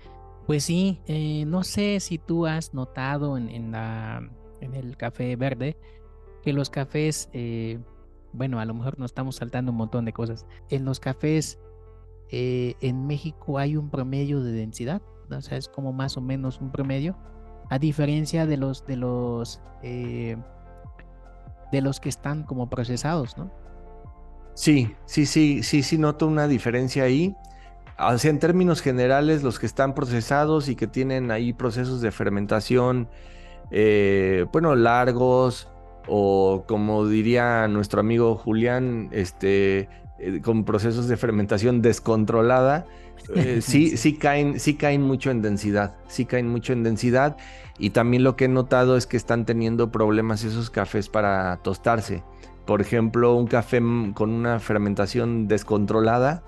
Pues 0.46 0.66
sí, 0.66 1.00
eh, 1.08 1.46
no 1.46 1.64
sé 1.64 2.00
si 2.00 2.18
tú 2.18 2.46
has 2.46 2.74
notado 2.74 3.38
en, 3.38 3.72
la, 3.72 4.30
en 4.60 4.76
el 4.76 4.98
café 4.98 5.36
verde, 5.36 5.78
que 6.44 6.54
los 6.54 6.70
cafés, 6.70 7.30
eh, 7.34 7.80
bueno, 8.34 8.60
a 8.60 8.66
lo 8.66 8.74
mejor 8.74 9.00
nos 9.00 9.12
estamos 9.12 9.38
saltando 9.38 9.72
un 9.72 9.78
montón 9.78 10.06
de 10.06 10.14
cosas. 10.14 10.46
En 10.70 10.86
los 10.86 11.00
cafés 11.00 11.60
eh, 12.30 12.76
en 12.82 13.08
México 13.08 13.58
hay 13.58 13.78
un 13.78 13.89
promedio 13.89 14.44
de 14.44 14.52
densidad, 14.52 15.02
o 15.32 15.41
sea, 15.41 15.58
es 15.58 15.70
como 15.70 15.94
más 15.94 16.18
o 16.18 16.22
menos 16.22 16.60
un 16.60 16.72
promedio, 16.72 17.16
a 17.70 17.80
diferencia 17.80 18.46
de 18.46 18.58
los 18.58 18.86
de 18.86 18.98
los 18.98 19.62
eh, 19.82 20.36
de 21.72 21.82
los 21.82 22.00
que 22.00 22.10
están 22.10 22.44
como 22.44 22.70
procesados, 22.70 23.38
¿no? 23.38 23.50
Sí, 24.54 24.94
sí, 25.06 25.26
sí, 25.26 25.64
sí, 25.64 25.82
sí 25.82 25.98
noto 25.98 26.28
una 26.28 26.48
diferencia 26.48 27.04
ahí. 27.04 27.36
O 27.98 28.18
sea, 28.18 28.30
en 28.30 28.39
términos 28.39 28.82
generales, 28.82 29.41
los 29.41 29.58
que 29.58 29.66
están 29.66 29.96
procesados 29.96 30.68
y 30.68 30.76
que 30.76 30.86
tienen 30.86 31.32
ahí 31.32 31.54
procesos 31.54 32.02
de 32.02 32.12
fermentación, 32.12 33.08
bueno, 34.52 34.76
largos, 34.76 35.72
o 36.08 36.64
como 36.68 37.08
diría 37.08 37.68
nuestro 37.68 37.99
amigo 37.99 38.36
Julián, 38.36 39.10
este, 39.12 39.89
eh, 40.20 40.41
con 40.41 40.64
procesos 40.64 41.08
de 41.08 41.18
fermentación 41.18 41.82
descontrolada, 41.82 42.86
eh, 43.36 43.60
sí, 43.62 43.97
sí, 43.97 44.16
caen, 44.18 44.60
sí 44.60 44.76
caen 44.76 45.01
mucho 45.01 45.32
en 45.32 45.41
densidad, 45.41 45.95
sí 46.08 46.26
caen 46.26 46.47
mucho 46.47 46.74
en 46.74 46.84
densidad 46.84 47.38
y 47.78 47.91
también 47.91 48.24
lo 48.24 48.36
que 48.36 48.45
he 48.45 48.49
notado 48.49 48.97
es 48.97 49.08
que 49.08 49.18
están 49.18 49.45
teniendo 49.45 49.91
problemas 49.91 50.43
esos 50.43 50.70
cafés 50.70 51.10
para 51.10 51.58
tostarse. 51.58 52.24
Por 52.66 52.82
ejemplo, 52.82 53.36
un 53.36 53.47
café 53.47 53.82
con 54.14 54.30
una 54.30 54.60
fermentación 54.60 55.47
descontrolada, 55.47 56.43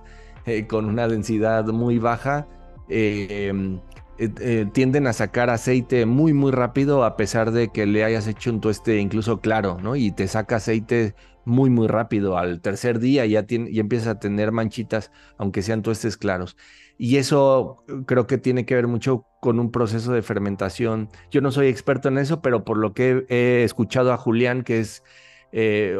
eh, 0.45 0.68
con 0.68 0.86
una 0.86 1.08
densidad 1.08 1.66
muy 1.66 1.97
baja, 1.97 2.47
eh, 2.88 3.80
eh, 4.18 4.66
tienden 4.72 5.07
a 5.07 5.13
sacar 5.13 5.49
aceite 5.49 6.05
muy 6.05 6.34
muy 6.34 6.51
rápido 6.51 7.03
a 7.03 7.18
pesar 7.18 7.51
de 7.51 7.70
que 7.70 7.86
le 7.86 8.03
hayas 8.05 8.28
hecho 8.28 8.49
un 8.49 8.61
tueste 8.61 8.97
incluso 8.99 9.41
claro, 9.41 9.78
¿no? 9.82 9.95
Y 9.95 10.11
te 10.11 10.28
saca 10.28 10.57
aceite 10.57 11.16
muy 11.43 11.70
muy 11.70 11.88
rápido. 11.88 12.38
Al 12.38 12.61
tercer 12.61 12.99
día 12.99 13.26
ya, 13.26 13.43
tiene, 13.45 13.72
ya 13.74 13.82
empieza 13.82 14.11
a 14.11 14.20
tener 14.20 14.51
manchitas, 14.51 15.11
aunque 15.38 15.61
sean 15.61 15.82
tuestes 15.82 16.16
claros. 16.18 16.55
Y 16.97 17.18
eso 17.18 17.84
eh, 17.89 18.03
creo 18.05 18.26
que 18.26 18.38
tiene 18.38 18.66
que 18.66 18.76
ver 18.76 18.88
mucho 18.88 19.26
con 19.41 19.59
un 19.59 19.70
proceso 19.72 20.13
de 20.13 20.22
fermentación. 20.22 21.09
Yo 21.30 21.41
no 21.41 21.51
soy 21.51 21.68
experto 21.68 22.07
en 22.07 22.18
eso, 22.18 22.41
pero 22.41 22.63
por 22.63 22.78
lo 22.78 22.93
que 22.93 23.26
he 23.30 23.63
escuchado 23.63 24.13
a 24.13 24.18
Julián, 24.18 24.63
que 24.63 24.80
es, 24.80 25.03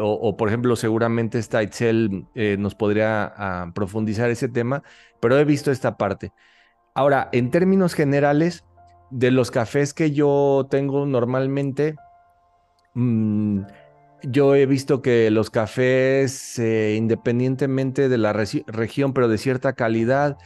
o, 0.02 0.36
por 0.38 0.50
ejemplo, 0.50 0.76
seguramente 0.76 1.38
esta 1.40 1.64
Itzel 1.64 2.28
nos 2.58 2.76
podría 2.76 3.34
ah, 3.38 3.72
profundizar 3.74 4.30
ese 4.30 4.50
tema, 4.50 4.84
pero 5.22 5.38
he 5.38 5.46
visto 5.46 5.72
esta 5.72 5.98
parte. 5.98 6.34
Ahora, 6.96 7.28
en 7.34 7.52
términos 7.52 7.94
generales, 7.94 8.64
de 9.12 9.30
los 9.30 9.52
cafés 9.52 9.94
que 9.94 10.12
yo 10.12 10.66
tengo 10.70 11.06
normalmente, 11.06 11.96
mm, 12.94 13.62
yo 14.24 14.56
he 14.56 14.66
visto 14.66 15.02
que 15.02 15.30
los 15.30 15.50
cafés, 15.50 16.58
eh, 16.58 16.96
independientemente 16.98 18.10
de 18.10 18.18
la 18.18 18.34
región, 18.34 19.14
pero 19.14 19.28
de 19.28 19.38
cierta 19.38 19.74
calidad, 19.74 20.38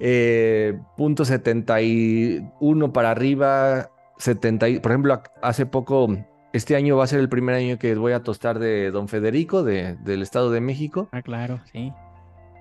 eh, 0.00 0.78
punto 0.96 1.24
71 1.24 2.92
para 2.92 3.12
arriba, 3.12 3.90
70, 4.18 4.66
por 4.82 4.92
ejemplo, 4.92 5.22
hace 5.42 5.64
poco, 5.64 6.08
este 6.52 6.74
año 6.76 6.96
va 6.96 7.04
a 7.04 7.06
ser 7.06 7.20
el 7.20 7.28
primer 7.28 7.54
año 7.54 7.78
que 7.78 7.94
voy 7.94 8.12
a 8.12 8.22
tostar 8.24 8.58
de 8.58 8.90
Don 8.90 9.06
Federico, 9.08 9.62
del 9.62 10.22
Estado 10.22 10.50
de 10.50 10.60
México. 10.60 11.08
Ah, 11.12 11.22
claro, 11.22 11.60
sí. 11.72 11.92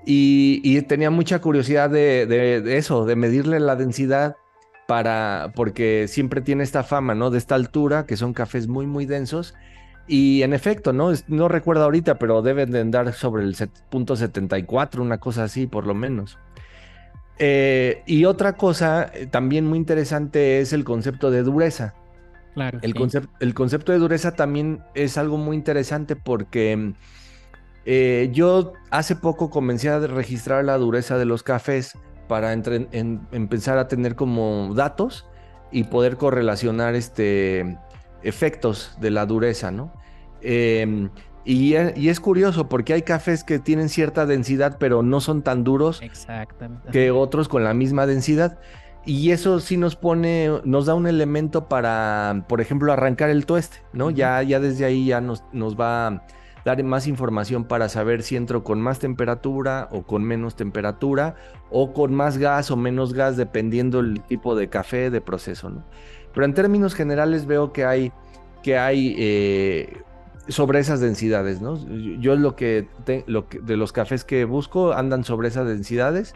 Y, 0.06 0.82
tenía 0.84 1.10
mucha 1.10 1.40
curiosidad 1.40 1.90
de, 1.90 2.78
eso, 2.78 3.06
de 3.06 3.16
medirle 3.16 3.60
la 3.60 3.76
densidad 3.76 4.36
para, 4.88 5.52
porque 5.56 6.08
siempre 6.08 6.42
tiene 6.42 6.64
esta 6.64 6.84
fama, 6.84 7.16
¿no? 7.16 7.30
De 7.30 7.38
esta 7.38 7.56
altura, 7.56 8.06
que 8.06 8.18
son 8.18 8.34
cafés 8.34 8.68
muy, 8.68 8.86
muy 8.86 9.06
densos. 9.06 9.56
Y 10.06 10.42
en 10.44 10.54
efecto, 10.54 10.92
¿no? 10.92 11.12
No 11.28 11.48
recuerdo 11.48 11.84
ahorita, 11.86 12.20
pero 12.20 12.42
deben 12.42 12.72
de 12.72 12.82
andar 12.82 13.14
sobre 13.14 13.44
el 13.44 13.56
punto 13.90 14.18
74, 14.18 15.02
una 15.02 15.20
cosa 15.20 15.46
así, 15.46 15.68
por 15.68 15.88
lo 15.88 15.94
menos. 15.94 16.38
Eh, 17.40 18.04
y 18.06 18.26
otra 18.26 18.54
cosa 18.54 19.10
eh, 19.14 19.26
también 19.26 19.66
muy 19.66 19.78
interesante 19.78 20.60
es 20.60 20.74
el 20.74 20.84
concepto 20.84 21.32
de 21.32 21.44
dureza. 21.44 21.96
Claro. 22.54 22.80
El, 22.82 22.94
el 23.40 23.54
concepto 23.54 23.92
de 23.92 23.98
dureza 23.98 24.34
también 24.34 24.84
es 24.94 25.18
algo 25.18 25.38
muy 25.38 25.56
interesante 25.56 26.16
porque 26.16 26.94
eh, 27.86 28.30
yo 28.32 28.74
hace 28.92 29.16
poco 29.16 29.50
comencé 29.50 29.90
a 29.90 30.00
registrar 30.00 30.64
la 30.64 30.78
dureza 30.78 31.18
de 31.18 31.26
los 31.26 31.44
cafés 31.44 31.98
para 32.28 32.54
empezar 32.54 33.78
a 33.78 33.88
tener 33.88 34.16
como 34.16 34.74
datos 34.74 35.28
y 35.72 35.84
poder 35.86 36.18
correlacionar 36.18 36.96
este, 36.96 37.78
efectos 38.22 38.98
de 39.02 39.12
la 39.12 39.26
dureza, 39.26 39.72
¿no? 39.72 39.92
Em, 40.42 41.10
y, 41.46 41.74
es 41.76 42.20
curioso 42.20 42.70
porque 42.70 42.94
hay 42.94 43.02
cafés 43.02 43.44
que 43.44 43.60
tienen 43.60 43.90
cierta 43.90 44.26
densidad, 44.26 44.78
pero 44.80 45.04
no 45.04 45.20
son 45.20 45.42
tan 45.42 45.64
duros 45.64 46.02
que 46.92 47.12
otros 47.12 47.50
con 47.50 47.64
la 47.64 47.74
misma 47.74 48.06
densidad. 48.06 48.60
Y 49.06 49.32
eso 49.32 49.60
sí 49.60 49.76
nos 49.76 49.98
pone, 49.98 50.50
nos 50.64 50.86
da 50.86 50.96
un 50.96 51.08
elemento 51.08 51.68
para, 51.68 52.46
por 52.48 52.62
ejemplo, 52.62 52.94
arrancar 52.94 53.30
el 53.30 53.46
tueste, 53.46 53.80
¿no? 53.92 54.10
ya, 54.12 54.42
ya 54.44 54.62
desde 54.62 54.86
ahí 54.86 55.08
ya 55.08 55.20
nos, 55.20 55.44
nos 55.52 55.78
va 55.78 56.24
dar 56.66 56.82
más 56.84 57.08
información 57.08 57.66
para 57.66 57.90
saber 57.90 58.24
si 58.24 58.36
entro 58.36 58.64
con 58.64 58.82
más 58.82 59.00
temperatura 59.00 59.90
o 59.92 60.04
con 60.04 60.24
menos 60.24 60.56
temperatura 60.56 61.36
o 61.70 61.94
con 61.94 62.14
más 62.14 62.38
gas 62.38 62.72
o 62.72 62.78
menos 62.78 63.14
gas 63.14 63.38
dependiendo 63.38 64.00
el 64.00 64.22
tipo 64.22 64.56
de 64.56 64.70
café 64.70 65.10
de 65.10 65.22
proceso, 65.22 65.70
¿no? 65.70 65.84
Pero 66.34 66.46
en 66.46 66.54
términos 66.54 66.96
generales 66.96 67.46
veo 67.46 67.74
que 67.74 67.86
hay, 67.86 68.12
que 68.64 68.78
hay 68.78 69.16
eh, 69.18 70.02
sobre 70.48 70.80
esas 70.80 71.00
densidades, 71.00 71.62
¿no? 71.62 71.78
Yo 72.20 72.36
lo 72.36 72.56
que, 72.56 72.88
lo 73.28 73.46
de 73.62 73.78
los 73.78 73.94
cafés 73.94 74.26
que 74.26 74.46
busco 74.46 74.94
andan 74.94 75.24
sobre 75.24 75.48
esas 75.48 75.68
densidades. 75.68 76.34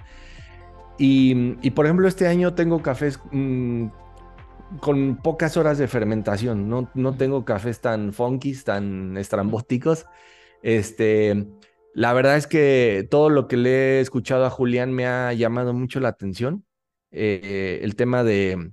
Y, 0.99 1.69
por 1.71 1.85
ejemplo, 1.85 2.07
este 2.07 2.27
año 2.27 2.55
tengo 2.55 2.81
cafés 2.81 3.19
mm, 3.31 3.87
con 4.81 5.17
pocas 5.17 5.57
horas 5.57 5.77
de 5.77 5.87
fermentación. 5.87 6.69
No, 6.69 6.89
no 6.93 7.15
tengo 7.15 7.45
cafés 7.45 7.81
tan 7.81 8.13
funky, 8.13 8.53
tan 8.55 9.17
estrambóticos. 9.17 10.05
Este, 10.61 11.47
la 11.93 12.13
verdad 12.13 12.37
es 12.37 12.47
que 12.47 13.07
todo 13.09 13.29
lo 13.29 13.47
que 13.47 13.57
le 13.57 13.97
he 13.97 13.99
escuchado 14.01 14.45
a 14.45 14.49
Julián 14.49 14.91
me 14.93 15.07
ha 15.07 15.33
llamado 15.33 15.73
mucho 15.73 15.99
la 15.99 16.09
atención. 16.09 16.65
Eh, 17.11 17.79
el 17.83 17.95
tema 17.95 18.23
de, 18.23 18.71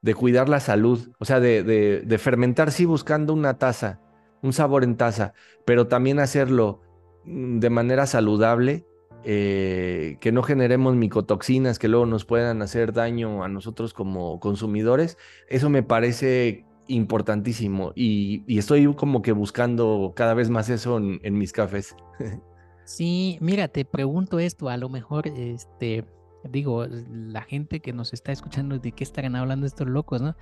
de, 0.00 0.14
cuidar 0.14 0.48
la 0.48 0.60
salud, 0.60 1.12
o 1.18 1.24
sea, 1.24 1.40
de, 1.40 1.62
de, 1.62 2.18
fermentar, 2.18 2.70
sí, 2.70 2.84
buscando 2.84 3.32
una 3.32 3.58
taza, 3.58 4.00
un 4.42 4.52
sabor 4.52 4.84
en 4.84 4.96
taza, 4.96 5.34
pero 5.66 5.88
también 5.88 6.20
hacerlo 6.20 6.80
mm, 7.24 7.58
de 7.58 7.70
manera 7.70 8.06
saludable 8.06 8.86
eh, 9.24 10.18
que 10.20 10.32
no 10.32 10.42
generemos 10.42 10.96
micotoxinas 10.96 11.78
que 11.78 11.88
luego 11.88 12.04
nos 12.04 12.24
puedan 12.24 12.60
hacer 12.60 12.92
daño 12.92 13.42
a 13.42 13.48
nosotros 13.48 13.94
como 13.94 14.38
consumidores. 14.38 15.16
Eso 15.48 15.70
me 15.70 15.82
parece 15.82 16.64
importantísimo 16.88 17.92
y, 17.94 18.44
estoy 18.58 18.92
como 18.94 19.22
que 19.22 19.32
buscando 19.32 20.12
cada 20.14 20.34
vez 20.34 20.50
más 20.50 20.68
eso 20.68 20.98
en, 20.98 21.38
mis 21.38 21.52
cafés. 21.52 21.96
Sí, 22.86 23.38
mira, 23.40 23.68
te 23.68 23.86
pregunto 23.86 24.38
esto, 24.38 24.68
a 24.68 24.76
lo 24.76 24.90
mejor, 24.90 25.26
este, 25.26 26.04
digo, 26.50 26.84
la 26.86 27.40
gente 27.40 27.80
que 27.80 27.94
nos 27.94 28.12
está 28.12 28.30
escuchando, 28.30 28.78
¿de 28.78 28.92
qué 28.92 29.04
estarán 29.04 29.36
hablando 29.36 29.64
estos 29.64 29.88
locos, 29.88 30.20
no? 30.20 30.36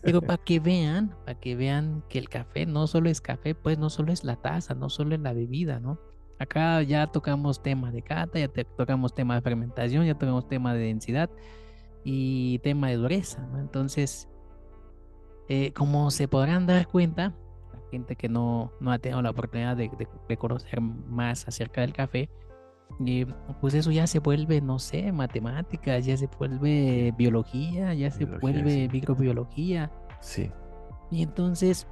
Pero 0.00 0.22
para 0.26 0.42
que 0.42 0.60
vean, 0.60 1.14
para 1.26 1.38
que 1.38 1.54
vean 1.56 2.02
que 2.08 2.18
el 2.18 2.30
café 2.30 2.64
no 2.64 2.86
solo 2.86 3.10
es 3.10 3.20
café, 3.20 3.54
pues 3.54 3.76
no 3.76 3.90
solo 3.90 4.14
es 4.14 4.24
la 4.24 4.36
taza, 4.36 4.72
no 4.72 4.88
solo 4.88 5.14
es 5.14 5.20
la 5.20 5.34
bebida, 5.34 5.78
¿no? 5.78 5.98
Acá 6.38 6.82
ya 6.82 7.06
tocamos 7.06 7.62
tema 7.62 7.90
de 7.90 8.02
cata, 8.02 8.38
ya 8.38 8.48
tocamos 8.48 9.14
tema 9.14 9.36
de 9.36 9.42
fermentación, 9.42 10.04
ya 10.04 10.14
tocamos 10.14 10.48
tema 10.48 10.74
de 10.74 10.86
densidad 10.86 11.30
y 12.02 12.58
tema 12.58 12.88
de 12.88 12.96
dureza, 12.96 13.46
¿no? 13.52 13.60
Entonces, 13.60 14.28
eh, 15.48 15.72
como 15.72 16.10
se 16.10 16.26
podrán 16.26 16.66
dar 16.66 16.86
cuenta, 16.88 17.34
la 17.72 17.80
gente 17.90 18.16
que 18.16 18.28
no, 18.28 18.72
no 18.80 18.92
ha 18.92 18.98
tenido 18.98 19.22
la 19.22 19.30
oportunidad 19.30 19.76
de, 19.76 19.90
conocer 20.36 20.80
más 20.80 21.46
acerca 21.46 21.82
del 21.82 21.92
café, 21.92 22.28
eh, 23.06 23.26
pues 23.60 23.74
eso 23.74 23.90
ya 23.90 24.06
se 24.06 24.18
vuelve, 24.18 24.60
no 24.60 24.78
sé, 24.78 25.12
matemáticas, 25.12 26.04
ya 26.04 26.16
se 26.16 26.26
vuelve 26.26 27.14
biología, 27.16 27.94
ya 27.94 28.10
se 28.10 28.24
vuelve 28.24 28.88
microbiología. 28.88 29.90
Sí. 30.20 30.50
Y 31.10 31.22
entonces 31.22 31.86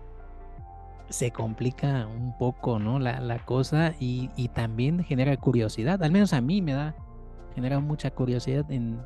se 1.12 1.30
complica 1.30 2.06
un 2.06 2.36
poco, 2.36 2.78
¿no? 2.78 2.98
La, 2.98 3.20
la 3.20 3.38
cosa 3.38 3.94
y, 4.00 4.30
y, 4.36 4.48
también 4.48 5.04
genera 5.04 5.36
curiosidad, 5.36 6.02
al 6.02 6.10
menos 6.10 6.32
a 6.32 6.40
mí 6.40 6.62
me 6.62 6.72
da, 6.72 6.94
genera 7.54 7.80
mucha 7.80 8.10
curiosidad 8.10 8.70
en, 8.70 9.00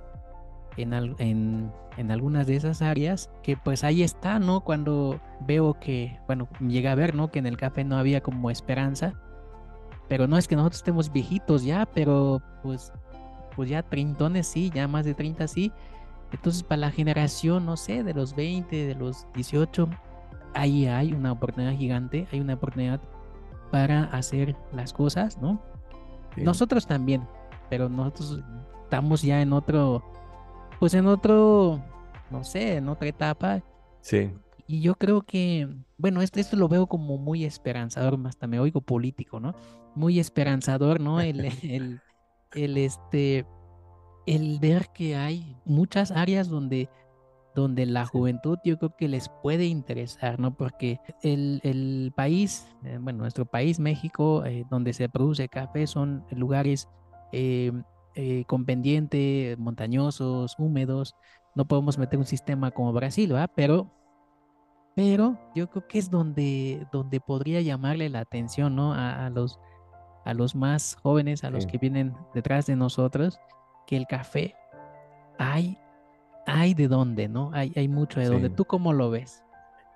en, 0.77 1.73
en, 1.97 2.11
algunas 2.11 2.47
de 2.47 2.57
esas 2.57 2.83
áreas, 2.83 3.31
que 3.43 3.57
pues 3.57 3.85
ahí 3.85 4.03
está, 4.03 4.39
¿no? 4.39 4.61
Cuando 4.61 5.21
veo 5.41 5.75
que, 5.81 6.19
bueno, 6.27 6.49
llega 6.61 6.93
a 6.93 6.95
ver, 6.95 7.15
¿no? 7.15 7.31
Que 7.31 7.39
en 7.39 7.47
el 7.47 7.57
café 7.57 7.85
no 7.85 7.97
había 7.97 8.23
como 8.23 8.51
esperanza, 8.51 9.15
pero 10.09 10.27
no 10.27 10.39
es 10.39 10.47
que 10.47 10.57
nosotros 10.57 10.81
estemos 10.81 11.13
viejitos 11.13 11.65
ya, 11.65 11.87
pero 11.87 12.41
pues, 12.63 12.93
pues 13.55 13.69
ya 13.69 13.83
treintones 13.83 14.47
sí, 14.47 14.71
ya 14.75 14.87
más 14.87 15.05
de 15.05 15.15
30 15.15 15.49
sí. 15.49 15.73
Entonces 16.33 16.63
para 16.63 16.81
la 16.81 16.91
generación, 16.91 17.67
no 17.67 17.77
sé, 17.77 18.03
de 18.03 18.15
los 18.15 18.35
20, 18.35 18.87
de 18.87 18.95
los 18.95 19.27
18, 19.35 19.89
ahí 20.57 20.87
hay 20.87 21.13
una 21.13 21.33
oportunidad 21.33 21.77
gigante, 21.77 22.27
hay 22.33 22.41
una 22.41 22.55
oportunidad 22.55 23.01
para 23.71 24.05
hacer 24.05 24.57
las 24.73 24.93
cosas, 24.93 25.41
¿no? 25.41 25.61
Nosotros 26.37 26.87
también, 26.87 27.27
pero 27.71 27.89
nosotros 27.89 28.41
estamos 28.85 29.23
ya 29.23 29.41
en 29.41 29.53
otro, 29.53 30.03
pues 30.79 30.95
en 30.95 31.07
otro, 31.07 31.83
no 32.31 32.45
sé, 32.45 32.77
en 32.77 32.89
otra 32.89 33.09
etapa. 33.09 33.63
Sí. 34.01 34.31
Y 34.67 34.81
yo 34.81 34.97
creo 34.97 35.23
que, 35.23 35.69
bueno, 35.97 36.21
esto, 36.23 36.41
esto 36.41 36.57
lo 36.57 36.69
veo 36.69 36.87
como 36.87 37.17
muy 37.17 37.45
esperanzador, 37.45 38.19
hasta 38.27 38.47
me 38.47 38.61
oigo 38.61 38.81
político, 38.81 39.41
¿no? 39.41 39.55
Muy 39.95 40.19
esperanzador, 40.19 41.01
¿no? 41.01 41.21
El, 41.21 41.45
el, 41.63 42.01
el, 42.53 42.77
este, 42.77 43.47
el 44.27 44.59
ver 44.59 44.89
que 44.93 45.17
hay 45.17 45.57
muchas 45.65 46.11
áreas 46.11 46.49
donde, 46.49 46.89
donde 47.57 47.87
la 47.87 48.07
juventud 48.07 48.59
yo 48.63 48.79
creo 48.79 48.95
que 48.95 49.09
les 49.09 49.29
puede 49.43 49.67
interesar, 49.67 50.39
¿no? 50.39 50.55
Porque 50.55 51.01
el, 51.23 51.61
el 51.65 52.13
país, 52.15 52.69
eh, 52.85 52.99
bueno, 53.01 53.21
nuestro 53.21 53.47
país, 53.47 53.81
México, 53.81 54.45
eh, 54.45 54.65
donde 54.71 54.93
se 54.93 55.09
produce 55.09 55.49
café, 55.49 55.87
son 55.87 56.25
lugares 56.31 56.89
eh, 57.33 57.73
eh, 58.15 58.45
con 58.47 58.65
pendiente, 58.65 59.57
montañosos, 59.59 60.55
húmedos. 60.59 61.17
No 61.55 61.67
podemos 61.67 61.99
meter 61.99 62.19
un 62.19 62.27
sistema 62.27 62.71
como 62.71 62.93
Brasil, 62.93 63.33
¿verdad? 63.33 63.51
Pero, 63.55 63.91
pero 64.95 65.39
yo 65.55 65.69
creo 65.69 65.87
que 65.89 65.99
es 65.99 66.11
donde, 66.11 66.87
donde 66.93 67.21
podría 67.21 67.61
llamarle 67.63 68.09
la 68.11 68.21
atención, 68.21 68.77
¿no? 68.77 68.93
A, 68.95 69.29
los, 69.31 69.59
a 70.25 70.35
los 70.35 70.55
más 70.55 70.97
jóvenes, 71.03 71.43
a 71.43 71.51
los 71.51 71.67
que 71.67 71.79
vienen 71.79 72.15
detrás 72.35 72.67
de 72.67 72.77
nosotros, 72.77 73.39
que 73.87 73.97
el 73.97 74.07
café 74.07 74.55
hay, 75.39 75.79
hay 76.47 76.75
de 76.75 76.89
dónde, 76.89 77.29
¿no? 77.29 77.51
Hay, 77.53 77.73
hay 77.77 77.89
mucho 77.89 78.21
de 78.21 78.27
dónde. 78.27 78.51
¿Tú 78.51 78.65
cómo 78.65 78.93
lo 78.93 79.11
ves? 79.11 79.43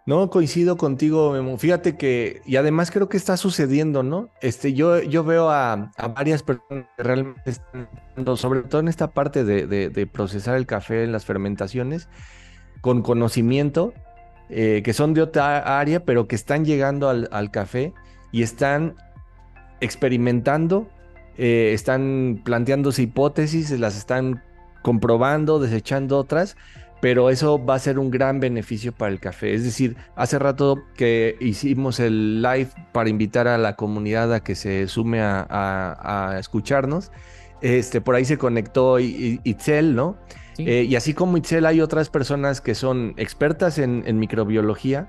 No, 0.07 0.31
coincido 0.31 0.77
contigo, 0.77 1.33
Memo. 1.33 1.57
Fíjate 1.59 1.97
que, 1.97 2.43
y 2.47 2.57
además 2.57 2.91
creo 2.91 3.09
que 3.09 3.17
está 3.17 3.37
sucediendo, 3.37 4.03
¿no? 4.03 4.31
Este, 4.41 4.73
yo, 4.73 5.01
yo 5.03 5.25
veo 5.25 5.51
a, 5.51 5.93
varias 6.17 6.43
personas 6.43 6.87
que 6.97 7.03
realmente 7.03 7.43
están, 7.45 7.89
sobre 8.37 8.63
todo 8.63 8.81
en 8.81 8.89
esta 8.89 9.13
parte 9.13 9.45
de, 9.45 10.07
procesar 10.13 10.57
el 10.57 10.67
café 10.67 11.05
en 11.05 11.13
las 11.13 11.27
fermentaciones, 11.27 12.09
con 12.81 13.03
conocimiento, 13.03 13.93
eh, 14.49 14.81
que 14.85 14.95
son 14.95 15.15
de 15.15 15.23
otra 15.23 15.79
área, 15.79 16.05
pero 16.05 16.27
que 16.27 16.35
están 16.35 16.65
llegando 16.65 17.09
al, 17.09 17.51
café 17.53 17.93
y 18.33 18.43
están 18.43 18.97
experimentando, 19.81 20.89
eh, 21.37 21.73
están 21.75 22.41
planteándose 22.45 23.03
hipótesis, 23.03 23.71
las 23.79 23.97
están 23.97 24.43
comprobando, 24.83 25.59
desechando 25.59 26.19
otras, 26.19 26.57
pero 27.01 27.31
eso 27.31 27.65
va 27.65 27.75
a 27.75 27.79
ser 27.79 27.99
un 27.99 28.11
gran 28.11 28.41
beneficio 28.41 28.93
para 28.93 29.11
el 29.11 29.21
café. 29.21 29.55
Es 29.55 29.65
decir, 29.65 29.97
hace 30.17 30.39
rato 30.39 30.83
que 30.97 31.37
hicimos 31.41 31.99
el 31.99 32.43
live 32.43 32.69
para 32.93 33.09
invitar 33.09 33.49
a 33.49 33.59
la 33.59 33.77
comunidad 33.77 34.33
a 34.35 34.41
que 34.41 34.55
se 34.55 34.87
sume 34.87 35.21
a, 35.23 36.37
escucharnos, 36.39 37.11
este, 37.63 38.01
por 38.01 38.15
ahí 38.15 38.25
se 38.25 38.39
conectó 38.39 38.99
Itzel, 38.99 39.95
¿no? 39.95 40.17
Eh, 40.59 40.85
y 40.89 40.95
así 40.95 41.15
como 41.15 41.39
Itzel 41.39 41.65
hay 41.65 41.81
otras 41.81 42.11
personas 42.11 42.61
que 42.61 42.75
son 42.75 43.15
expertas 43.17 43.79
en, 43.79 44.03
en 44.07 44.19
microbiología 44.19 45.09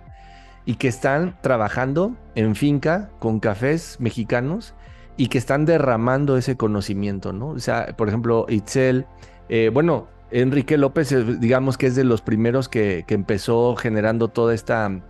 y 0.66 0.76
que 0.76 0.88
están 0.88 1.38
trabajando 1.42 2.16
en 2.36 2.56
finca 2.56 3.10
con 3.20 3.42
cafés 3.42 3.98
mexicanos 4.00 4.76
y 5.18 5.28
que 5.28 5.38
están 5.38 5.66
derramando 5.66 6.38
ese 6.38 6.56
conocimiento, 6.56 7.34
¿no? 7.34 7.50
O 7.50 7.60
sea, 7.60 7.96
por 7.98 8.08
ejemplo, 8.08 8.46
Itzel, 8.48 9.06
eh, 9.52 9.70
bueno, 9.70 10.08
Enrique 10.32 10.78
López, 10.78 11.14
digamos 11.42 11.78
que 11.78 11.88
es 11.88 11.96
de 11.98 12.06
los 12.06 12.22
primeros 12.22 12.70
que, 12.70 13.04
empezó 13.10 13.76
generando 13.76 14.30
toda 14.30 14.54
esta 14.54 15.04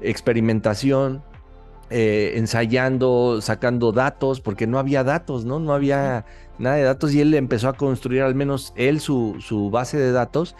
experimentación, 0.00 1.24
eh, 1.90 2.34
ensayando, 2.36 3.40
sacando 3.40 3.90
datos, 3.90 4.40
porque 4.40 4.68
no 4.68 4.78
había 4.78 5.02
datos, 5.02 5.44
¿no? 5.44 5.58
No 5.58 5.74
había 5.74 6.24
nada 6.58 6.76
de 6.76 6.84
datos 6.84 7.12
y 7.12 7.20
él 7.20 7.34
empezó 7.34 7.68
a 7.68 7.72
construir 7.72 8.22
al 8.22 8.36
menos 8.36 8.72
él 8.76 9.00
su, 9.00 9.34
su 9.40 9.68
base 9.68 9.96
de 9.96 10.12
datos 10.12 10.54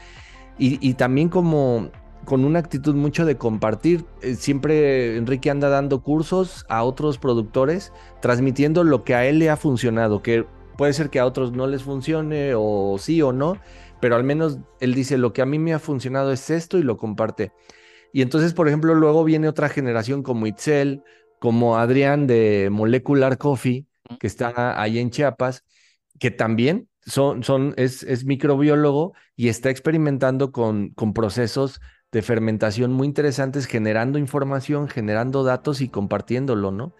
y, 0.58 0.94
también 0.94 1.28
como 1.28 1.90
con 2.24 2.44
una 2.44 2.58
actitud 2.58 2.96
mucho 2.96 3.24
de 3.24 3.36
compartir. 3.36 4.04
Eh, 4.20 4.34
siempre 4.34 5.16
Enrique 5.16 5.48
anda 5.48 5.68
dando 5.68 6.02
cursos 6.02 6.66
a 6.68 6.82
otros 6.82 7.18
productores, 7.18 7.92
transmitiendo 8.20 8.82
lo 8.82 9.04
que 9.04 9.14
a 9.14 9.26
él 9.26 9.38
le 9.38 9.48
ha 9.48 9.56
funcionado, 9.56 10.22
que 10.24 10.44
puede 10.78 10.94
ser 10.94 11.10
que 11.10 11.20
a 11.20 11.26
otros 11.26 11.52
no 11.52 11.66
les 11.68 11.84
funcione 11.84 12.54
o 12.56 12.96
sí 13.00 13.22
o 13.22 13.34
no, 13.34 13.60
pero 14.00 14.16
al 14.16 14.24
menos 14.24 14.60
él 14.80 14.94
dice, 14.94 15.18
lo 15.18 15.34
que 15.34 15.42
a 15.42 15.46
mí 15.46 15.58
me 15.58 15.74
ha 15.74 15.80
funcionado 15.80 16.32
es 16.32 16.50
esto 16.50 16.78
y 16.78 16.84
lo 16.84 16.96
comparte. 16.96 17.52
Y 18.12 18.22
entonces, 18.22 18.54
por 18.54 18.68
ejemplo, 18.68 18.94
luego 18.94 19.24
viene 19.24 19.48
otra 19.48 19.68
generación 19.68 20.22
como 20.22 20.46
Itzel, 20.46 21.02
como 21.40 21.78
Adrián 21.78 22.26
de 22.26 22.68
Molecular 22.70 23.38
Coffee, 23.38 23.86
que 24.20 24.26
está 24.28 24.80
ahí 24.80 24.98
en 24.98 25.10
Chiapas, 25.10 25.64
que 26.18 26.30
también 26.30 26.88
son, 27.06 27.42
son, 27.44 27.74
es, 27.76 28.02
es 28.04 28.24
microbiólogo 28.24 29.14
y 29.36 29.48
está 29.48 29.70
experimentando 29.70 30.52
con, 30.52 30.90
con 30.90 31.14
procesos 31.14 31.80
de 32.12 32.22
fermentación 32.22 32.92
muy 32.92 33.06
interesantes, 33.06 33.66
generando 33.66 34.18
información, 34.18 34.88
generando 34.88 35.44
datos 35.44 35.80
y 35.80 35.88
compartiéndolo, 35.90 36.70
¿no? 36.70 36.94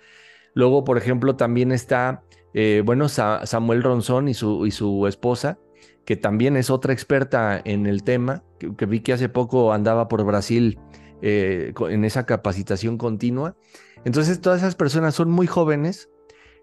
Luego, 0.55 0.85
por 0.85 0.99
ejemplo, 0.99 1.37
también 1.37 1.73
está, 1.73 2.25
eh, 2.55 2.83
bueno, 2.85 3.09
Samuel 3.09 3.83
Ronzón 3.83 4.29
y 4.29 4.35
su, 4.35 4.67
y 4.67 4.71
su 4.71 5.07
esposa, 5.07 5.59
que 6.05 6.17
también 6.17 6.57
es 6.57 6.71
otra 6.71 6.93
experta 6.93 7.61
en 7.65 7.87
el 7.87 8.03
tema, 8.03 8.43
que, 8.59 8.87
vi 8.87 9.01
que 9.01 9.13
hace 9.13 9.29
poco 9.29 9.73
andaba 9.73 10.09
por 10.09 10.25
Brasil 10.25 10.79
eh, 11.21 11.73
en 11.91 12.05
esa 12.05 12.25
capacitación 12.25 12.97
continua. 12.97 13.57
Entonces, 14.05 14.41
todas 14.41 14.61
esas 14.61 14.75
personas 14.75 15.15
son 15.15 15.31
muy 15.31 15.47
jóvenes 15.47 16.09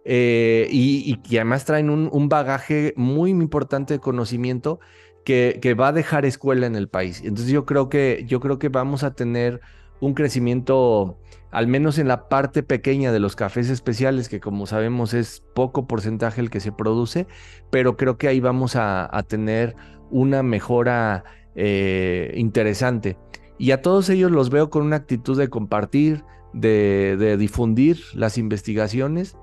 eh, 0.04 0.68
y, 0.72 1.18
que 1.18 1.38
además 1.38 1.66
traen 1.66 1.90
un, 1.90 2.30
bagaje 2.30 2.94
muy 2.96 3.30
importante 3.30 3.96
de 3.96 4.00
conocimiento 4.00 4.80
que, 5.24 5.60
que, 5.62 5.74
va 5.74 5.90
a 5.90 5.94
dejar 5.94 6.26
escuela 6.26 6.66
en 6.66 6.76
el 6.76 6.88
país. 6.88 7.22
Entonces, 7.24 7.52
yo 7.52 7.66
creo 7.66 7.90
que, 7.90 8.24
yo 8.28 8.40
creo 8.40 8.58
que 8.58 8.70
vamos 8.70 9.04
a 9.04 9.14
tener 9.14 9.62
un 10.00 10.14
crecimiento 10.14 11.20
al 11.56 11.68
menos 11.68 12.00
en 12.00 12.10
la 12.10 12.28
parte 12.28 12.64
pequeña 12.64 13.14
de 13.14 13.20
los 13.22 13.38
cafés 13.38 13.70
especiales, 13.70 14.28
que 14.28 14.42
como 14.42 14.66
sabemos 14.66 15.14
es 15.14 15.42
poco 15.54 15.88
porcentaje 15.88 16.42
el 16.42 16.50
que 16.50 16.60
se 16.60 16.74
produce, 16.74 17.28
pero 17.70 17.96
creo 17.96 18.18
que 18.18 18.28
ahí 18.28 18.42
vamos 18.42 18.76
a, 18.76 19.10
tener 19.30 19.74
una 20.12 20.44
mejora 20.44 21.24
eh, 21.56 22.34
interesante. 22.36 23.18
Y 23.58 23.72
a 23.72 23.82
todos 23.82 24.10
ellos 24.10 24.32
los 24.32 24.50
veo 24.50 24.70
con 24.70 24.84
una 24.84 24.98
actitud 24.98 25.38
de 25.38 25.48
compartir, 25.48 26.26
de, 26.52 27.38
difundir 27.40 28.02
las 28.14 28.38
investigaciones. 28.38 29.38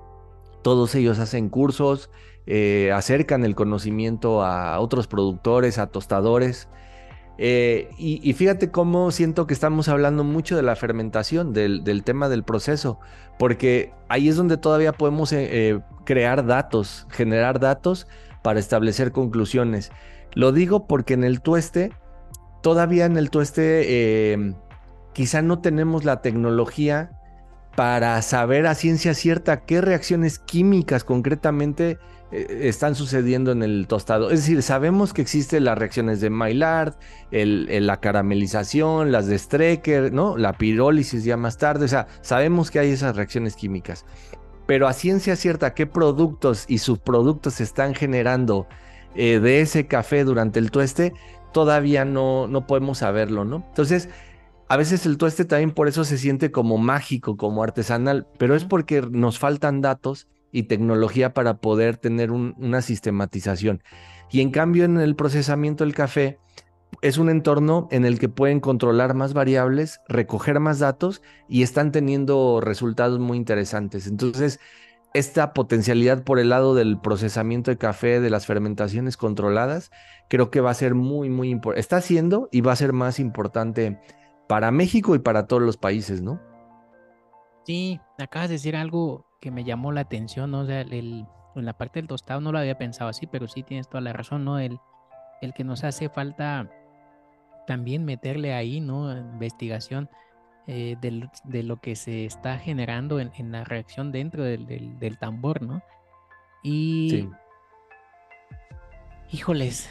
Todos 0.61 0.93
ellos 0.93 1.17
hacen 1.17 1.49
cursos, 1.49 2.11
eh, 2.45 2.91
acercan 2.93 3.43
el 3.43 3.55
conocimiento 3.55 4.43
a 4.43 4.79
otros 4.79 5.07
productores, 5.07 5.79
a 5.79 5.87
tostadores. 5.87 6.69
Eh, 7.37 7.89
y, 7.97 8.31
fíjate 8.33 8.69
cómo 8.69 9.09
siento 9.11 9.47
que 9.47 9.53
estamos 9.53 9.89
hablando 9.89 10.23
mucho 10.23 10.55
de 10.55 10.61
la 10.61 10.75
fermentación, 10.75 11.51
del, 11.51 12.03
tema 12.03 12.29
del 12.29 12.43
proceso, 12.43 12.99
porque 13.39 13.91
ahí 14.07 14.29
es 14.29 14.35
donde 14.35 14.57
todavía 14.57 14.93
podemos 14.93 15.33
eh, 15.33 15.47
eh, 15.51 15.79
crear 16.05 16.45
datos, 16.45 17.07
generar 17.09 17.59
datos 17.59 18.07
para 18.43 18.59
establecer 18.59 19.11
conclusiones. 19.11 19.91
Lo 20.33 20.51
digo 20.51 20.85
porque 20.85 21.15
en 21.15 21.23
el 21.23 21.41
tueste, 21.41 21.91
todavía 22.61 23.05
en 23.05 23.17
el 23.17 23.29
tueste, 23.29 24.53
quizá 25.13 25.41
no 25.41 25.59
tenemos 25.59 26.05
la 26.05 26.21
tecnología 26.21 27.11
para 27.75 28.21
saber 28.21 28.67
a 28.67 28.75
ciencia 28.75 29.13
cierta 29.13 29.61
qué 29.61 29.81
reacciones 29.81 30.37
químicas 30.37 31.03
concretamente 31.03 31.97
están 32.33 32.95
sucediendo 32.95 33.51
en 33.51 33.63
el 33.63 33.85
tostado. 33.87 34.31
Es 34.31 34.41
decir, 34.41 34.61
sabemos 34.63 35.13
que 35.13 35.21
existen 35.21 35.65
las 35.65 35.77
reacciones 35.77 36.19
de 36.19 36.29
Maillard, 36.29 36.95
la 37.31 37.97
caramelización, 37.99 39.11
las 39.11 39.27
de 39.27 39.37
Strecker, 39.37 40.11
¿no? 40.11 40.37
La 40.37 40.53
pirólisis 40.53 41.23
ya 41.23 41.37
más 41.37 41.57
tarde. 41.57 41.85
O 41.85 41.87
sea, 41.87 42.07
sabemos 42.21 42.71
que 42.71 42.79
hay 42.79 42.89
esas 42.91 43.15
reacciones 43.15 43.55
químicas. 43.55 44.05
Pero 44.65 44.87
a 44.87 44.93
ciencia 44.93 45.35
cierta, 45.35 45.73
¿qué 45.73 45.85
productos 45.85 46.65
y 46.67 46.79
subproductos 46.79 47.55
se 47.55 47.63
están 47.63 47.93
generando 47.93 48.67
eh, 49.15 49.39
de 49.39 49.61
ese 49.61 49.87
café 49.87 50.23
durante 50.23 50.59
el 50.59 50.71
tueste? 50.71 51.13
Todavía 51.51 52.05
no, 52.05 52.47
no 52.47 52.65
podemos 52.65 52.99
saberlo, 52.99 53.45
¿no? 53.45 53.63
Entonces, 53.67 54.09
a 54.69 54.77
veces 54.77 55.05
el 55.05 55.17
tueste 55.17 55.45
también 55.45 55.71
por 55.71 55.87
eso 55.87 56.03
se 56.03 56.17
siente 56.17 56.51
como 56.51 56.77
mágico, 56.77 57.37
como 57.37 57.61
artesanal, 57.61 58.25
pero 58.39 58.55
es 58.55 58.63
porque 58.63 59.01
nos 59.01 59.37
faltan 59.37 59.81
datos 59.81 60.27
y 60.53 60.63
tecnología 60.63 61.33
para 61.33 61.57
poder 61.57 61.97
tener 61.97 62.31
una 62.31 62.81
sistematización. 62.81 63.83
Y 64.31 64.39
en 64.39 64.51
cambio 64.51 64.85
en 64.85 64.97
el 64.97 65.15
procesamiento 65.15 65.83
del 65.83 65.93
café 65.93 66.39
es 67.01 67.17
un 67.17 67.29
entorno 67.29 67.87
en 67.91 68.05
el 68.05 68.19
que 68.19 68.29
pueden 68.29 68.59
controlar 68.59 69.15
más 69.15 69.33
variables, 69.33 69.99
recoger 70.07 70.59
más 70.59 70.79
datos 70.79 71.21
y 71.49 71.63
están 71.63 71.91
teniendo 71.91 72.61
resultados 72.61 73.19
muy 73.19 73.35
interesantes. 73.35 74.07
Entonces, 74.07 74.59
esta 75.13 75.53
potencialidad 75.53 76.23
por 76.23 76.39
el 76.39 76.49
lado 76.49 76.75
del 76.75 76.99
procesamiento 76.99 77.71
de 77.71 77.77
café, 77.77 78.19
de 78.19 78.29
las 78.29 78.45
fermentaciones 78.45 79.17
controladas, 79.17 79.91
creo 80.29 80.49
que 80.51 80.61
va 80.61 80.71
a 80.71 80.75
ser 80.75 80.95
muy, 80.95 81.29
muy 81.29 81.49
importante. 81.49 81.81
Está 81.81 81.99
siendo 82.01 82.47
y 82.51 82.61
va 82.61 82.73
a 82.73 82.77
ser 82.77 82.93
más 82.93 83.19
importante 83.19 83.99
para 84.47 84.71
México 84.71 85.15
y 85.15 85.19
para 85.19 85.47
todos 85.47 85.61
los 85.63 85.77
países, 85.77 86.21
¿no? 86.21 86.39
Sí, 87.65 87.99
acabas 88.17 88.49
de 88.49 88.55
decir 88.55 88.75
algo 88.75 89.25
que 89.43 89.51
me 89.51 89.65
llamó 89.65 89.91
la 89.91 89.99
atención, 89.99 90.51
¿no? 90.51 90.61
O 90.61 90.65
sea, 90.65 90.79
el, 90.79 91.25
en 91.55 91.65
la 91.65 91.73
parte 91.73 91.99
del 91.99 92.07
tostado 92.07 92.39
no 92.39 92.53
lo 92.53 92.59
había 92.59 92.77
pensado 92.77 93.09
así, 93.09 93.27
pero 93.27 93.49
sí 93.49 93.61
tienes 93.61 93.89
toda 93.89 93.99
la 93.99 94.13
razón, 94.13 94.45
¿no? 94.45 94.57
El, 94.57 94.79
el 95.41 95.53
que 95.53 95.65
nos 95.65 95.83
hace 95.83 96.07
falta 96.07 96.71
también 97.67 98.05
meterle 98.05 98.53
ahí, 98.53 98.79
¿no? 98.79 99.11
Investigación 99.11 100.09
eh, 100.65 100.95
de 101.01 101.63
lo 101.63 101.81
que 101.81 101.97
se 101.97 102.23
está 102.23 102.57
generando 102.57 103.19
en, 103.19 103.51
la 103.51 103.65
reacción 103.65 104.13
dentro 104.13 104.45
del, 104.45 105.17
tambor, 105.19 105.61
¿no? 105.61 105.83
Y... 106.63 107.09
Sí. 107.09 107.29
Híjoles, 109.29 109.89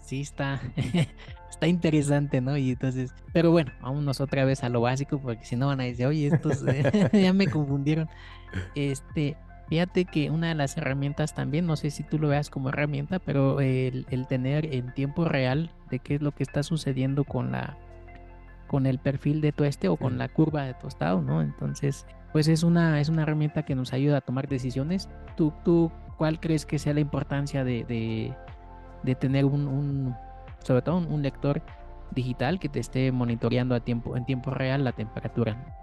sí 0.00 0.22
está, 0.22 0.58
está 1.50 1.66
interesante, 1.66 2.40
¿no? 2.40 2.56
Y 2.56 2.70
entonces, 2.70 3.12
pero 3.34 3.50
bueno, 3.50 3.72
vámonos 3.82 4.22
otra 4.22 4.46
vez 4.46 4.64
a 4.64 4.70
lo 4.70 4.80
básico, 4.80 5.20
porque 5.20 5.44
si 5.44 5.56
no 5.56 5.66
van 5.66 5.80
a 5.80 5.84
decir, 5.84 6.06
oye, 6.06 6.28
estos 6.28 6.64
ya 7.12 7.34
me 7.34 7.46
confundieron. 7.48 8.08
Este, 8.74 9.36
fíjate 9.68 10.04
que 10.04 10.30
una 10.30 10.48
de 10.48 10.54
las 10.54 10.76
herramientas 10.76 11.34
también, 11.34 11.66
no 11.66 11.76
sé 11.76 11.90
si 11.90 12.02
tú 12.02 12.18
lo 12.18 12.28
veas 12.28 12.50
como 12.50 12.68
herramienta, 12.70 13.18
pero 13.18 13.60
el, 13.60 14.06
tener 14.28 14.74
en 14.74 14.92
tiempo 14.94 15.24
real 15.24 15.70
de 15.90 15.98
qué 15.98 16.16
es 16.16 16.22
lo 16.22 16.32
que 16.32 16.42
está 16.42 16.62
sucediendo 16.62 17.24
con 17.24 17.52
la 17.52 17.76
con 18.66 18.86
el 18.86 19.00
perfil 19.00 19.40
de 19.40 19.50
tueste 19.50 19.88
o 19.88 19.96
con 19.96 20.16
la 20.16 20.28
curva 20.28 20.62
de 20.62 20.74
tostado, 20.74 21.20
¿no? 21.22 21.42
Entonces, 21.42 22.06
pues 22.32 22.46
es 22.46 22.62
una, 22.62 23.00
es 23.00 23.08
una 23.08 23.22
herramienta 23.22 23.64
que 23.64 23.74
nos 23.74 23.92
ayuda 23.92 24.18
a 24.18 24.20
tomar 24.20 24.46
decisiones. 24.46 25.08
¿Tú, 25.36 25.52
tú 25.64 25.90
cuál 26.18 26.38
crees 26.38 26.66
que 26.66 26.78
sea 26.78 26.94
la 26.94 27.00
importancia 27.00 27.64
de, 27.64 27.84
de, 29.02 29.14
tener 29.16 29.44
un, 29.44 30.14
sobre 30.60 30.82
todo 30.82 30.98
un, 30.98 31.22
lector 31.22 31.62
digital 32.12 32.60
que 32.60 32.68
te 32.68 32.78
esté 32.78 33.10
monitoreando 33.10 33.74
a 33.74 33.80
tiempo, 33.80 34.16
en 34.16 34.24
tiempo 34.24 34.50
real 34.52 34.84
la 34.84 34.92
temperatura? 34.92 35.79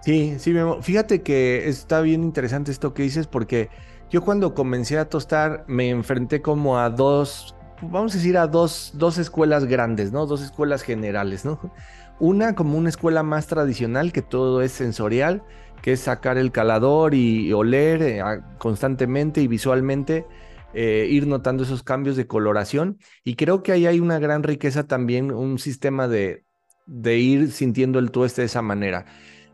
Sí, 0.00 0.38
sí, 0.38 0.54
fíjate 0.82 1.22
que 1.22 1.68
está 1.68 2.00
bien 2.00 2.24
interesante 2.24 2.70
esto 2.70 2.94
que 2.94 3.02
dices 3.02 3.26
porque 3.26 3.68
yo 4.08 4.22
cuando 4.22 4.54
comencé 4.54 4.98
a 4.98 5.08
tostar 5.10 5.64
me 5.68 5.90
enfrenté 5.90 6.40
como 6.40 6.78
a 6.78 6.88
dos, 6.88 7.54
vamos 7.82 8.14
a 8.14 8.16
decir 8.16 8.38
a 8.38 8.46
dos, 8.46 8.92
dos 8.94 9.18
escuelas 9.18 9.66
grandes, 9.66 10.10
¿no? 10.10 10.24
Dos 10.26 10.40
escuelas 10.42 10.82
generales, 10.82 11.44
¿no? 11.44 11.60
Una 12.18 12.54
como 12.54 12.76
una 12.78 12.88
escuela 12.88 13.22
más 13.22 13.46
tradicional 13.46 14.12
que 14.12 14.22
todo 14.22 14.62
es 14.62 14.72
sensorial, 14.72 15.44
que 15.82 15.92
es 15.92 16.00
sacar 16.00 16.38
el 16.38 16.50
calador 16.52 17.14
y 17.14 17.52
oler 17.52 18.02
eh, 18.02 18.22
constantemente 18.58 19.40
y 19.42 19.48
visualmente, 19.48 20.26
eh, 20.74 21.06
ir 21.10 21.26
notando 21.26 21.62
esos 21.62 21.82
cambios 21.82 22.16
de 22.16 22.26
coloración. 22.26 22.98
Y 23.24 23.36
creo 23.36 23.62
que 23.62 23.72
ahí 23.72 23.86
hay 23.86 24.00
una 24.00 24.18
gran 24.18 24.42
riqueza 24.42 24.86
también, 24.86 25.30
un 25.32 25.58
sistema 25.58 26.08
de, 26.08 26.44
de 26.86 27.18
ir 27.18 27.52
sintiendo 27.52 27.98
el 27.98 28.10
tueste 28.10 28.42
de 28.42 28.46
esa 28.46 28.60
manera. 28.62 29.06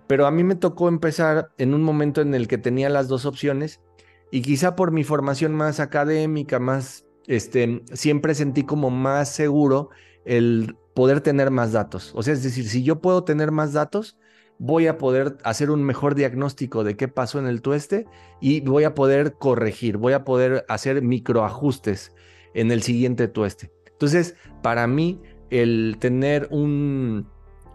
Pero 0.06 0.26
a 0.26 0.30
mí 0.30 0.44
me 0.44 0.54
tocó 0.54 0.88
empezar 0.88 1.50
en 1.58 1.74
un 1.74 1.82
momento 1.82 2.20
en 2.20 2.34
el 2.34 2.48
que 2.48 2.58
tenía 2.58 2.88
las 2.88 3.08
dos 3.08 3.26
opciones 3.26 3.80
y 4.30 4.42
quizá 4.42 4.76
por 4.76 4.92
mi 4.92 5.04
formación 5.04 5.54
más 5.54 5.80
académica, 5.80 6.58
más, 6.58 7.06
este, 7.26 7.82
siempre 7.92 8.34
sentí 8.34 8.64
como 8.64 8.90
más 8.90 9.30
seguro 9.30 9.90
el 10.24 10.76
poder 10.94 11.20
tener 11.20 11.50
más 11.50 11.72
datos. 11.72 12.12
O 12.14 12.22
sea, 12.22 12.34
es 12.34 12.42
decir, 12.42 12.68
si 12.68 12.82
yo 12.82 13.00
puedo 13.00 13.24
tener 13.24 13.50
más 13.52 13.72
datos, 13.72 14.16
voy 14.58 14.86
a 14.86 14.98
poder 14.98 15.36
hacer 15.44 15.70
un 15.70 15.84
mejor 15.84 16.14
diagnóstico 16.14 16.84
de 16.84 16.96
qué 16.96 17.08
pasó 17.08 17.38
en 17.38 17.46
el 17.46 17.62
tueste 17.62 18.06
y 18.40 18.60
voy 18.60 18.84
a 18.84 18.94
poder 18.94 19.34
corregir, 19.34 19.96
voy 19.96 20.14
a 20.14 20.24
poder 20.24 20.64
hacer 20.68 21.02
microajustes 21.02 22.12
en 22.54 22.70
el 22.70 22.82
siguiente 22.82 23.28
tueste. 23.28 23.70
Entonces, 23.90 24.34
para 24.62 24.86
mí, 24.86 25.20
el 25.50 25.96
tener 26.00 26.48
un, 26.50 27.28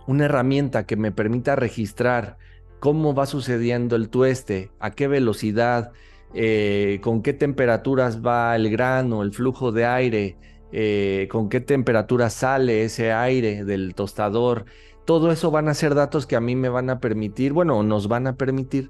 una 0.07 0.25
herramienta 0.25 0.85
que 0.85 0.95
me 0.95 1.11
permita 1.11 1.55
registrar 1.55 2.37
cómo 2.79 3.13
va 3.13 3.25
sucediendo 3.25 3.95
el 3.95 4.09
tueste, 4.09 4.71
a 4.79 4.91
qué 4.91 5.07
velocidad, 5.07 5.91
eh, 6.33 6.99
con 7.01 7.21
qué 7.21 7.33
temperaturas 7.33 8.25
va 8.25 8.55
el 8.55 8.69
grano, 8.69 9.21
el 9.21 9.33
flujo 9.33 9.71
de 9.71 9.85
aire, 9.85 10.37
eh, 10.71 11.27
con 11.29 11.49
qué 11.49 11.59
temperatura 11.59 12.29
sale 12.29 12.83
ese 12.83 13.11
aire 13.11 13.65
del 13.65 13.93
tostador. 13.93 14.65
Todo 15.05 15.31
eso 15.31 15.51
van 15.51 15.67
a 15.67 15.73
ser 15.73 15.95
datos 15.95 16.25
que 16.25 16.35
a 16.35 16.41
mí 16.41 16.55
me 16.55 16.69
van 16.69 16.89
a 16.89 16.99
permitir, 16.99 17.53
bueno, 17.53 17.83
nos 17.83 18.07
van 18.07 18.27
a 18.27 18.35
permitir 18.35 18.89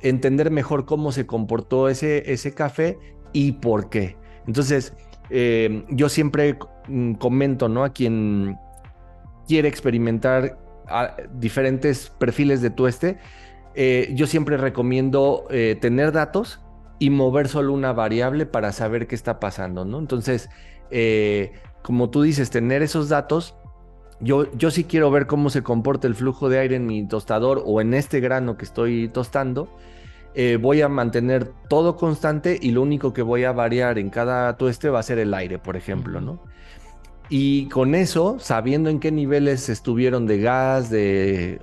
entender 0.00 0.50
mejor 0.50 0.84
cómo 0.84 1.12
se 1.12 1.26
comportó 1.26 1.88
ese, 1.88 2.32
ese 2.32 2.54
café 2.54 2.98
y 3.32 3.52
por 3.52 3.90
qué. 3.90 4.16
Entonces, 4.46 4.94
eh, 5.30 5.84
yo 5.90 6.08
siempre 6.08 6.58
mm, 6.88 7.14
comento, 7.14 7.68
¿no? 7.68 7.84
A 7.84 7.90
quien 7.92 8.56
quiere 9.46 9.68
experimentar 9.68 10.58
diferentes 11.38 12.10
perfiles 12.10 12.62
de 12.62 12.70
tueste, 12.70 13.18
eh, 13.78 14.10
yo 14.14 14.26
siempre 14.26 14.56
recomiendo 14.56 15.46
eh, 15.50 15.76
tener 15.78 16.10
datos 16.12 16.60
y 16.98 17.10
mover 17.10 17.48
solo 17.48 17.74
una 17.74 17.92
variable 17.92 18.46
para 18.46 18.72
saber 18.72 19.06
qué 19.06 19.14
está 19.14 19.38
pasando, 19.38 19.84
¿no? 19.84 19.98
Entonces, 19.98 20.48
eh, 20.90 21.52
como 21.82 22.08
tú 22.08 22.22
dices, 22.22 22.48
tener 22.48 22.82
esos 22.82 23.10
datos, 23.10 23.54
yo, 24.18 24.50
yo 24.56 24.70
sí 24.70 24.84
quiero 24.84 25.10
ver 25.10 25.26
cómo 25.26 25.50
se 25.50 25.62
comporta 25.62 26.06
el 26.06 26.14
flujo 26.14 26.48
de 26.48 26.58
aire 26.58 26.76
en 26.76 26.86
mi 26.86 27.06
tostador 27.06 27.62
o 27.66 27.82
en 27.82 27.92
este 27.92 28.20
grano 28.20 28.56
que 28.56 28.64
estoy 28.64 29.08
tostando. 29.08 29.68
voy 30.60 30.80
a 30.80 30.88
mantener 30.88 31.52
todo 31.68 31.96
constante 31.96 32.58
y 32.60 32.70
lo 32.70 32.82
único 32.82 33.12
que 33.12 33.22
voy 33.22 33.44
a 33.44 33.52
variar 33.52 33.98
en 33.98 34.08
cada 34.10 34.56
tueste 34.56 34.88
va 34.88 35.00
a 35.00 35.02
ser 35.02 35.18
el 35.18 35.34
aire, 35.34 35.58
por 35.58 35.76
ejemplo, 35.76 36.20
¿no? 36.22 36.40
Y 37.28 37.68
con 37.68 37.96
eso, 37.96 38.38
sabiendo 38.38 38.88
en 38.88 39.00
qué 39.00 39.10
niveles 39.10 39.68
estuvieron 39.68 40.26
de 40.26 40.38
gas, 40.38 40.90
de, 40.90 41.58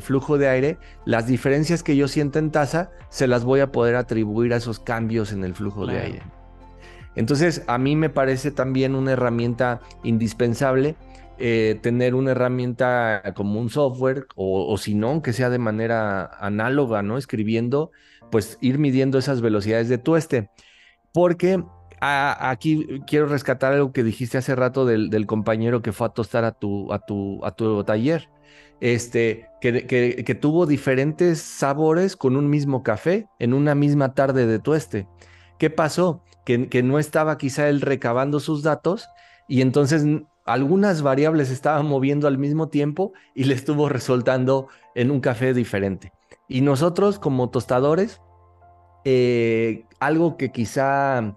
flujo 0.00 0.38
de 0.38 0.48
aire, 0.48 0.78
las 1.04 1.26
diferencias 1.26 1.82
que 1.82 1.96
yo 1.96 2.06
siento 2.06 2.38
en 2.38 2.52
tasa 2.52 2.92
se 3.08 3.26
las 3.26 3.44
voy 3.44 3.60
a 3.60 3.72
poder 3.72 3.96
atribuir 3.96 4.54
a 4.54 4.58
esos 4.58 4.78
cambios 4.78 5.32
en 5.32 5.42
el 5.42 5.54
flujo 5.54 5.86
de 5.86 5.98
aire. 5.98 6.22
Entonces, 7.16 7.64
a 7.66 7.78
mí 7.78 7.96
me 7.96 8.10
parece 8.10 8.52
también 8.52 8.94
una 8.94 9.12
herramienta 9.12 9.80
indispensable 10.04 10.94
eh, 11.38 11.78
tener 11.82 12.14
una 12.14 12.30
herramienta 12.30 13.34
como 13.34 13.58
un 13.58 13.70
software 13.70 14.26
o, 14.36 14.72
o 14.72 14.78
si 14.78 14.94
no, 14.94 15.20
que 15.22 15.32
sea 15.32 15.50
de 15.50 15.58
manera 15.58 16.30
análoga, 16.38 17.02
¿no? 17.02 17.18
Escribiendo, 17.18 17.90
pues 18.30 18.56
ir 18.60 18.78
midiendo 18.78 19.18
esas 19.18 19.40
velocidades 19.40 19.88
de 19.88 19.98
tueste. 19.98 20.50
Porque 21.12 21.62
aquí 22.02 23.00
quiero 23.06 23.26
rescatar 23.26 23.72
algo 23.72 23.92
que 23.92 24.02
dijiste 24.02 24.38
hace 24.38 24.56
rato 24.56 24.84
del, 24.84 25.26
compañero 25.26 25.82
que 25.82 25.92
fue 25.92 26.08
a 26.08 26.10
tostar 26.10 26.44
a 26.44 26.52
tu, 26.52 26.92
a 26.92 26.98
tu, 26.98 27.44
a 27.44 27.52
tu 27.52 27.84
taller. 27.84 28.28
Este, 28.80 29.46
que, 29.60 29.86
que, 29.86 30.34
tuvo 30.34 30.66
diferentes 30.66 31.40
sabores 31.40 32.16
con 32.16 32.34
un 32.34 32.50
mismo 32.50 32.82
café 32.82 33.28
en 33.38 33.54
una 33.54 33.76
misma 33.76 34.12
tarde 34.14 34.44
de 34.46 34.58
tueste. 34.58 35.06
¿Qué 35.56 35.70
pasó? 35.70 36.24
Que, 36.44 36.68
que 36.68 36.82
no 36.82 36.98
estaba 36.98 37.38
quizá 37.38 37.68
él 37.68 37.80
recabando 37.80 38.40
sus 38.40 38.64
datos 38.64 39.06
y 39.46 39.60
entonces 39.60 40.04
algunas 40.44 41.02
variables 41.02 41.50
estaban 41.50 41.86
moviendo 41.86 42.26
al 42.26 42.38
mismo 42.38 42.70
tiempo 42.70 43.12
y 43.36 43.44
le 43.44 43.54
estuvo 43.54 43.88
resultando 43.88 44.66
en 44.96 45.12
un 45.12 45.20
café 45.20 45.54
diferente. 45.54 46.12
Y 46.48 46.62
nosotros 46.62 47.20
como 47.20 47.50
tostadores, 47.50 48.20
eh, 49.04 49.84
algo 50.00 50.36
que 50.36 50.50
quizá 50.50 51.36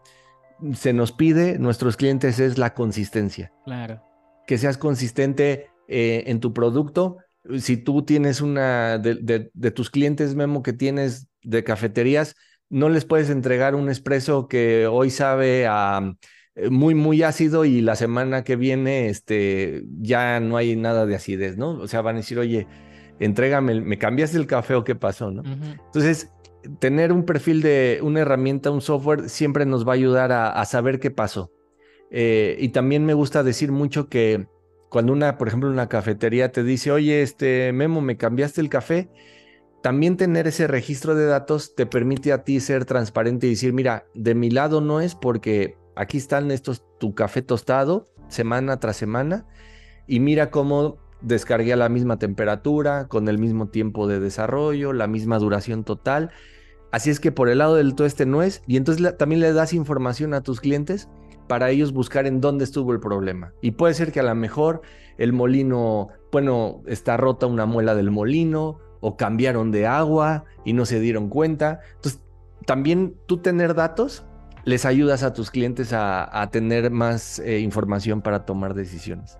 se 0.73 0.93
nos 0.93 1.11
pide, 1.11 1.59
nuestros 1.59 1.97
clientes, 1.97 2.39
es 2.39 2.57
la 2.57 2.73
consistencia. 2.73 3.51
Claro. 3.65 4.01
Que 4.47 4.57
seas 4.57 4.77
consistente 4.77 5.67
eh, 5.87 6.23
en 6.27 6.39
tu 6.39 6.53
producto. 6.53 7.17
Si 7.59 7.77
tú 7.77 8.03
tienes 8.03 8.41
una 8.41 8.97
de, 8.97 9.49
de, 9.53 9.71
tus 9.71 9.89
clientes, 9.89 10.35
Memo, 10.35 10.63
que 10.63 10.73
tienes 10.73 11.27
de 11.43 11.63
cafeterías, 11.63 12.35
no 12.69 12.89
les 12.89 13.05
puedes 13.05 13.29
entregar 13.29 13.75
un 13.75 13.89
espresso 13.89 14.47
que 14.47 14.87
hoy 14.87 15.11
sabe 15.11 15.67
a 15.67 16.15
eh, 16.55 16.69
muy, 16.69 16.95
muy 16.95 17.21
ácido 17.21 17.65
y 17.65 17.81
la 17.81 17.95
semana 17.95 18.43
que 18.43 18.55
viene 18.55 19.09
este, 19.09 19.83
ya 19.99 20.39
no 20.39 20.57
hay 20.57 20.75
nada 20.75 21.05
de 21.05 21.15
acidez, 21.15 21.57
¿no? 21.57 21.71
O 21.71 21.87
sea, 21.87 22.01
van 22.01 22.15
a 22.15 22.19
decir, 22.19 22.39
oye, 22.39 22.67
entrégame, 23.19 23.81
¿me 23.81 23.97
cambiaste 23.97 24.37
el 24.37 24.47
café 24.47 24.73
o 24.75 24.83
qué 24.83 24.95
pasó, 24.95 25.31
no? 25.31 25.43
Entonces, 25.85 26.31
tener 26.79 27.11
un 27.11 27.25
perfil 27.25 27.61
de 27.61 27.99
una 28.01 28.21
herramienta, 28.21 28.71
un 28.71 28.81
software, 28.81 29.29
siempre 29.29 29.65
nos 29.65 29.87
va 29.87 29.91
a 29.91 29.95
ayudar 29.95 30.31
a, 30.31 30.63
saber 30.65 30.99
qué 30.99 31.11
pasó. 31.11 31.51
Eh, 32.11 32.55
y 32.59 32.69
también 32.69 33.05
me 33.05 33.13
gusta 33.13 33.43
decir 33.43 33.71
mucho 33.71 34.09
que 34.09 34.47
cuando 34.89 35.13
una, 35.13 35.37
por 35.37 35.47
ejemplo, 35.47 35.69
una 35.69 35.89
cafetería 35.89 36.51
te 36.51 36.63
dice, 36.63 36.91
oye, 36.91 37.21
este 37.21 37.73
Memo, 37.73 38.01
me 38.01 38.17
cambiaste 38.17 38.61
el 38.61 38.69
café, 38.69 39.09
también 39.81 40.17
tener 40.17 40.47
ese 40.47 40.67
registro 40.67 41.15
de 41.15 41.25
datos 41.25 41.75
te 41.75 41.85
permite 41.85 42.33
a 42.33 42.43
ti 42.43 42.59
ser 42.59 42.85
transparente 42.85 43.47
y 43.47 43.51
decir, 43.51 43.73
mira, 43.73 44.05
de 44.13 44.33
mi 44.33 44.49
lado 44.49 44.81
no 44.81 45.01
es 45.01 45.15
porque 45.15 45.77
aquí 45.95 46.17
están 46.17 46.49
estos, 46.51 46.83
tu 46.99 47.13
café 47.13 47.41
tostado 47.41 48.07
semana 48.27 48.79
tras 48.79 48.97
semana 48.97 49.45
y 50.07 50.19
mira 50.19 50.49
cómo 50.49 50.97
descargué 51.21 51.73
a 51.73 51.77
la 51.77 51.89
misma 51.89 52.17
temperatura, 52.17 53.07
con 53.07 53.27
el 53.27 53.37
mismo 53.37 53.67
tiempo 53.67 54.07
de 54.07 54.19
desarrollo, 54.19 54.93
la 54.93 55.07
misma 55.07 55.39
duración 55.39 55.83
total. 55.83 56.31
Así 56.95 57.09
es 57.09 57.19
que 57.19 57.33
por 57.33 57.49
el 57.49 57.57
lado 57.57 57.75
del 57.75 57.93
tueste 57.93 58.25
no 58.25 58.41
es, 58.41 58.63
y 58.67 58.77
entonces 58.77 59.17
también 59.17 59.41
le 59.41 59.51
das 59.51 59.73
información 59.73 60.33
a 60.33 60.39
tus 60.39 60.61
clientes 60.61 61.09
para 61.45 61.69
ellos 61.69 61.91
buscar 61.91 62.25
en 62.25 62.39
dónde 62.39 62.63
estuvo 62.63 62.93
el 62.93 63.01
problema. 63.01 63.51
Y 63.59 63.71
puede 63.71 63.93
ser 63.93 64.13
que 64.13 64.21
a 64.21 64.23
lo 64.23 64.33
mejor 64.33 64.81
el 65.17 65.33
molino, 65.33 66.07
bueno, 66.31 66.83
está 66.87 67.17
rota 67.17 67.47
una 67.47 67.65
muela 67.65 67.95
del 67.95 68.11
molino, 68.11 68.79
o 69.01 69.17
cambiaron 69.17 69.71
de 69.71 69.85
agua 69.85 70.45
y 70.63 70.71
no 70.71 70.85
se 70.85 71.01
dieron 71.01 71.27
cuenta. 71.27 71.81
Entonces, 71.95 72.21
también 72.65 73.17
tú 73.25 73.39
tener 73.39 73.75
datos 73.75 74.25
les 74.63 74.85
ayudas 74.85 75.21
a 75.23 75.33
tus 75.33 75.51
clientes 75.51 75.91
a, 75.91 76.49
tener 76.49 76.91
más 76.91 77.39
eh, 77.39 77.59
información 77.59 78.21
para 78.21 78.45
tomar 78.45 78.73
decisiones. 78.73 79.37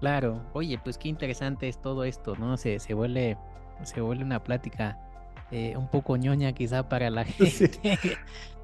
Claro, 0.00 0.40
oye, 0.54 0.80
pues 0.82 0.96
qué 0.96 1.10
interesante 1.10 1.68
es 1.68 1.82
todo 1.82 2.04
esto, 2.04 2.34
¿no? 2.34 2.56
Se, 2.56 2.78
se 2.78 2.94
vuelve, 2.94 3.36
se 3.82 4.00
vuelve 4.00 4.24
una 4.24 4.42
plática 4.42 4.98
eh, 5.52 5.76
un 5.76 5.88
poco 5.88 6.16
ñoña 6.16 6.52
quizá 6.52 6.88
para 6.88 7.10
la 7.10 7.24
gente 7.24 7.70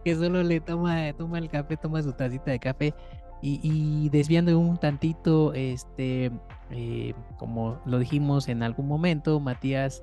que 0.04 0.14
solo 0.16 0.42
le 0.42 0.60
toma, 0.60 1.12
toma 1.12 1.38
el 1.38 1.48
café, 1.48 1.76
toma 1.76 2.02
su 2.02 2.12
tacita 2.12 2.50
de 2.50 2.58
café 2.58 2.94
y, 3.40 4.08
desviando 4.08 4.58
un 4.58 4.78
tantito, 4.78 5.54
este, 5.54 6.32
eh, 6.72 7.14
como 7.36 7.80
lo 7.86 8.00
dijimos 8.00 8.48
en 8.48 8.64
algún 8.64 8.88
momento, 8.88 9.38
Matías, 9.38 10.02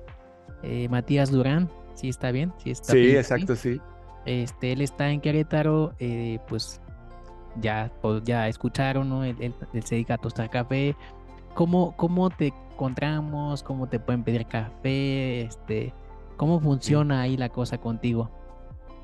Matías 0.88 1.30
Durán, 1.30 1.70
¿sí 1.92 2.08
está 2.08 2.30
bien? 2.30 2.54
Sí, 2.64 2.70
está 2.70 2.94
sí 2.94 3.14
exacto, 3.14 3.54
sí. 3.54 3.78
Este, 4.26 4.72
él 4.72 4.82
está 4.82 5.10
en 5.10 5.20
Querétaro, 5.20 5.94
eh, 6.00 6.40
pues 6.48 6.80
ya, 7.60 7.90
pues, 8.02 8.22
ya 8.24 8.48
escucharon, 8.48 9.08
¿no? 9.08 9.24
Él, 9.24 9.54
se 9.84 9.94
dedica 9.94 10.14
a 10.14 10.18
tostar 10.18 10.50
café. 10.50 10.96
¿Cómo, 11.54 11.96
¿Cómo 11.96 12.28
te 12.28 12.48
encontramos? 12.48 13.62
¿Cómo 13.62 13.88
te 13.88 14.00
pueden 14.00 14.24
pedir 14.24 14.46
café? 14.46 15.42
Este, 15.42 15.94
¿Cómo 16.36 16.60
funciona 16.60 17.22
ahí 17.22 17.36
la 17.36 17.48
cosa 17.48 17.78
contigo? 17.78 18.30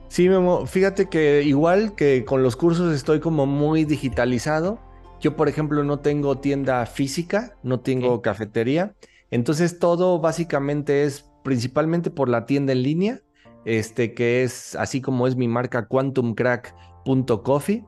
Sí, 0.09 0.28
Memo, 0.28 0.66
fíjate 0.66 1.09
que 1.09 1.43
igual 1.43 1.95
que 1.95 2.24
con 2.24 2.43
los 2.43 2.57
cursos 2.57 2.95
estoy 2.95 3.20
como 3.20 3.47
muy 3.47 3.85
digitalizado. 3.85 4.78
Yo, 5.20 5.37
por 5.37 5.49
ejemplo, 5.49 5.85
no 5.85 6.01
tengo 6.01 6.39
tienda 6.39 6.85
física, 6.87 7.57
no 7.62 7.80
tengo 7.80 8.20
cafetería. 8.20 8.95
Entonces 9.30 9.78
todo 9.78 10.20
básicamente 10.20 11.05
es 11.05 11.30
principalmente 11.43 12.11
por 12.11 12.28
la 12.28 12.45
tienda 12.45 12.72
en 12.72 12.83
línea 12.83 13.22
este 13.64 14.12
que 14.14 14.43
es 14.43 14.74
así 14.76 15.01
como 15.01 15.26
es 15.26 15.37
mi 15.37 15.49
marca 15.49 15.87
quantumcrack.coffee. 15.87 17.85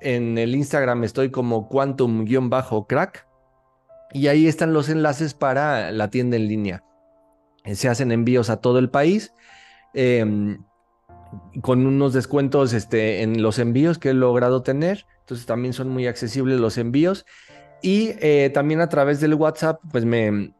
En 0.00 0.38
el 0.38 0.54
Instagram 0.54 1.04
estoy 1.04 1.30
como 1.30 1.68
quantum-crack 1.68 3.26
y 4.12 4.28
ahí 4.28 4.46
están 4.46 4.72
los 4.72 4.88
enlaces 4.88 5.34
para 5.34 5.90
la 5.90 6.10
tienda 6.10 6.36
en 6.36 6.48
línea. 6.48 6.84
Se 7.74 7.88
hacen 7.88 8.12
envíos 8.12 8.50
a 8.50 8.60
todo 8.60 8.78
el 8.78 8.90
país 8.90 9.32
em, 9.94 10.64
con 11.62 11.86
unos 11.86 12.12
descuentos 12.12 12.72
este, 12.72 13.22
en 13.22 13.42
los 13.42 13.58
envíos 13.58 13.98
que 13.98 14.10
he 14.10 14.14
logrado 14.14 14.62
tener. 14.62 15.06
Entonces 15.20 15.46
también 15.46 15.72
son 15.72 15.88
muy 15.88 16.06
accesibles 16.06 16.60
los 16.60 16.78
envíos. 16.78 17.26
Y 17.82 18.12
eh, 18.20 18.50
también 18.54 18.80
a 18.80 18.88
través 18.88 19.20
del 19.20 19.34
WhatsApp, 19.34 19.80
pues 19.90 20.04
me, 20.04 20.54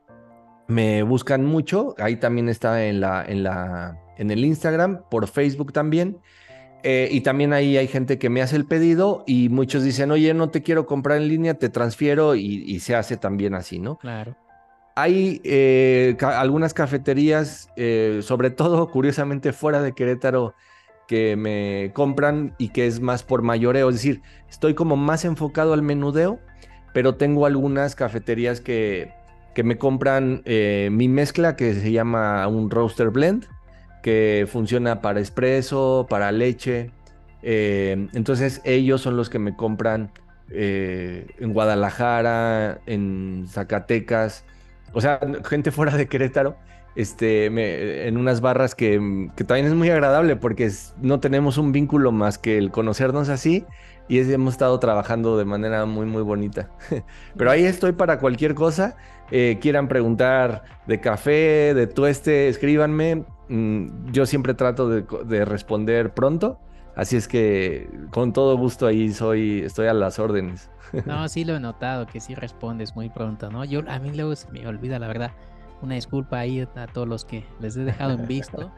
me 0.66 1.02
buscan 1.02 1.44
mucho. 1.44 1.94
Ahí 1.98 2.16
también 2.16 2.48
está 2.48 2.84
en 2.86 3.00
la, 3.00 3.24
en 3.24 3.42
la 3.42 4.00
en 4.16 4.30
el 4.30 4.44
Instagram, 4.44 5.02
por 5.10 5.28
Facebook 5.28 5.72
también. 5.72 6.18
Eh, 6.82 7.08
y 7.10 7.22
también 7.22 7.52
ahí 7.52 7.76
hay 7.76 7.88
gente 7.88 8.18
que 8.18 8.30
me 8.30 8.42
hace 8.42 8.56
el 8.56 8.66
pedido 8.66 9.24
y 9.26 9.48
muchos 9.48 9.82
dicen, 9.82 10.10
oye, 10.10 10.32
no 10.34 10.50
te 10.50 10.62
quiero 10.62 10.86
comprar 10.86 11.18
en 11.18 11.28
línea, 11.28 11.54
te 11.54 11.68
transfiero 11.68 12.36
y, 12.36 12.78
se 12.80 12.94
hace 12.94 13.16
también 13.16 13.54
así, 13.54 13.78
¿no? 13.78 13.98
Claro. 13.98 14.36
Hay 14.96 15.40
eh, 15.44 16.16
algunas 16.20 16.74
cafeterías, 16.74 17.70
eh, 17.76 18.20
sobre 18.22 18.50
todo 18.50 18.88
curiosamente 18.90 19.52
fuera 19.52 19.80
de 19.82 19.92
Querétaro, 19.92 20.54
que 21.06 21.36
me 21.36 21.92
compran 21.94 22.56
y 22.58 22.70
que 22.70 22.88
es 22.88 23.00
más 23.00 23.22
por 23.22 23.42
mayoreo, 23.42 23.90
es 23.90 23.94
decir, 23.94 24.22
estoy 24.50 24.74
como 24.74 24.96
más 24.96 25.24
enfocado 25.24 25.72
al 25.72 25.82
menudeo, 25.82 26.40
pero 26.92 27.14
tengo 27.14 27.46
algunas 27.46 27.94
cafeterías 27.94 28.60
que, 28.60 29.12
que 29.54 29.62
me 29.62 29.78
compran 29.78 30.42
mi 30.44 31.06
mezcla 31.06 31.54
que 31.54 31.74
se 31.74 31.92
llama 31.92 32.48
un 32.48 32.70
roaster 32.70 33.10
blend 33.10 33.46
que 34.06 34.46
funciona 34.48 35.00
para 35.00 35.18
espresso, 35.18 36.06
para 36.08 36.30
leche. 36.30 36.92
Eh, 37.42 38.06
entonces 38.12 38.60
ellos 38.62 39.00
son 39.00 39.16
los 39.16 39.28
que 39.28 39.40
me 39.40 39.56
compran 39.56 40.12
eh, 40.48 41.26
en 41.40 41.52
Guadalajara, 41.52 42.78
en 42.86 43.46
Zacatecas, 43.48 44.44
o 44.96 45.00
sea, 45.02 45.20
gente 45.44 45.72
fuera 45.72 45.94
de 45.94 46.08
Querétaro, 46.08 46.56
este, 46.94 47.44
en 48.08 48.16
unas 48.16 48.40
barras 48.40 48.74
que, 48.74 48.94
también 49.46 49.66
es 49.66 49.74
muy 49.74 49.90
agradable 49.90 50.36
porque 50.36 50.72
no 51.02 51.20
tenemos 51.20 51.58
un 51.58 51.70
vínculo 51.70 52.12
más 52.12 52.38
que 52.38 52.56
el 52.56 52.70
conocernos 52.70 53.28
así 53.28 53.66
y 54.08 54.20
hemos 54.20 54.54
estado 54.54 54.80
trabajando 54.80 55.36
de 55.36 55.44
manera 55.44 55.84
muy, 55.84 56.06
muy 56.06 56.22
bonita. 56.22 56.70
Pero 57.36 57.50
ahí 57.50 57.66
estoy 57.66 57.92
para 57.92 58.18
cualquier 58.18 58.54
cosa. 58.54 58.96
Eh, 59.30 59.58
quieran 59.60 59.86
preguntar 59.86 60.62
de 60.86 60.98
café, 60.98 61.74
de 61.74 61.86
tueste, 61.86 62.48
escríbanme. 62.48 63.26
Mm, 63.50 64.12
yo 64.12 64.24
siempre 64.24 64.54
trato 64.54 64.88
de, 64.88 65.44
responder 65.44 66.14
pronto, 66.14 66.58
así 66.96 67.16
es 67.16 67.28
que 67.28 67.88
con 68.10 68.32
todo 68.32 68.56
gusto 68.56 68.86
ahí 68.86 69.12
soy, 69.12 69.60
estoy 69.60 69.86
a 69.86 69.94
las 69.94 70.18
órdenes. 70.18 70.70
No, 71.04 71.28
sí 71.28 71.44
lo 71.44 71.56
he 71.56 71.60
notado 71.60 72.06
que 72.06 72.20
sí 72.20 72.34
respondes 72.34 72.96
muy 72.96 73.08
pronto, 73.10 73.50
¿no? 73.50 73.64
Yo 73.64 73.82
a 73.86 73.98
mí 74.00 74.10
luego 74.12 74.34
se 74.34 74.50
me 74.50 74.66
olvida 74.66 74.98
la 74.98 75.06
verdad. 75.06 75.32
Una 75.82 75.94
disculpa 75.94 76.38
ahí 76.38 76.60
a 76.60 76.86
todos 76.86 77.06
los 77.06 77.24
que 77.24 77.44
les 77.60 77.76
he 77.76 77.84
dejado 77.84 78.14
en 78.14 78.26
visto. 78.26 78.72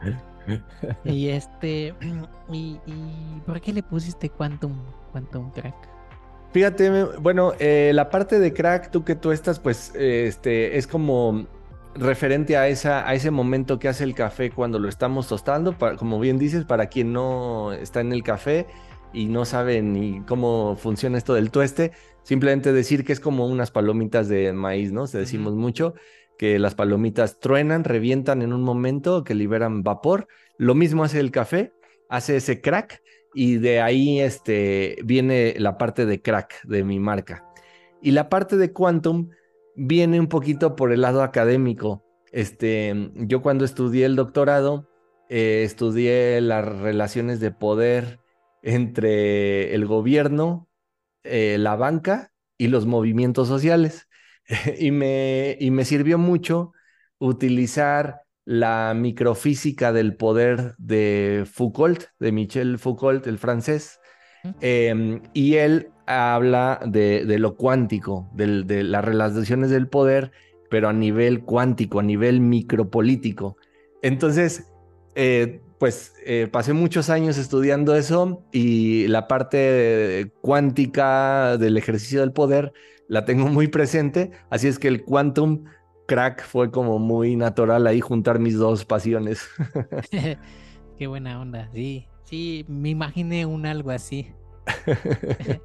y 1.05 1.29
este, 1.29 1.95
y, 2.51 2.77
¿por 3.45 3.61
qué 3.61 3.73
le 3.73 3.81
pusiste 3.81 4.29
Quantum, 4.29 4.75
Quantum 5.11 5.51
Crack? 5.51 5.75
Fíjate, 6.51 7.03
bueno, 7.19 7.53
eh, 7.59 7.91
la 7.93 8.09
parte 8.09 8.39
de 8.39 8.53
crack, 8.53 8.89
tú 8.89 9.03
que 9.03 9.15
tú 9.15 9.31
estás, 9.31 9.59
pues, 9.59 9.93
este, 9.95 10.77
es 10.77 10.87
como 10.87 11.45
referente 11.95 12.57
a, 12.57 12.67
esa, 12.67 13.07
a 13.07 13.13
ese 13.13 13.31
momento 13.31 13.79
que 13.79 13.87
hace 13.87 14.03
el 14.03 14.15
café 14.15 14.51
cuando 14.51 14.79
lo 14.79 14.87
estamos 14.89 15.27
tostando, 15.27 15.75
como 15.97 16.19
bien 16.19 16.37
dices, 16.37 16.65
para 16.65 16.87
quien 16.87 17.13
no 17.13 17.73
está 17.73 18.01
en 18.01 18.13
el 18.13 18.23
café 18.23 18.67
y 19.13 19.25
no 19.25 19.45
sabe 19.45 19.81
ni 19.81 20.21
cómo 20.21 20.75
funciona 20.75 21.17
esto 21.17 21.33
del 21.33 21.51
tueste, 21.51 21.91
simplemente 22.23 22.71
decir 22.73 23.03
que 23.03 23.13
es 23.13 23.19
como 23.19 23.47
unas 23.47 23.71
palomitas 23.71 24.27
de 24.27 24.53
maíz, 24.53 24.91
¿no? 24.91 25.07
Se 25.07 25.17
decimos 25.17 25.55
mucho 25.55 25.95
que 26.37 26.57
las 26.59 26.75
palomitas 26.75 27.39
truenan, 27.39 27.83
revientan 27.83 28.41
en 28.41 28.53
un 28.53 28.61
momento, 28.63 29.23
que 29.23 29.35
liberan 29.35 29.83
vapor. 29.83 30.27
Lo 30.57 30.73
mismo 30.73 31.03
hace 31.03 31.19
el 31.19 31.31
café, 31.31 31.73
hace 32.07 32.37
ese 32.37 32.61
crack 32.61 33.01
y 33.33 33.57
de 33.57 33.81
ahí 33.81 34.21
este, 34.21 34.97
viene 35.03 35.55
la 35.57 35.77
parte 35.77 36.05
de 36.05 36.21
crack 36.21 36.63
de 36.63 36.83
mi 36.83 36.99
marca. 36.99 37.45
Y 38.01 38.11
la 38.11 38.29
parte 38.29 38.55
de 38.55 38.71
quantum 38.71 39.31
viene 39.79 40.19
un 40.19 40.27
poquito 40.27 40.75
por 40.75 40.91
el 40.91 41.01
lado 41.01 41.23
académico. 41.23 42.03
Este, 42.31 43.11
yo 43.15 43.41
cuando 43.41 43.65
estudié 43.65 44.05
el 44.05 44.15
doctorado, 44.15 44.87
eh, 45.29 45.63
estudié 45.63 46.41
las 46.41 46.65
relaciones 46.65 47.39
de 47.39 47.51
poder 47.51 48.19
entre 48.61 49.73
el 49.73 49.85
gobierno, 49.85 50.69
eh, 51.23 51.57
la 51.59 51.75
banca 51.75 52.31
y 52.57 52.67
los 52.67 52.85
movimientos 52.85 53.47
sociales. 53.47 54.07
y, 54.79 54.91
me, 54.91 55.57
y 55.59 55.71
me 55.71 55.85
sirvió 55.85 56.17
mucho 56.17 56.73
utilizar 57.19 58.21
la 58.45 58.93
microfísica 58.95 59.93
del 59.93 60.15
poder 60.15 60.75
de 60.77 61.45
Foucault, 61.51 62.05
de 62.19 62.31
Michel 62.31 62.79
Foucault, 62.79 63.27
el 63.27 63.37
francés, 63.37 63.98
em, 64.61 65.21
y 65.33 65.55
él 65.55 65.89
habla 66.05 66.79
de, 66.85 67.37
lo 67.39 67.55
cuántico, 67.55 68.29
de 68.33 68.83
las 68.83 69.05
relaciones 69.05 69.69
del 69.69 69.87
poder, 69.87 70.31
pero 70.69 70.89
a 70.89 70.93
nivel 70.93 71.41
cuántico, 71.43 71.99
a 71.99 72.03
nivel 72.03 72.39
micropolítico. 72.39 73.57
Entonces, 74.01 74.71
eh, 75.15 75.61
pues 75.79 76.13
eh, 76.25 76.47
pasé 76.51 76.73
muchos 76.73 77.09
años 77.09 77.37
estudiando 77.37 77.95
eso 77.95 78.43
y 78.51 79.07
la 79.07 79.27
parte 79.27 80.31
cuántica 80.41 81.57
del 81.57 81.77
ejercicio 81.77 82.19
del 82.19 82.33
poder 82.33 82.73
la 83.07 83.25
tengo 83.25 83.47
muy 83.47 83.67
presente, 83.67 84.31
así 84.49 84.67
es 84.67 84.77
que 84.77 84.87
el 84.87 85.03
quantum 85.03 85.63
crack 86.05 86.43
fue 86.43 86.69
como 86.69 86.99
muy 86.99 87.35
natural 87.35 87.87
ahí 87.87 88.01
juntar 88.01 88.39
mis 88.39 88.55
dos 88.57 88.83
pasiones. 88.83 89.47
Qué 90.97 91.07
buena 91.07 91.39
onda, 91.39 91.69
sí, 91.73 92.08
sí, 92.29 92.65
me 92.67 92.89
imaginé 92.89 93.45
un 93.45 93.65
algo 93.65 93.89
así. 93.89 94.31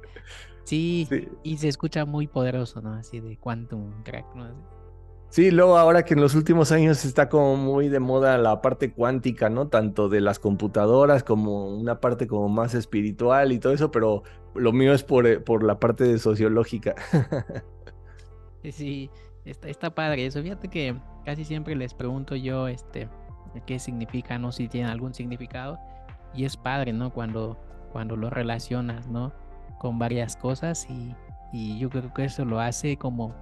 sí, 0.63 1.07
y 1.43 1.57
se 1.57 1.67
escucha 1.67 2.05
muy 2.05 2.27
poderoso, 2.27 2.81
¿no? 2.81 2.93
Así 2.93 3.19
de 3.19 3.37
quantum 3.37 4.03
crack, 4.03 4.25
¿no? 4.35 4.75
Sí, 5.29 5.51
luego 5.51 5.77
ahora 5.77 6.03
que 6.03 6.13
en 6.13 6.21
los 6.21 6.33
últimos 6.33 6.71
años 6.71 7.03
está 7.03 7.29
como 7.29 7.55
muy 7.55 7.89
de 7.89 7.99
moda 7.99 8.37
la 8.37 8.61
parte 8.61 8.91
cuántica, 8.91 9.49
¿no? 9.49 9.67
Tanto 9.67 10.07
de 10.09 10.21
las 10.21 10.39
computadoras 10.39 11.23
como 11.23 11.67
una 11.67 11.99
parte 11.99 12.25
como 12.25 12.47
más 12.47 12.73
espiritual 12.73 13.51
y 13.51 13.59
todo 13.59 13.73
eso, 13.73 13.91
pero 13.91 14.23
lo 14.55 14.71
mío 14.71 14.93
es 14.93 15.03
por, 15.03 15.27
eh, 15.27 15.39
por 15.39 15.63
la 15.63 15.79
parte 15.79 16.17
sociológica. 16.17 16.95
sí, 18.71 19.09
está, 19.43 19.67
está 19.67 19.93
padre 19.93 20.25
eso. 20.25 20.41
Fíjate 20.41 20.69
que 20.69 20.95
casi 21.25 21.43
siempre 21.43 21.75
les 21.75 21.93
pregunto 21.93 22.35
yo 22.35 22.67
este 22.67 23.09
qué 23.65 23.77
significa, 23.79 24.37
no 24.37 24.51
si 24.51 24.67
tiene 24.67 24.89
algún 24.89 25.13
significado. 25.13 25.77
Y 26.35 26.45
es 26.45 26.57
padre, 26.57 26.93
¿no? 26.93 27.11
Cuando, 27.11 27.57
cuando 27.91 28.15
lo 28.15 28.29
relacionas, 28.29 29.07
¿no? 29.07 29.31
Con 29.79 29.99
varias 29.99 30.35
cosas 30.35 30.87
y, 30.89 31.15
y 31.51 31.79
yo 31.79 31.89
creo 31.89 32.13
que 32.13 32.25
eso 32.25 32.45
lo 32.45 32.59
hace 32.59 32.97
como 32.97 33.33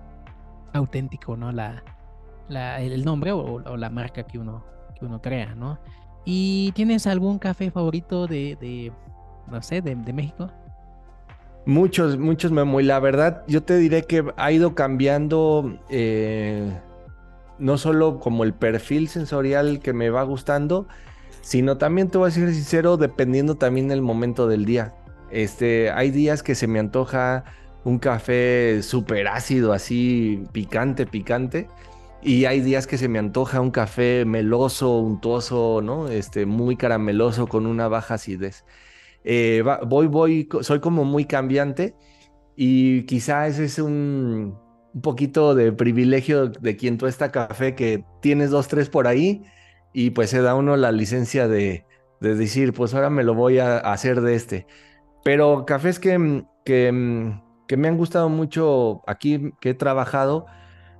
auténtico, 0.74 1.38
¿no? 1.38 1.52
La, 1.52 1.84
la, 2.50 2.82
el 2.82 3.04
nombre 3.06 3.32
o, 3.32 3.60
la 3.78 3.89
marca 3.89 4.24
que 4.24 4.38
uno, 4.38 4.64
que 5.00 5.06
uno 5.06 5.22
crea, 5.22 5.56
¿no? 5.56 5.80
¿Y 6.26 6.72
tienes 6.74 7.08
algún 7.08 7.39
café 7.39 7.72
favorito 7.72 8.28
de, 8.28 8.58
de 8.60 8.91
no 9.50 9.62
sé, 9.62 9.82
de, 9.82 9.96
México? 9.96 10.50
Muchos, 11.66 12.18
muchos, 12.18 12.52
Memo. 12.52 12.80
Y 12.80 12.84
la 12.84 13.00
verdad, 13.00 13.44
yo 13.48 13.64
te 13.64 13.78
diré 13.78 14.04
que 14.04 14.26
ha 14.38 14.52
ido 14.52 14.76
cambiando 14.76 15.78
eh, 15.89 16.72
no 17.60 17.78
solo 17.78 18.20
como 18.20 18.44
el 18.44 18.54
perfil 18.54 19.08
sensorial 19.08 19.80
que 19.80 19.94
me 19.94 20.10
va 20.10 20.24
gustando, 20.24 20.88
sino 21.44 21.78
también 21.78 22.10
te 22.10 22.18
voy 22.18 22.30
a 22.30 22.32
ser 22.32 22.52
sincero, 22.54 22.96
dependiendo 22.96 23.56
también 23.56 23.89
del 23.89 24.02
momento 24.02 24.48
del 24.48 24.66
día. 24.66 24.96
Este, 25.30 25.91
hay 25.91 26.10
días 26.10 26.41
que 26.41 26.56
se 26.56 26.68
me 26.68 26.80
antoja 26.80 27.44
un 27.84 28.00
café 28.00 28.82
súper 28.82 29.28
ácido, 29.28 29.74
así 29.74 30.41
picante, 30.54 31.06
picante. 31.06 31.68
Y 32.22 32.46
hay 32.46 32.62
días 32.62 32.88
que 32.88 32.98
se 32.98 33.10
me 33.10 33.20
antoja 33.20 33.60
un 33.60 33.72
café 33.72 34.24
meloso, 34.24 35.00
untuoso, 35.00 35.82
¿no? 35.84 36.08
Este, 36.08 36.46
muy 36.46 36.78
carameloso 36.78 37.48
con 37.48 37.66
una 37.66 37.89
baja 37.89 38.14
acidez. 38.14 38.64
Eh, 39.26 39.64
voy, 39.86 40.08
voy, 40.08 40.48
soy 40.62 40.80
como 40.80 41.04
muy 41.04 41.26
cambiante 41.26 41.94
y 42.56 43.04
quizá 43.04 43.48
ese 43.48 43.66
es 43.66 43.80
un, 43.80 44.58
poquito 45.02 45.56
de 45.56 45.74
privilegio 45.74 46.48
de 46.48 46.78
quien 46.78 46.98
tú 46.98 47.08
está 47.08 47.32
café, 47.32 47.76
que 47.76 48.06
tienes 48.22 48.50
dos, 48.50 48.70
tres 48.70 48.89
por 48.89 49.08
ahí 49.08 49.44
y 49.94 50.12
pues 50.12 50.30
se 50.30 50.41
da 50.41 50.56
uno 50.56 50.76
la 50.76 50.91
licencia 50.91 51.48
de, 51.48 51.86
de 52.20 52.36
decir, 52.36 52.74
pues 52.74 52.94
ahora 52.94 53.10
me 53.10 53.24
lo 53.24 53.34
voy 53.34 53.60
a 53.60 53.78
hacer 53.78 54.22
de 54.22 54.36
este. 54.36 54.68
Pero 55.24 55.66
cafés 55.66 56.00
que, 56.00 56.44
que 56.66 56.91
que 57.68 57.78
me 57.78 57.88
han 57.88 57.98
gustado 57.98 58.30
mucho 58.30 59.02
aquí 59.08 59.54
que 59.60 59.72
he 59.72 59.74
trabajado, 59.74 60.46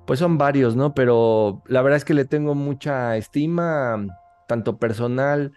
pues 0.06 0.18
son 0.18 0.38
varios, 0.38 0.76
¿no? 0.76 0.94
Pero 0.94 1.62
la 1.66 1.82
verdad 1.82 1.96
es 1.98 2.04
que 2.04 2.14
le 2.14 2.24
tengo 2.24 2.54
mucha 2.54 3.16
estima, 3.16 4.06
tanto 4.48 4.78
personal 4.78 5.52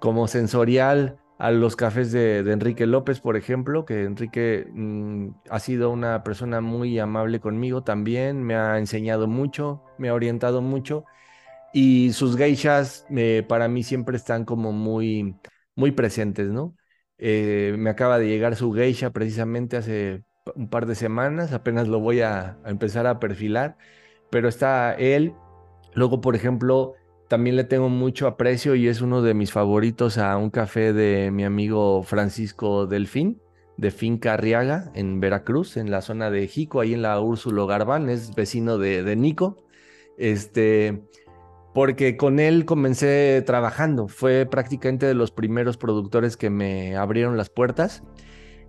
como 0.00 0.28
sensorial, 0.28 1.18
a 1.38 1.50
los 1.50 1.74
cafés 1.74 2.12
de, 2.12 2.38
Enrique 2.38 2.86
López, 2.86 3.20
por 3.20 3.36
ejemplo, 3.36 3.84
que 3.84 4.04
Enrique 4.04 4.68
mm, 4.72 5.28
ha 5.50 5.58
sido 5.58 5.90
una 5.90 6.22
persona 6.22 6.60
muy 6.60 6.98
amable 7.00 7.40
conmigo 7.40 7.82
también, 7.82 8.42
me 8.44 8.54
ha 8.54 8.78
enseñado 8.78 9.26
mucho, 9.26 9.82
me 9.98 10.08
ha 10.08 10.14
orientado 10.14 10.62
mucho 10.62 11.04
y 11.72 12.12
sus 12.12 12.36
geishas 12.36 13.06
eh, 13.10 13.44
para 13.48 13.68
mí 13.68 13.82
siempre 13.82 14.16
están 14.16 14.44
como 14.44 14.72
muy, 14.72 15.36
muy 15.74 15.92
presentes, 15.92 16.48
¿no? 16.48 16.76
Eh, 17.18 17.74
me 17.78 17.90
acaba 17.90 18.18
de 18.18 18.28
llegar 18.28 18.56
su 18.56 18.72
geisha 18.72 19.10
precisamente 19.10 19.76
hace 19.76 20.24
un 20.56 20.68
par 20.68 20.86
de 20.86 20.94
semanas, 20.94 21.52
apenas 21.52 21.88
lo 21.88 22.00
voy 22.00 22.20
a, 22.20 22.58
empezar 22.66 23.06
a 23.06 23.20
perfilar, 23.20 23.76
pero 24.30 24.48
está 24.48 24.94
él. 24.94 25.34
Luego, 25.94 26.20
por 26.20 26.36
ejemplo, 26.36 26.94
también 27.28 27.56
le 27.56 27.64
tengo 27.64 27.88
mucho 27.88 28.26
aprecio 28.26 28.74
y 28.74 28.88
es 28.88 29.00
uno 29.00 29.22
de 29.22 29.34
mis 29.34 29.52
favoritos 29.52 30.18
a 30.18 30.36
un 30.36 30.50
café 30.50 30.92
de 30.92 31.30
mi 31.30 31.44
amigo 31.44 32.02
Francisco 32.02 32.86
Delfín, 32.86 33.40
de 33.76 33.90
Finca 33.90 34.34
Arriaga, 34.34 34.90
en 34.94 35.20
Veracruz, 35.20 35.76
en 35.76 35.90
la 35.90 36.02
zona 36.02 36.30
de 36.30 36.46
Jico, 36.48 36.80
ahí 36.80 36.94
en 36.94 37.02
la 37.02 37.20
Úrsulo 37.20 37.66
Garbán, 37.66 38.08
es 38.10 38.34
vecino 38.34 38.78
de, 38.78 39.02
de 39.02 39.16
Nico. 39.16 39.64
Este, 40.18 41.02
porque 41.74 42.16
con 42.16 42.38
él 42.38 42.64
comencé 42.64 43.42
trabajando, 43.46 44.08
fue 44.08 44.46
prácticamente 44.46 45.06
de 45.06 45.14
los 45.14 45.30
primeros 45.30 45.76
productores 45.76 46.36
que 46.36 46.50
me 46.50 46.96
abrieron 46.96 47.36
las 47.36 47.48
puertas 47.48 48.02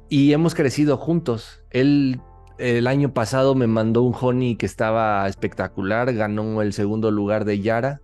y 0.09 0.33
hemos 0.33 0.55
crecido 0.55 0.97
juntos. 0.97 1.63
Él 1.69 2.21
el 2.57 2.87
año 2.87 3.13
pasado 3.13 3.55
me 3.55 3.67
mandó 3.67 4.03
un 4.03 4.15
honey 4.19 4.55
que 4.55 4.65
estaba 4.65 5.27
espectacular, 5.27 6.13
ganó 6.13 6.61
el 6.61 6.73
segundo 6.73 7.11
lugar 7.11 7.45
de 7.45 7.59
Yara 7.59 8.01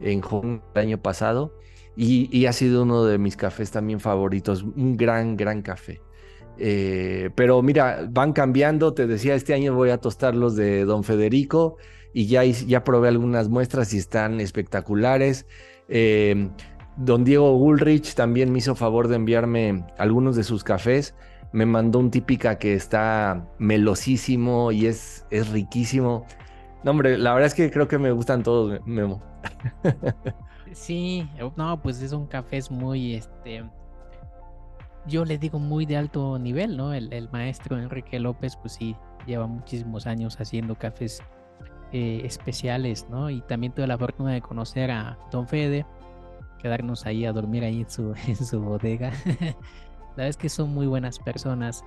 en 0.00 0.22
honey 0.28 0.60
el 0.74 0.80
año 0.80 0.98
pasado 0.98 1.52
y, 1.96 2.44
ha 2.44 2.52
sido 2.52 2.82
uno 2.82 3.04
de 3.04 3.16
mis 3.16 3.36
cafés 3.36 3.70
también 3.70 4.00
favoritos, 4.00 4.62
un 4.62 4.96
gran, 4.96 5.36
gran 5.36 5.62
café. 5.62 6.02
Eh, 6.58 7.30
pero 7.34 7.62
mira, 7.62 8.06
van 8.10 8.32
cambiando, 8.32 8.92
te 8.92 9.06
decía, 9.06 9.34
este 9.34 9.54
año 9.54 9.74
voy 9.74 9.90
a 9.90 9.98
tostar 9.98 10.34
los 10.34 10.56
de 10.56 10.84
Don 10.84 11.04
Federico 11.04 11.78
y 12.16 12.28
ya, 12.28 12.44
ya 12.44 12.82
probé 12.82 13.08
algunas 13.08 13.50
muestras 13.50 13.92
y 13.92 13.98
están 13.98 14.40
espectaculares. 14.40 15.44
Eh, 15.88 16.48
don 16.96 17.24
Diego 17.24 17.54
Ulrich 17.56 18.14
también 18.14 18.50
me 18.50 18.60
hizo 18.60 18.74
favor 18.74 19.08
de 19.08 19.16
enviarme 19.16 19.84
algunos 19.98 20.34
de 20.34 20.42
sus 20.42 20.64
cafés 20.64 21.14
me 21.52 21.66
mandó 21.66 21.98
un 21.98 22.10
típica 22.10 22.58
que 22.58 22.74
está 22.74 23.46
melosísimo 23.58 24.72
y 24.72 24.86
es, 24.86 25.26
es 25.30 25.50
riquísimo. 25.50 26.26
No, 26.84 26.92
hombre, 26.92 27.18
la 27.18 27.34
verdad 27.34 27.48
es 27.48 27.54
que 27.54 27.70
creo 27.70 27.86
que 27.88 27.98
me 27.98 28.12
gustan 28.12 28.42
todos, 28.42 28.80
Memo. 28.86 29.22
Sí, 30.72 31.26
no, 31.56 31.80
pues 31.80 32.02
es 32.02 32.12
un 32.12 32.26
café 32.26 32.60
muy, 32.68 33.14
este, 33.14 33.64
yo 35.06 35.24
le 35.24 35.38
digo 35.38 35.58
muy 35.58 35.86
de 35.86 35.96
alto 35.96 36.38
nivel, 36.38 36.76
¿no? 36.76 36.92
El, 36.92 37.28
maestro 37.30 37.78
Enrique 37.78 38.20
López, 38.20 38.56
pues 38.56 38.74
sí, 38.74 38.94
lleva 39.26 39.46
muchísimos 39.46 40.06
años 40.06 40.38
haciendo 40.38 40.74
cafés 40.74 41.22
eh, 41.92 42.22
especiales, 42.24 43.06
¿no? 43.08 43.30
Y 43.30 43.40
también 43.42 43.72
tuve 43.72 43.86
la 43.86 43.96
fortuna 43.96 44.32
de 44.32 44.40
conocer 44.40 44.90
a 44.90 45.18
Don 45.30 45.46
Fede, 45.46 45.86
quedarnos 46.58 47.06
ahí 47.06 47.24
a 47.24 47.32
dormir 47.32 47.62
ahí 47.62 47.82
en 47.82 47.90
su, 47.90 48.14
en 48.26 48.36
su 48.36 48.60
bodega. 48.60 49.12
La 50.16 50.22
verdad 50.22 50.28
es 50.28 50.36
que 50.36 50.48
son 50.48 50.74
muy 50.74 50.86
buenas 50.86 51.18
personas. 51.18 51.84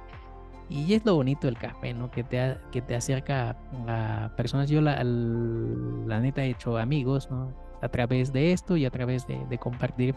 Y 0.69 0.93
es 0.93 1.03
lo 1.03 1.15
bonito 1.15 1.47
del 1.47 1.57
café, 1.57 1.93
¿no? 1.93 2.11
Que 2.11 2.23
te, 2.23 2.57
que 2.71 2.81
te 2.81 2.95
acerca 2.95 3.57
a 3.87 4.31
personas. 4.37 4.69
Yo 4.69 4.81
la, 4.81 5.03
la 5.03 6.19
neta 6.19 6.43
he 6.43 6.51
hecho 6.51 6.77
amigos, 6.77 7.29
¿no? 7.31 7.51
A 7.81 7.89
través 7.89 8.31
de 8.31 8.51
esto 8.51 8.77
y 8.77 8.85
a 8.85 8.91
través 8.91 9.25
de, 9.25 9.57
compartir 9.57 10.13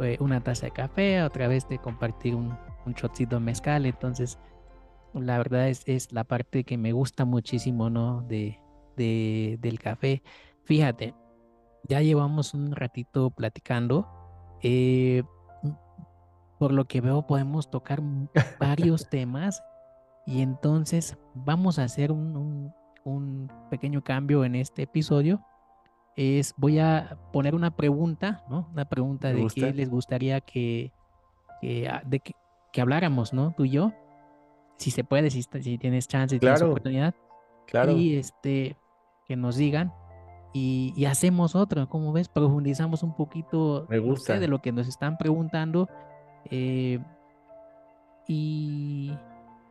eh, 0.00 0.18
una 0.20 0.42
taza 0.42 0.66
de 0.66 0.72
café, 0.72 1.18
a 1.18 1.30
través 1.30 1.66
de 1.68 1.78
compartir 1.78 2.34
un, 2.34 2.54
un 2.84 2.92
shotcito 2.92 3.40
mezcal. 3.40 3.86
Entonces, 3.86 4.38
la 5.14 5.38
verdad 5.38 5.68
es, 5.68 5.82
es 5.86 6.12
la 6.12 6.24
parte 6.24 6.64
que 6.64 6.76
me 6.76 6.92
gusta 6.92 7.24
muchísimo, 7.24 7.88
¿no? 7.88 8.20
De, 8.22 8.60
de, 8.96 9.58
del 9.60 9.78
café. 9.78 10.22
Fíjate, 10.64 11.14
ya 11.88 12.00
llevamos 12.00 12.54
un 12.54 12.72
ratito 12.72 13.30
platicando. 13.30 14.08
Eh, 14.62 15.22
por 16.58 16.72
lo 16.72 16.86
que 16.86 17.00
veo 17.00 17.26
podemos 17.26 17.70
tocar 17.70 18.00
varios 18.58 19.08
temas 19.10 19.62
y 20.26 20.40
entonces 20.40 21.18
vamos 21.34 21.78
a 21.78 21.84
hacer 21.84 22.10
un, 22.12 22.72
pequeño 23.70 24.02
cambio 24.02 24.44
en 24.44 24.54
este 24.54 24.82
episodio. 24.82 25.44
Es, 26.16 26.54
voy 26.56 26.78
a 26.78 27.18
poner 27.32 27.54
una 27.54 27.76
pregunta, 27.76 28.44
¿no? 28.48 28.68
Una 28.72 28.86
pregunta 28.86 29.32
de 29.32 29.46
qué 29.54 29.74
les 29.74 29.90
gustaría 29.90 30.40
que, 30.40 30.92
que, 31.60 31.88
ah, 31.88 32.02
de 32.06 32.20
que, 32.20 32.80
habláramos, 32.80 33.34
¿no? 33.34 33.52
Tú 33.54 33.64
y 33.66 33.70
yo. 33.70 33.92
si 34.78 34.90
se 34.90 35.04
puede, 35.04 35.30
si, 35.30 35.42
si 35.42 35.76
tienes 35.76 36.08
chance, 36.08 36.36
si 36.36 36.40
claro, 36.40 36.56
tienes 36.56 36.70
oportunidad. 36.70 37.14
Claro. 37.66 37.92
Y 37.92 38.16
este, 38.16 38.76
que 39.26 39.36
nos 39.36 39.56
digan 39.56 39.92
y, 40.56 41.04
hacemos 41.06 41.56
otro, 41.56 41.88
como 41.88 42.12
ves, 42.12 42.28
profundizamos 42.28 43.02
un 43.02 43.16
poquito 43.16 43.86
Me 43.88 43.98
gusta. 43.98 44.38
de 44.38 44.46
lo 44.46 44.62
que 44.62 44.70
nos 44.70 44.86
están 44.86 45.18
preguntando 45.18 45.88
eh, 46.48 47.00
y, 48.28 49.12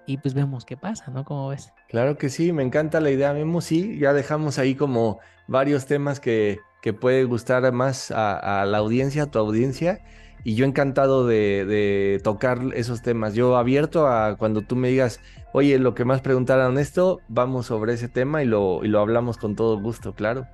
y, 0.06 0.18
pues 0.18 0.34
vemos 0.34 0.66
qué 0.66 0.76
pasa, 0.76 1.10
¿no? 1.10 1.24
Como 1.24 1.48
ves? 1.48 1.72
Claro 1.88 2.18
que 2.18 2.28
sí, 2.28 2.52
me 2.52 2.64
encanta 2.64 3.00
la 3.00 3.12
idea, 3.12 3.32
Memo, 3.32 3.62
sí, 3.62 3.98
ya 3.98 4.12
dejamos 4.12 4.60
ahí 4.60 4.76
como 4.76 5.20
varios 5.48 5.86
temas 5.86 6.20
que, 6.20 6.60
que 6.82 6.92
puede 6.92 7.24
gustar 7.24 7.72
más 7.72 8.12
a, 8.12 8.62
a 8.62 8.66
la 8.66 8.80
audiencia, 8.80 9.24
a 9.24 9.32
tu 9.32 9.40
audiencia 9.40 10.02
y 10.44 10.56
yo 10.56 10.66
encantado 10.66 11.26
de, 11.26 11.66
de, 11.66 12.20
tocar 12.24 12.60
esos 12.76 13.02
temas. 13.02 13.34
Yo 13.34 13.56
abierto 13.58 14.08
a 14.08 14.36
cuando 14.38 14.62
tú 14.62 14.76
me 14.76 14.90
digas, 14.90 15.22
oye, 15.54 15.80
lo 15.80 15.96
que 15.96 16.04
más 16.04 16.22
preguntaron 16.22 16.78
esto, 16.78 17.22
vamos 17.30 17.68
sobre 17.68 17.94
ese 17.94 18.10
tema 18.10 18.44
y 18.44 18.46
lo, 18.46 18.84
y 18.84 18.90
lo 18.90 19.00
hablamos 19.00 19.38
con 19.38 19.56
todo 19.56 19.80
gusto, 19.80 20.14
claro. 20.14 20.46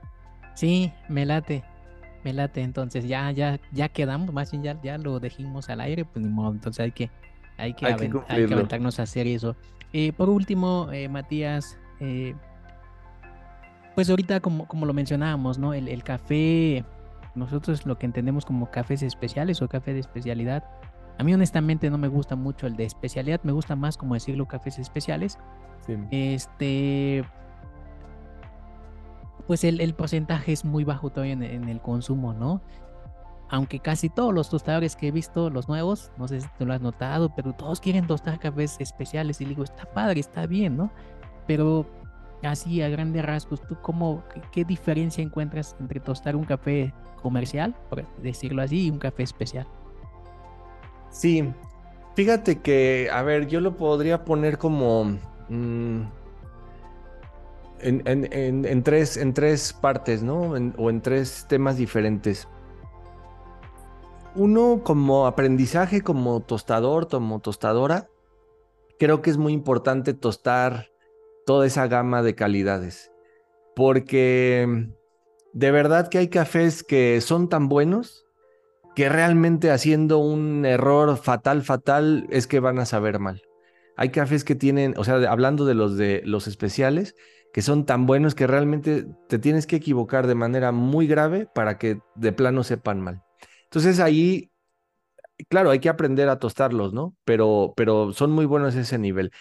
Sí, 0.54 0.94
me 1.08 1.26
late, 1.26 1.64
me 2.24 2.34
late. 2.34 2.62
Entonces 2.62 3.08
ya, 3.08 3.32
ya, 3.32 3.60
ya 3.72 3.90
quedamos, 3.90 4.32
más 4.32 4.52
bien 4.52 4.64
ya, 4.64 4.82
ya 4.84 4.98
lo 4.98 5.20
dejimos 5.20 5.70
al 5.70 5.82
aire, 5.82 6.06
pues 6.06 6.24
ni 6.24 6.32
modo. 6.32 6.52
Entonces 6.52 6.84
hay 6.84 6.92
que, 6.92 7.10
hay 7.58 7.74
que, 7.74 7.88
hay 7.88 7.94
avent 7.94 8.14
que, 8.14 8.34
hay 8.34 8.46
que 8.46 8.54
aventarnos 8.54 9.00
a 9.00 9.04
hacer 9.04 9.26
eso. 9.26 9.56
Eh, 9.92 10.14
por 10.14 10.30
último, 10.30 10.90
eh, 10.92 11.10
Matías, 11.10 11.80
eh, 12.00 12.36
pues 13.96 14.08
ahorita 14.10 14.40
como, 14.40 14.68
como 14.68 14.86
lo 14.86 14.94
mencionábamos, 14.94 15.58
¿no? 15.58 15.74
El, 15.74 15.88
el 15.88 16.04
café 16.04 16.86
nosotros 17.36 17.86
lo 17.86 17.98
que 17.98 18.06
entendemos 18.06 18.46
como 18.46 18.72
cafés 18.72 19.02
especiales 19.04 19.62
o 19.62 19.68
café 19.68 19.94
de 19.94 20.00
especialidad. 20.00 20.64
A 21.18 21.24
mí 21.24 21.34
honestamente 21.34 21.90
no 21.90 21.98
me 21.98 22.08
gusta 22.08 22.36
mucho 22.36 22.66
el 22.66 22.76
de 22.76 22.86
especialidad, 22.86 23.42
me 23.44 23.52
gusta 23.52 23.76
más 23.76 23.98
como 23.98 24.14
decirlo 24.14 24.48
cafés 24.48 24.80
especiales. 24.80 25.38
Sí. 25.86 25.98
Este, 26.12 27.24
pues 29.48 29.64
el, 29.64 29.82
el, 29.82 29.94
porcentaje 29.96 30.54
es 30.54 30.64
muy 30.64 30.84
bajo 30.84 31.10
todavía 31.10 31.34
en, 31.34 31.44
en, 31.44 31.70
el 31.70 31.82
consumo, 31.82 32.34
¿no? 32.34 32.62
Aunque 33.50 33.80
casi 33.80 34.08
todos 34.08 34.34
los 34.34 34.50
tostadores 34.50 34.96
que 34.96 35.08
he 35.08 35.12
visto, 35.12 35.50
los 35.50 35.68
nuevos, 35.68 36.12
no 36.18 36.28
sé 36.28 36.40
si 36.42 36.48
tú 36.58 36.66
lo 36.66 36.74
has 36.74 36.82
notado, 36.82 37.34
pero 37.36 37.54
todos 37.54 37.80
quieren 37.80 38.06
tostar 38.06 38.40
cafés 38.40 38.78
especiales 38.80 39.42
y 39.42 39.46
digo, 39.46 39.64
está 39.64 39.86
padre, 39.86 40.20
está 40.20 40.46
bien, 40.46 40.78
¿no? 40.78 40.92
Pero 41.48 41.88
así 42.44 42.82
a 42.82 42.90
grandes 42.90 43.26
rasgos, 43.26 43.62
¿tú 43.68 43.76
cómo, 43.82 44.24
qué, 44.34 44.42
qué, 44.52 44.66
diferencia 44.66 45.24
encuentras 45.24 45.76
entre 45.80 46.00
tostar 46.00 46.36
un 46.36 46.46
café 46.46 46.94
comercial, 47.22 47.76
por 47.90 48.06
decirlo 48.18 48.62
así, 48.62 48.90
un 48.90 49.00
café 49.00 49.24
especial? 49.24 49.68
Sí, 51.10 51.54
fíjate 52.16 52.60
que, 52.60 53.10
a 53.12 53.22
ver, 53.24 53.48
yo 53.48 53.62
lo 53.62 53.78
podría 53.78 54.26
poner 54.26 54.58
como 54.58 55.18
en, 55.50 56.12
en, 57.80 58.34
en, 58.34 58.66
en, 58.66 58.84
tres, 58.84 59.18
en 59.18 59.34
tres 59.34 59.74
partes, 59.74 60.24
¿no? 60.24 60.42
o 60.78 60.90
en 60.90 61.02
tres 61.02 61.46
temas 61.48 61.78
diferentes. 61.78 62.48
Uno 64.36 64.82
como 64.84 65.26
aprendizaje, 65.26 66.02
como 66.02 66.42
tostador, 66.42 67.08
como 67.08 67.40
tostadora, 67.40 68.10
creo 69.00 69.22
que 69.22 69.32
es 69.32 69.38
muy 69.38 69.54
importante 69.54 70.14
tostar 70.14 70.92
toda 71.46 71.66
esa 71.66 71.88
gama 71.88 72.22
de 72.22 72.36
calidades. 72.36 73.12
Porque 73.76 74.92
de 75.60 75.72
verdad 75.72 76.08
que 76.08 76.20
hay 76.20 76.30
cafés 76.30 76.84
que 76.84 77.20
son 77.20 77.50
tan 77.50 77.68
buenos 77.68 78.26
que 78.96 79.10
realmente 79.10 79.72
haciendo 79.72 80.18
un 80.20 80.66
error 80.66 81.18
fatal, 81.18 81.64
fatal, 81.64 82.28
es 82.30 82.48
que 82.48 82.62
van 82.62 82.80
a 82.80 82.86
saber 82.86 83.20
mal. 83.20 83.42
Hay 83.98 84.10
cafés 84.10 84.46
que 84.46 84.56
tienen, 84.56 84.94
o 84.96 85.04
sea, 85.04 85.16
hablando 85.30 85.66
de 85.66 85.74
los 85.74 85.98
de 85.98 86.22
los 86.24 86.48
especiales, 86.48 87.14
que 87.52 87.62
son 87.62 87.86
tan 87.86 88.06
buenos 88.06 88.36
que 88.36 88.48
realmente 88.48 89.06
te 89.28 89.38
tienes 89.38 89.68
que 89.68 89.76
equivocar 89.76 90.28
de 90.28 90.36
manera 90.36 90.72
muy 90.72 91.08
grave 91.08 91.46
para 91.54 91.78
que 91.78 92.00
de 92.16 92.32
plano 92.32 92.64
sepan 92.64 93.02
mal. 93.02 93.22
Entonces 93.66 94.00
ahí, 94.00 94.52
claro, 95.50 95.72
hay 95.72 95.80
que 95.80 95.90
aprender 95.90 96.30
a 96.30 96.40
tostarlos, 96.40 96.94
¿no? 96.94 97.18
Pero, 97.26 97.74
pero 97.76 98.14
son 98.14 98.32
muy 98.32 98.46
buenos 98.46 98.76
ese 98.76 98.98
nivel. 98.98 99.32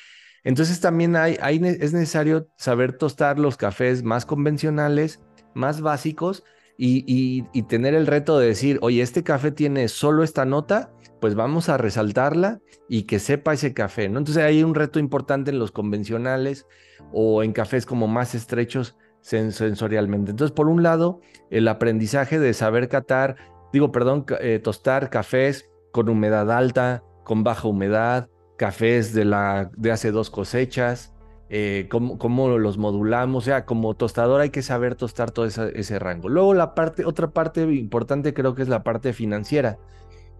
Entonces 0.42 0.80
también 0.80 1.14
hay, 1.14 1.36
es 1.40 1.92
necesario 1.92 2.48
saber 2.56 2.94
tostar 2.94 3.38
los 3.38 3.56
cafés 3.56 4.02
más 4.02 4.26
convencionales, 4.26 5.20
más 5.58 5.80
básicos 5.82 6.44
y, 6.78 7.42
tener 7.68 7.94
el 7.94 8.06
reto 8.06 8.38
de 8.38 8.46
decir, 8.46 8.78
oye, 8.82 9.02
este 9.02 9.24
café 9.24 9.50
tiene 9.50 9.88
solo 9.88 10.22
esta 10.22 10.44
nota, 10.44 10.92
pues 11.20 11.34
vamos 11.34 11.68
a 11.68 11.76
resaltarla 11.76 12.60
y 12.88 13.02
que 13.02 13.18
sepa 13.18 13.52
ese 13.52 13.74
café, 13.74 14.08
¿no? 14.08 14.18
Entonces 14.20 14.44
hay 14.44 14.62
un 14.62 14.76
reto 14.76 15.00
importante 15.00 15.50
en 15.50 15.58
los 15.58 15.72
convencionales 15.72 16.66
o 17.12 17.42
en 17.42 17.52
cafés 17.52 17.84
como 17.84 18.06
más 18.06 18.36
estrechos 18.36 18.96
sensorialmente. 19.20 20.30
Entonces, 20.30 20.54
por 20.54 20.68
un 20.68 20.84
lado, 20.84 21.20
el 21.50 21.66
aprendizaje 21.66 22.38
de 22.38 22.54
saber 22.54 22.88
catar, 22.88 23.36
digo, 23.72 23.90
perdón, 23.90 24.24
eh, 24.40 24.60
tostar 24.62 25.10
cafés 25.10 25.68
con 25.90 26.08
humedad 26.08 26.52
alta, 26.52 27.02
con 27.24 27.42
baja 27.42 27.66
humedad, 27.66 28.28
cafés 28.56 29.12
de, 29.12 29.24
la, 29.24 29.70
de 29.76 29.90
hace 29.90 30.12
dos 30.12 30.30
cosechas, 30.30 31.12
eh, 31.50 31.86
cómo, 31.90 32.18
cómo, 32.18 32.58
los 32.58 32.78
modulamos, 32.78 33.44
o 33.44 33.46
sea, 33.46 33.64
como 33.64 33.94
tostador 33.94 34.40
hay 34.40 34.50
que 34.50 34.62
saber 34.62 34.94
tostar 34.94 35.30
todo 35.30 35.46
esa, 35.46 35.68
ese 35.68 35.98
rango. 35.98 36.28
Luego 36.28 36.54
la 36.54 36.74
parte, 36.74 37.04
otra 37.04 37.30
parte 37.30 37.62
importante 37.62 38.34
creo 38.34 38.54
que 38.54 38.62
es 38.62 38.68
la 38.68 38.82
parte 38.82 39.12
financiera, 39.12 39.78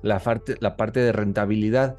la 0.02 0.18
parte, 0.18 0.56
la 0.60 0.76
parte 0.76 1.00
de 1.00 1.12
rentabilidad. 1.12 1.96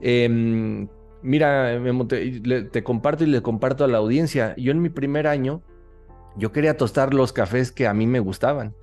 Eh, 0.00 0.86
mira, 1.22 1.80
te, 2.08 2.62
te 2.64 2.82
comparto 2.82 3.24
y 3.24 3.28
le 3.28 3.42
comparto 3.42 3.84
a 3.84 3.88
la 3.88 3.98
audiencia, 3.98 4.54
yo 4.56 4.72
en 4.72 4.82
mi 4.82 4.88
primer 4.88 5.26
año, 5.26 5.62
yo 6.36 6.52
quería 6.52 6.76
tostar 6.76 7.14
los 7.14 7.32
cafés 7.32 7.72
que 7.72 7.86
a 7.86 7.94
mí 7.94 8.06
me 8.06 8.20
gustaban. 8.20 8.74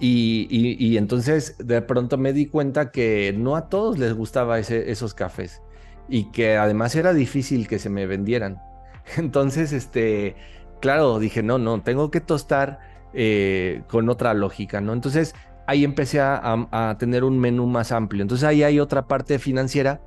Y, 0.00 0.48
y, 0.50 0.76
y, 0.84 0.96
entonces 0.96 1.56
de 1.58 1.80
pronto 1.80 2.18
me 2.18 2.32
di 2.32 2.46
cuenta 2.46 2.90
que 2.90 3.32
no 3.36 3.54
a 3.54 3.68
todos 3.68 3.96
les 3.96 4.12
gustaba 4.12 4.58
ese, 4.58 4.90
esos 4.90 5.14
cafés 5.14 5.62
y 6.08 6.32
que 6.32 6.56
además 6.56 6.96
era 6.96 7.14
difícil 7.14 7.68
que 7.68 7.78
se 7.78 7.90
me 7.90 8.06
vendieran. 8.06 8.60
Entonces, 9.16 9.72
este, 9.72 10.36
claro, 10.80 11.18
dije, 11.18 11.42
no, 11.42 11.58
no, 11.58 11.82
tengo 11.82 12.10
que 12.10 12.20
tostar 12.20 12.78
eh, 13.12 13.82
con 13.88 14.08
otra 14.08 14.34
lógica, 14.34 14.80
¿no? 14.80 14.92
Entonces, 14.92 15.34
ahí 15.66 15.84
empecé 15.84 16.20
a, 16.20 16.96
tener 16.98 17.24
un 17.24 17.38
menú 17.38 17.66
más 17.66 17.92
amplio. 17.92 18.22
Entonces, 18.22 18.44
ahí 18.46 18.62
hay 18.62 18.80
otra 18.80 19.06
parte 19.06 19.38
financiera 19.38 20.00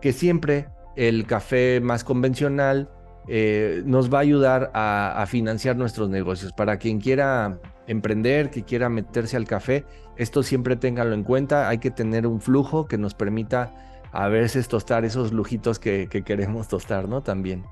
que 0.00 0.12
siempre 0.12 0.68
el 0.96 1.26
café 1.26 1.80
más 1.80 2.04
convencional 2.04 2.90
eh, 3.26 3.82
nos 3.86 4.12
va 4.12 4.18
a 4.18 4.20
ayudar 4.22 4.70
a, 4.74 5.20
a 5.22 5.26
financiar 5.26 5.76
nuestros 5.76 6.08
negocios. 6.10 6.52
Para 6.52 6.78
quien 6.78 7.00
quiera 7.00 7.58
emprender, 7.86 8.50
que 8.50 8.64
quiera 8.64 8.88
meterse 8.88 9.36
al 9.36 9.46
café, 9.46 9.84
esto 10.16 10.42
siempre 10.42 10.76
ténganlo 10.76 11.14
en 11.14 11.24
cuenta. 11.24 11.68
Hay 11.68 11.78
que 11.78 11.90
tener 11.90 12.26
un 12.26 12.40
flujo 12.40 12.86
que 12.86 12.98
nos 12.98 13.14
permita 13.14 13.74
a 14.12 14.28
veces 14.28 14.68
tostar 14.68 15.04
esos 15.04 15.32
lujitos 15.32 15.78
que, 15.78 16.08
que 16.08 16.22
queremos 16.22 16.68
tostar, 16.68 17.08
¿no? 17.08 17.22
También. 17.22 17.64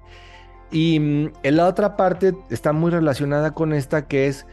Y 0.73 0.99
mm, 0.99 1.33
en 1.43 1.57
la 1.57 1.69
otra 1.69 1.97
parte 1.97 2.35
está 2.51 2.73
muy 2.73 2.91
relacionada 2.91 3.53
con 3.53 3.73
esta 3.73 4.09
que 4.09 4.27
es, 4.27 4.47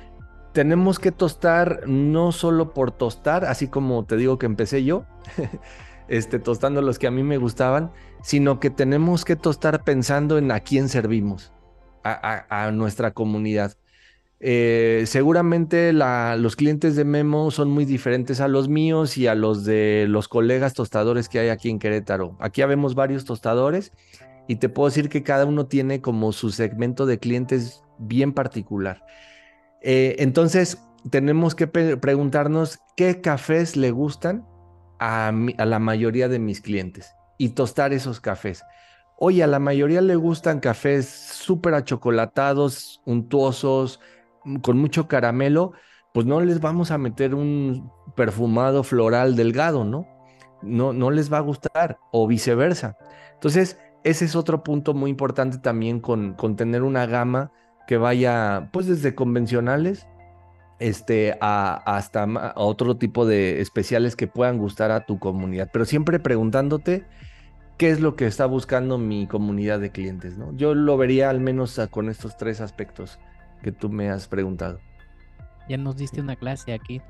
tenemos 0.53 0.99
que 0.99 1.11
tostar 1.11 1.81
no 1.87 2.31
solo 2.31 2.73
por 2.73 2.91
tostar, 2.91 3.45
así 3.45 3.67
como 3.67 4.05
te 4.05 4.17
digo 4.17 4.37
que 4.37 4.45
empecé 4.45 4.83
yo, 4.83 5.05
este, 6.09 6.37
tostando 6.37 6.81
los 6.81 6.99
que 6.99 7.07
a 7.07 7.11
mí 7.11 7.23
me 7.23 7.37
gustaban, 7.37 7.91
sino 8.21 8.59
que 8.59 8.69
tenemos 8.69 9.23
que 9.23 9.37
tostar 9.37 9.83
pensando 9.83 10.37
en 10.37 10.51
a 10.51 10.59
quién 10.59 10.89
servimos, 10.89 11.53
a, 12.03 12.45
a, 12.49 12.71
nuestra 12.71 13.11
comunidad. 13.11 13.77
Eh, 14.41 15.03
seguramente 15.05 15.91
la, 15.91 16.37
los 16.37 16.55
clientes 16.55 16.95
de 16.95 17.03
Memo 17.03 17.51
son 17.51 17.69
muy 17.69 17.83
diferentes 17.83 18.39
a 18.39 18.47
los 18.47 18.69
míos 18.69 19.17
y 19.17 19.27
a 19.27 19.35
los 19.35 19.65
de 19.65 20.05
los 20.07 20.29
colegas 20.29 20.73
tostadores 20.73 21.27
que 21.27 21.39
hay 21.39 21.49
aquí 21.49 21.69
en 21.69 21.79
Querétaro. 21.79 22.37
Aquí 22.39 22.61
habemos 22.61 22.95
varios 22.95 23.25
tostadores 23.25 23.91
y 24.49 24.55
te 24.55 24.67
puedo 24.67 24.89
decir 24.89 25.09
que 25.09 25.21
cada 25.21 25.45
uno 25.45 25.67
tiene 25.67 26.01
como 26.01 26.31
su 26.31 26.49
segmento 26.49 27.05
de 27.05 27.19
clientes 27.19 27.83
bien 27.99 28.33
particular. 28.33 29.05
Eh, 29.83 30.15
entonces, 30.17 30.79
tenemos 31.11 31.53
que 31.53 31.67
preguntarnos 31.67 32.79
qué 32.97 33.21
cafés 33.21 33.77
le 33.77 33.91
gustan 33.91 34.47
a, 34.97 35.31
la 35.31 35.77
mayoría 35.77 36.29
de 36.29 36.39
mis 36.39 36.61
clientes 36.61 37.13
y 37.37 37.49
tostar 37.49 37.93
esos 37.93 38.19
cafés. 38.21 38.63
Oye, 39.19 39.43
a 39.43 39.47
la 39.47 39.59
mayoría 39.59 40.01
le 40.01 40.15
gustan 40.15 40.61
cafés 40.61 41.07
súper 41.07 41.75
achocolatados, 41.75 43.03
untuosos, 43.05 43.99
con 44.63 44.79
mucho 44.79 45.07
caramelo, 45.07 45.73
pues 46.11 46.25
no 46.25 46.41
les 46.41 46.59
vamos 46.59 46.89
a 46.89 46.97
meter 46.97 47.35
un 47.35 47.91
perfumado 48.15 48.83
floral 48.83 49.35
delgado, 49.35 49.85
¿no? 49.85 50.07
No, 50.63 50.91
no 50.91 51.11
les 51.11 51.31
va 51.31 51.37
a 51.37 51.41
gustar, 51.41 51.99
o 52.11 52.25
viceversa. 52.25 52.97
Entonces, 53.35 53.77
ese 54.03 54.25
es 54.25 54.35
otro 54.35 54.63
punto 54.63 54.93
muy 54.93 55.09
importante 55.09 55.57
también 55.57 55.99
con, 55.99 56.33
con 56.33 56.55
tener 56.55 56.83
una 56.83 57.05
gama 57.05 57.51
que 57.87 57.97
vaya, 57.97 58.69
pues 58.71 58.87
desde 58.87 59.15
convencionales 59.15 60.07
este, 60.79 61.37
a, 61.41 61.73
hasta 61.73 62.23
a 62.23 62.53
otro 62.55 62.97
tipo 62.97 63.25
de 63.25 63.61
especiales 63.61 64.15
que 64.15 64.27
puedan 64.27 64.57
gustar 64.57 64.91
a 64.91 65.05
tu 65.05 65.19
comunidad. 65.19 65.69
Pero 65.73 65.85
siempre 65.85 66.19
preguntándote 66.19 67.05
qué 67.77 67.89
es 67.89 67.99
lo 67.99 68.15
que 68.15 68.27
está 68.27 68.45
buscando 68.45 68.97
mi 68.97 69.27
comunidad 69.27 69.79
de 69.79 69.91
clientes, 69.91 70.37
¿no? 70.37 70.55
Yo 70.55 70.75
lo 70.75 70.97
vería 70.97 71.29
al 71.29 71.39
menos 71.39 71.79
con 71.89 72.09
estos 72.09 72.37
tres 72.37 72.61
aspectos 72.61 73.19
que 73.63 73.71
tú 73.71 73.89
me 73.89 74.09
has 74.09 74.27
preguntado. 74.27 74.79
Ya 75.67 75.77
nos 75.77 75.97
diste 75.97 76.21
una 76.21 76.35
clase 76.35 76.73
aquí. 76.73 77.01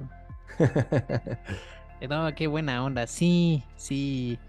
no, 2.10 2.36
qué 2.36 2.48
buena 2.48 2.84
onda. 2.84 3.08
Sí, 3.08 3.64
sí. 3.78 4.40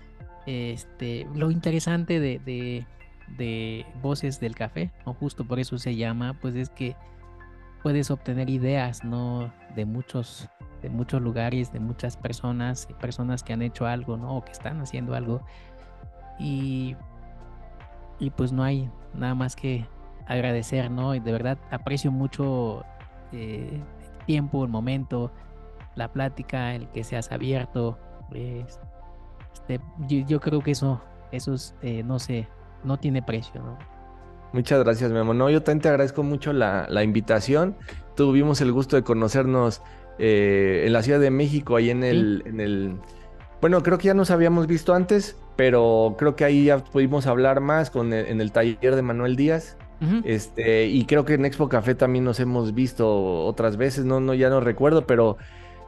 Este, 0.47 1.27
lo 1.35 1.51
interesante 1.51 2.19
de, 2.21 2.39
de, 2.39 3.87
Voces 4.03 4.41
del 4.41 4.55
Café, 4.55 4.91
o 5.05 5.15
justo 5.15 5.47
por 5.47 5.61
eso 5.61 5.79
se 5.79 5.95
llama, 5.95 6.35
pues 6.41 6.55
es 6.55 6.71
que 6.71 6.97
puedes 7.83 8.11
obtener 8.11 8.51
ideas, 8.51 9.05
¿no? 9.05 9.53
De 9.77 9.85
muchos, 9.85 10.49
de 10.83 10.91
muchos 10.91 11.23
lugares, 11.23 11.73
de 11.73 11.81
muchas 11.81 12.17
personas, 12.17 12.89
personas 13.01 13.43
que 13.43 13.53
han 13.53 13.63
hecho 13.63 13.87
algo, 13.87 14.17
¿no? 14.17 14.37
O 14.37 14.45
que 14.45 14.53
están 14.53 14.81
haciendo 14.81 15.15
algo. 15.15 15.43
Y, 16.39 16.97
y 18.19 18.31
pues 18.31 18.53
no 18.53 18.63
hay 18.63 18.91
nada 19.15 19.35
más 19.35 19.57
que 19.57 19.87
agradecer, 20.27 20.91
¿no? 20.91 21.15
Y 21.15 21.21
de 21.21 21.33
verdad 21.33 21.59
aprecio 21.71 22.11
mucho 22.11 22.85
eh, 23.33 23.81
el 23.81 24.25
tiempo, 24.27 24.65
el 24.65 24.71
momento, 24.71 25.33
la 25.97 26.13
plática, 26.13 26.75
el 26.75 26.89
que 26.89 27.05
seas 27.05 27.33
abierto. 27.33 27.99
Este, 29.71 30.25
yo, 30.27 30.41
creo 30.41 30.61
que 30.61 30.73
eso, 30.73 31.01
eso 31.33 31.55
es, 31.55 31.75
eh, 31.83 32.03
no 32.03 32.19
sé, 32.19 32.49
no 32.85 32.99
tiene 32.99 33.23
precio, 33.23 33.63
¿no? 33.63 33.79
Muchas 34.53 34.83
gracias, 34.83 35.13
Memo. 35.13 35.33
No, 35.33 35.49
yo 35.49 35.63
también 35.63 35.83
te 35.83 35.89
agradezco 35.89 36.23
mucho 36.23 36.53
la, 36.53 36.87
la 36.89 37.05
invitación. 37.05 37.77
Tuvimos 38.17 38.61
el 38.61 38.73
gusto 38.73 38.97
de 38.97 39.05
conocernos 39.05 39.81
eh, 40.19 40.83
en 40.87 40.93
la 40.93 41.03
Ciudad 41.03 41.21
de 41.21 41.31
México, 41.31 41.77
ahí 41.77 41.91
en 41.91 42.03
el, 42.03 42.43
en 42.47 42.61
el... 42.61 42.97
Bueno, 43.61 43.83
creo 43.83 43.99
que 43.99 44.09
ya 44.09 44.15
nos 44.15 44.31
habíamos 44.31 44.67
visto 44.67 44.93
antes, 44.93 45.37
pero 45.55 46.17
creo 46.19 46.35
que 46.35 46.45
ahí 46.45 46.65
ya 46.65 46.79
pudimos 46.79 47.27
hablar 47.27 47.61
más 47.61 47.91
con 47.91 48.13
en 48.13 48.41
el 48.41 48.51
taller 48.51 48.97
de 48.97 49.03
Manuel 49.03 49.37
Díaz. 49.37 49.77
Este, 50.25 50.87
y 50.87 51.05
creo 51.05 51.27
que 51.27 51.35
en 51.35 51.45
Expo 51.45 51.69
Café 51.69 51.95
también 51.95 52.25
nos 52.25 52.41
hemos 52.41 52.73
visto 52.73 53.45
otras 53.45 53.77
veces, 53.77 54.07
no, 54.07 54.19
no, 54.19 54.33
ya 54.33 54.49
no 54.49 54.61
recuerdo, 54.61 55.07
pero 55.07 55.37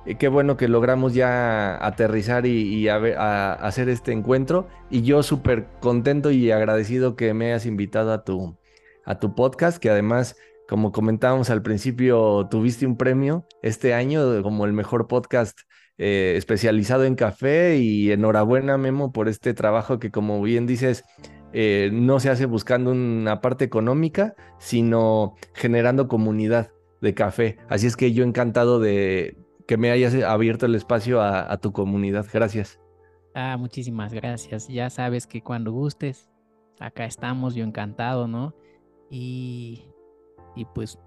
eh, 0.07 0.17
qué 0.17 0.29
bueno 0.29 0.57
que 0.57 0.69
logramos 0.69 1.15
ya 1.15 1.85
aterrizar 1.85 2.47
y, 2.47 2.89
hacer 2.89 3.89
este 3.89 4.13
encuentro. 4.13 4.69
Y 4.91 5.03
yo 5.03 5.23
súper 5.23 5.69
contento 5.81 6.31
y 6.31 6.51
agradecido 6.51 7.17
que 7.17 7.35
me 7.35 7.47
hayas 7.47 7.67
invitado 7.67 8.13
a 8.13 8.25
tu, 8.25 8.59
a 9.05 9.19
tu 9.19 9.35
podcast, 9.35 9.79
que 9.79 9.91
además, 9.91 10.37
como 10.69 10.93
comentábamos 10.93 11.51
al 11.51 11.63
principio, 11.63 12.49
tuviste 12.51 12.87
un 12.87 12.97
premio 12.97 13.47
este 13.63 13.95
año 13.95 14.43
como 14.43 14.65
el 14.65 14.73
mejor 14.73 15.07
podcast 15.09 15.59
eh, 15.99 16.35
especializado 16.37 17.05
en 17.05 17.15
café. 17.15 17.77
Y 17.79 18.11
enhorabuena, 18.13 18.79
Memo, 18.79 19.13
por 19.13 19.29
este 19.29 19.55
trabajo 19.55 19.99
que, 19.99 20.11
como 20.11 20.43
bien 20.43 20.67
dices, 20.67 21.05
eh, 21.53 21.91
no 21.93 22.19
se 22.21 22.31
hace 22.31 22.47
buscando 22.47 22.91
una 22.91 23.41
parte 23.41 23.65
económica, 23.65 24.35
sino 24.59 25.37
generando 25.55 26.09
comunidad 26.09 26.71
de 27.01 27.15
café. 27.15 27.59
Así 27.69 27.87
es 27.87 27.97
que 27.97 28.13
yo 28.13 28.25
encantado 28.25 28.81
de 28.81 29.37
que 29.73 29.79
me 29.79 29.91
hayas 29.91 30.13
abierto 30.23 30.67
el 30.67 30.75
espacio 30.75 31.23
a, 31.23 31.57
tu 31.57 31.73
comunidad. 31.73 32.27
Gracias. 32.31 32.79
Ah, 33.35 33.57
muchísimas 33.59 34.13
gracias. 34.13 34.69
Ya 34.69 34.91
sabes 34.91 35.27
que 35.27 35.41
cuando 35.41 35.73
gustes, 35.73 36.29
acá 36.79 37.07
estamos, 37.07 37.55
yo 37.55 37.65
encantado, 37.65 38.29
¿no? 38.29 38.55
Y, 39.09 39.87
y 40.55 40.67
pues 40.67 40.99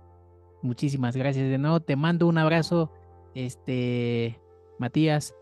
muchísimas 0.63 1.16
gracias 1.16 1.47
de 1.47 1.59
nuevo. 1.59 1.80
Te 1.80 1.95
mando 1.95 2.26
un 2.26 2.39
abrazo, 2.39 2.91
este, 3.36 4.41
Matías. 4.80 5.36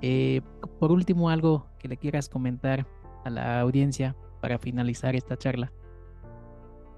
Eh, 0.00 0.42
por 0.78 0.92
último, 0.92 1.30
algo 1.30 1.66
que 1.80 1.88
le 1.88 1.96
quieras 1.96 2.28
comentar 2.28 2.86
a 3.24 3.30
la 3.30 3.58
audiencia 3.58 4.14
para 4.40 4.60
finalizar 4.60 5.16
esta 5.16 5.36
charla? 5.36 5.72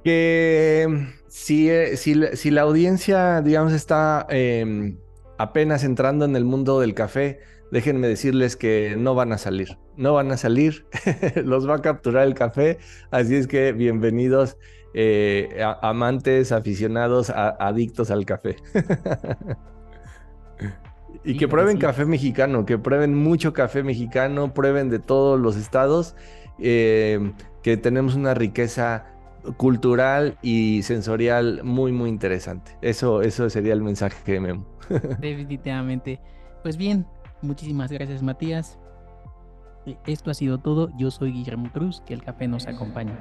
Que 0.05 1.07
si, 1.29 1.71
eh, 1.71 1.97
si, 1.97 2.21
si 2.37 2.51
la 2.51 2.61
audiencia, 2.61 3.41
digamos, 3.41 3.73
está 3.73 4.27
em, 4.29 4.99
apenas 5.41 5.85
entrando 5.85 6.27
en 6.27 6.37
el 6.37 6.45
mundo 6.45 6.81
del 6.81 6.93
café, 6.93 7.41
déjenme 7.73 8.07
decirles 8.07 8.57
que 8.57 8.95
no 8.99 9.15
van 9.15 9.33
a 9.33 9.39
salir, 9.39 9.79
no 9.97 10.13
van 10.13 10.31
a 10.33 10.37
salir, 10.37 10.85
los 11.45 11.67
va 11.67 11.77
a 11.77 11.81
capturar 11.81 12.27
el 12.27 12.35
café, 12.35 12.77
así 13.11 13.37
es 13.37 13.47
que 13.47 13.73
bienvenidos 13.73 14.59
eh, 14.93 15.65
amantes, 15.81 16.53
aficionados, 16.53 17.31
adictos 17.31 18.11
al 18.11 18.27
café. 18.27 18.57
y 21.25 21.39
que 21.39 21.49
prueben 21.49 21.79
café 21.79 22.05
mexicano, 22.05 22.67
que 22.67 22.77
prueben 22.77 23.15
mucho 23.15 23.55
café 23.55 23.83
mexicano, 23.83 24.53
prueben 24.53 24.91
de 24.91 24.99
todos 24.99 25.41
los 25.41 25.57
estados 25.57 26.17
eh, 26.59 27.33
que 27.63 27.79
tenemos 27.79 28.15
una 28.15 28.35
riqueza 28.35 29.07
cultural 29.57 30.37
y 30.43 30.83
sensorial 30.83 31.61
muy, 31.65 31.93
muy 31.93 32.09
interesante. 32.09 32.77
Eso, 32.83 33.23
eso 33.23 33.49
sería 33.51 33.73
el 33.73 33.83
mensaje 33.83 34.17
que 34.25 34.41
Memo. 34.41 34.67
Definitivamente. 35.21 36.21
Pues 36.63 36.77
bien, 36.77 37.07
muchísimas 37.43 37.91
gracias 37.91 38.23
Matías. 38.23 38.79
Esto 40.07 40.31
ha 40.31 40.35
sido 40.35 40.59
todo. 40.59 40.91
Yo 40.99 41.11
soy 41.11 41.33
Guillermo 41.33 41.71
Cruz, 41.73 42.03
que 42.07 42.15
el 42.15 42.23
café 42.23 42.49
nos 42.49 42.67
acompaña. 42.67 43.17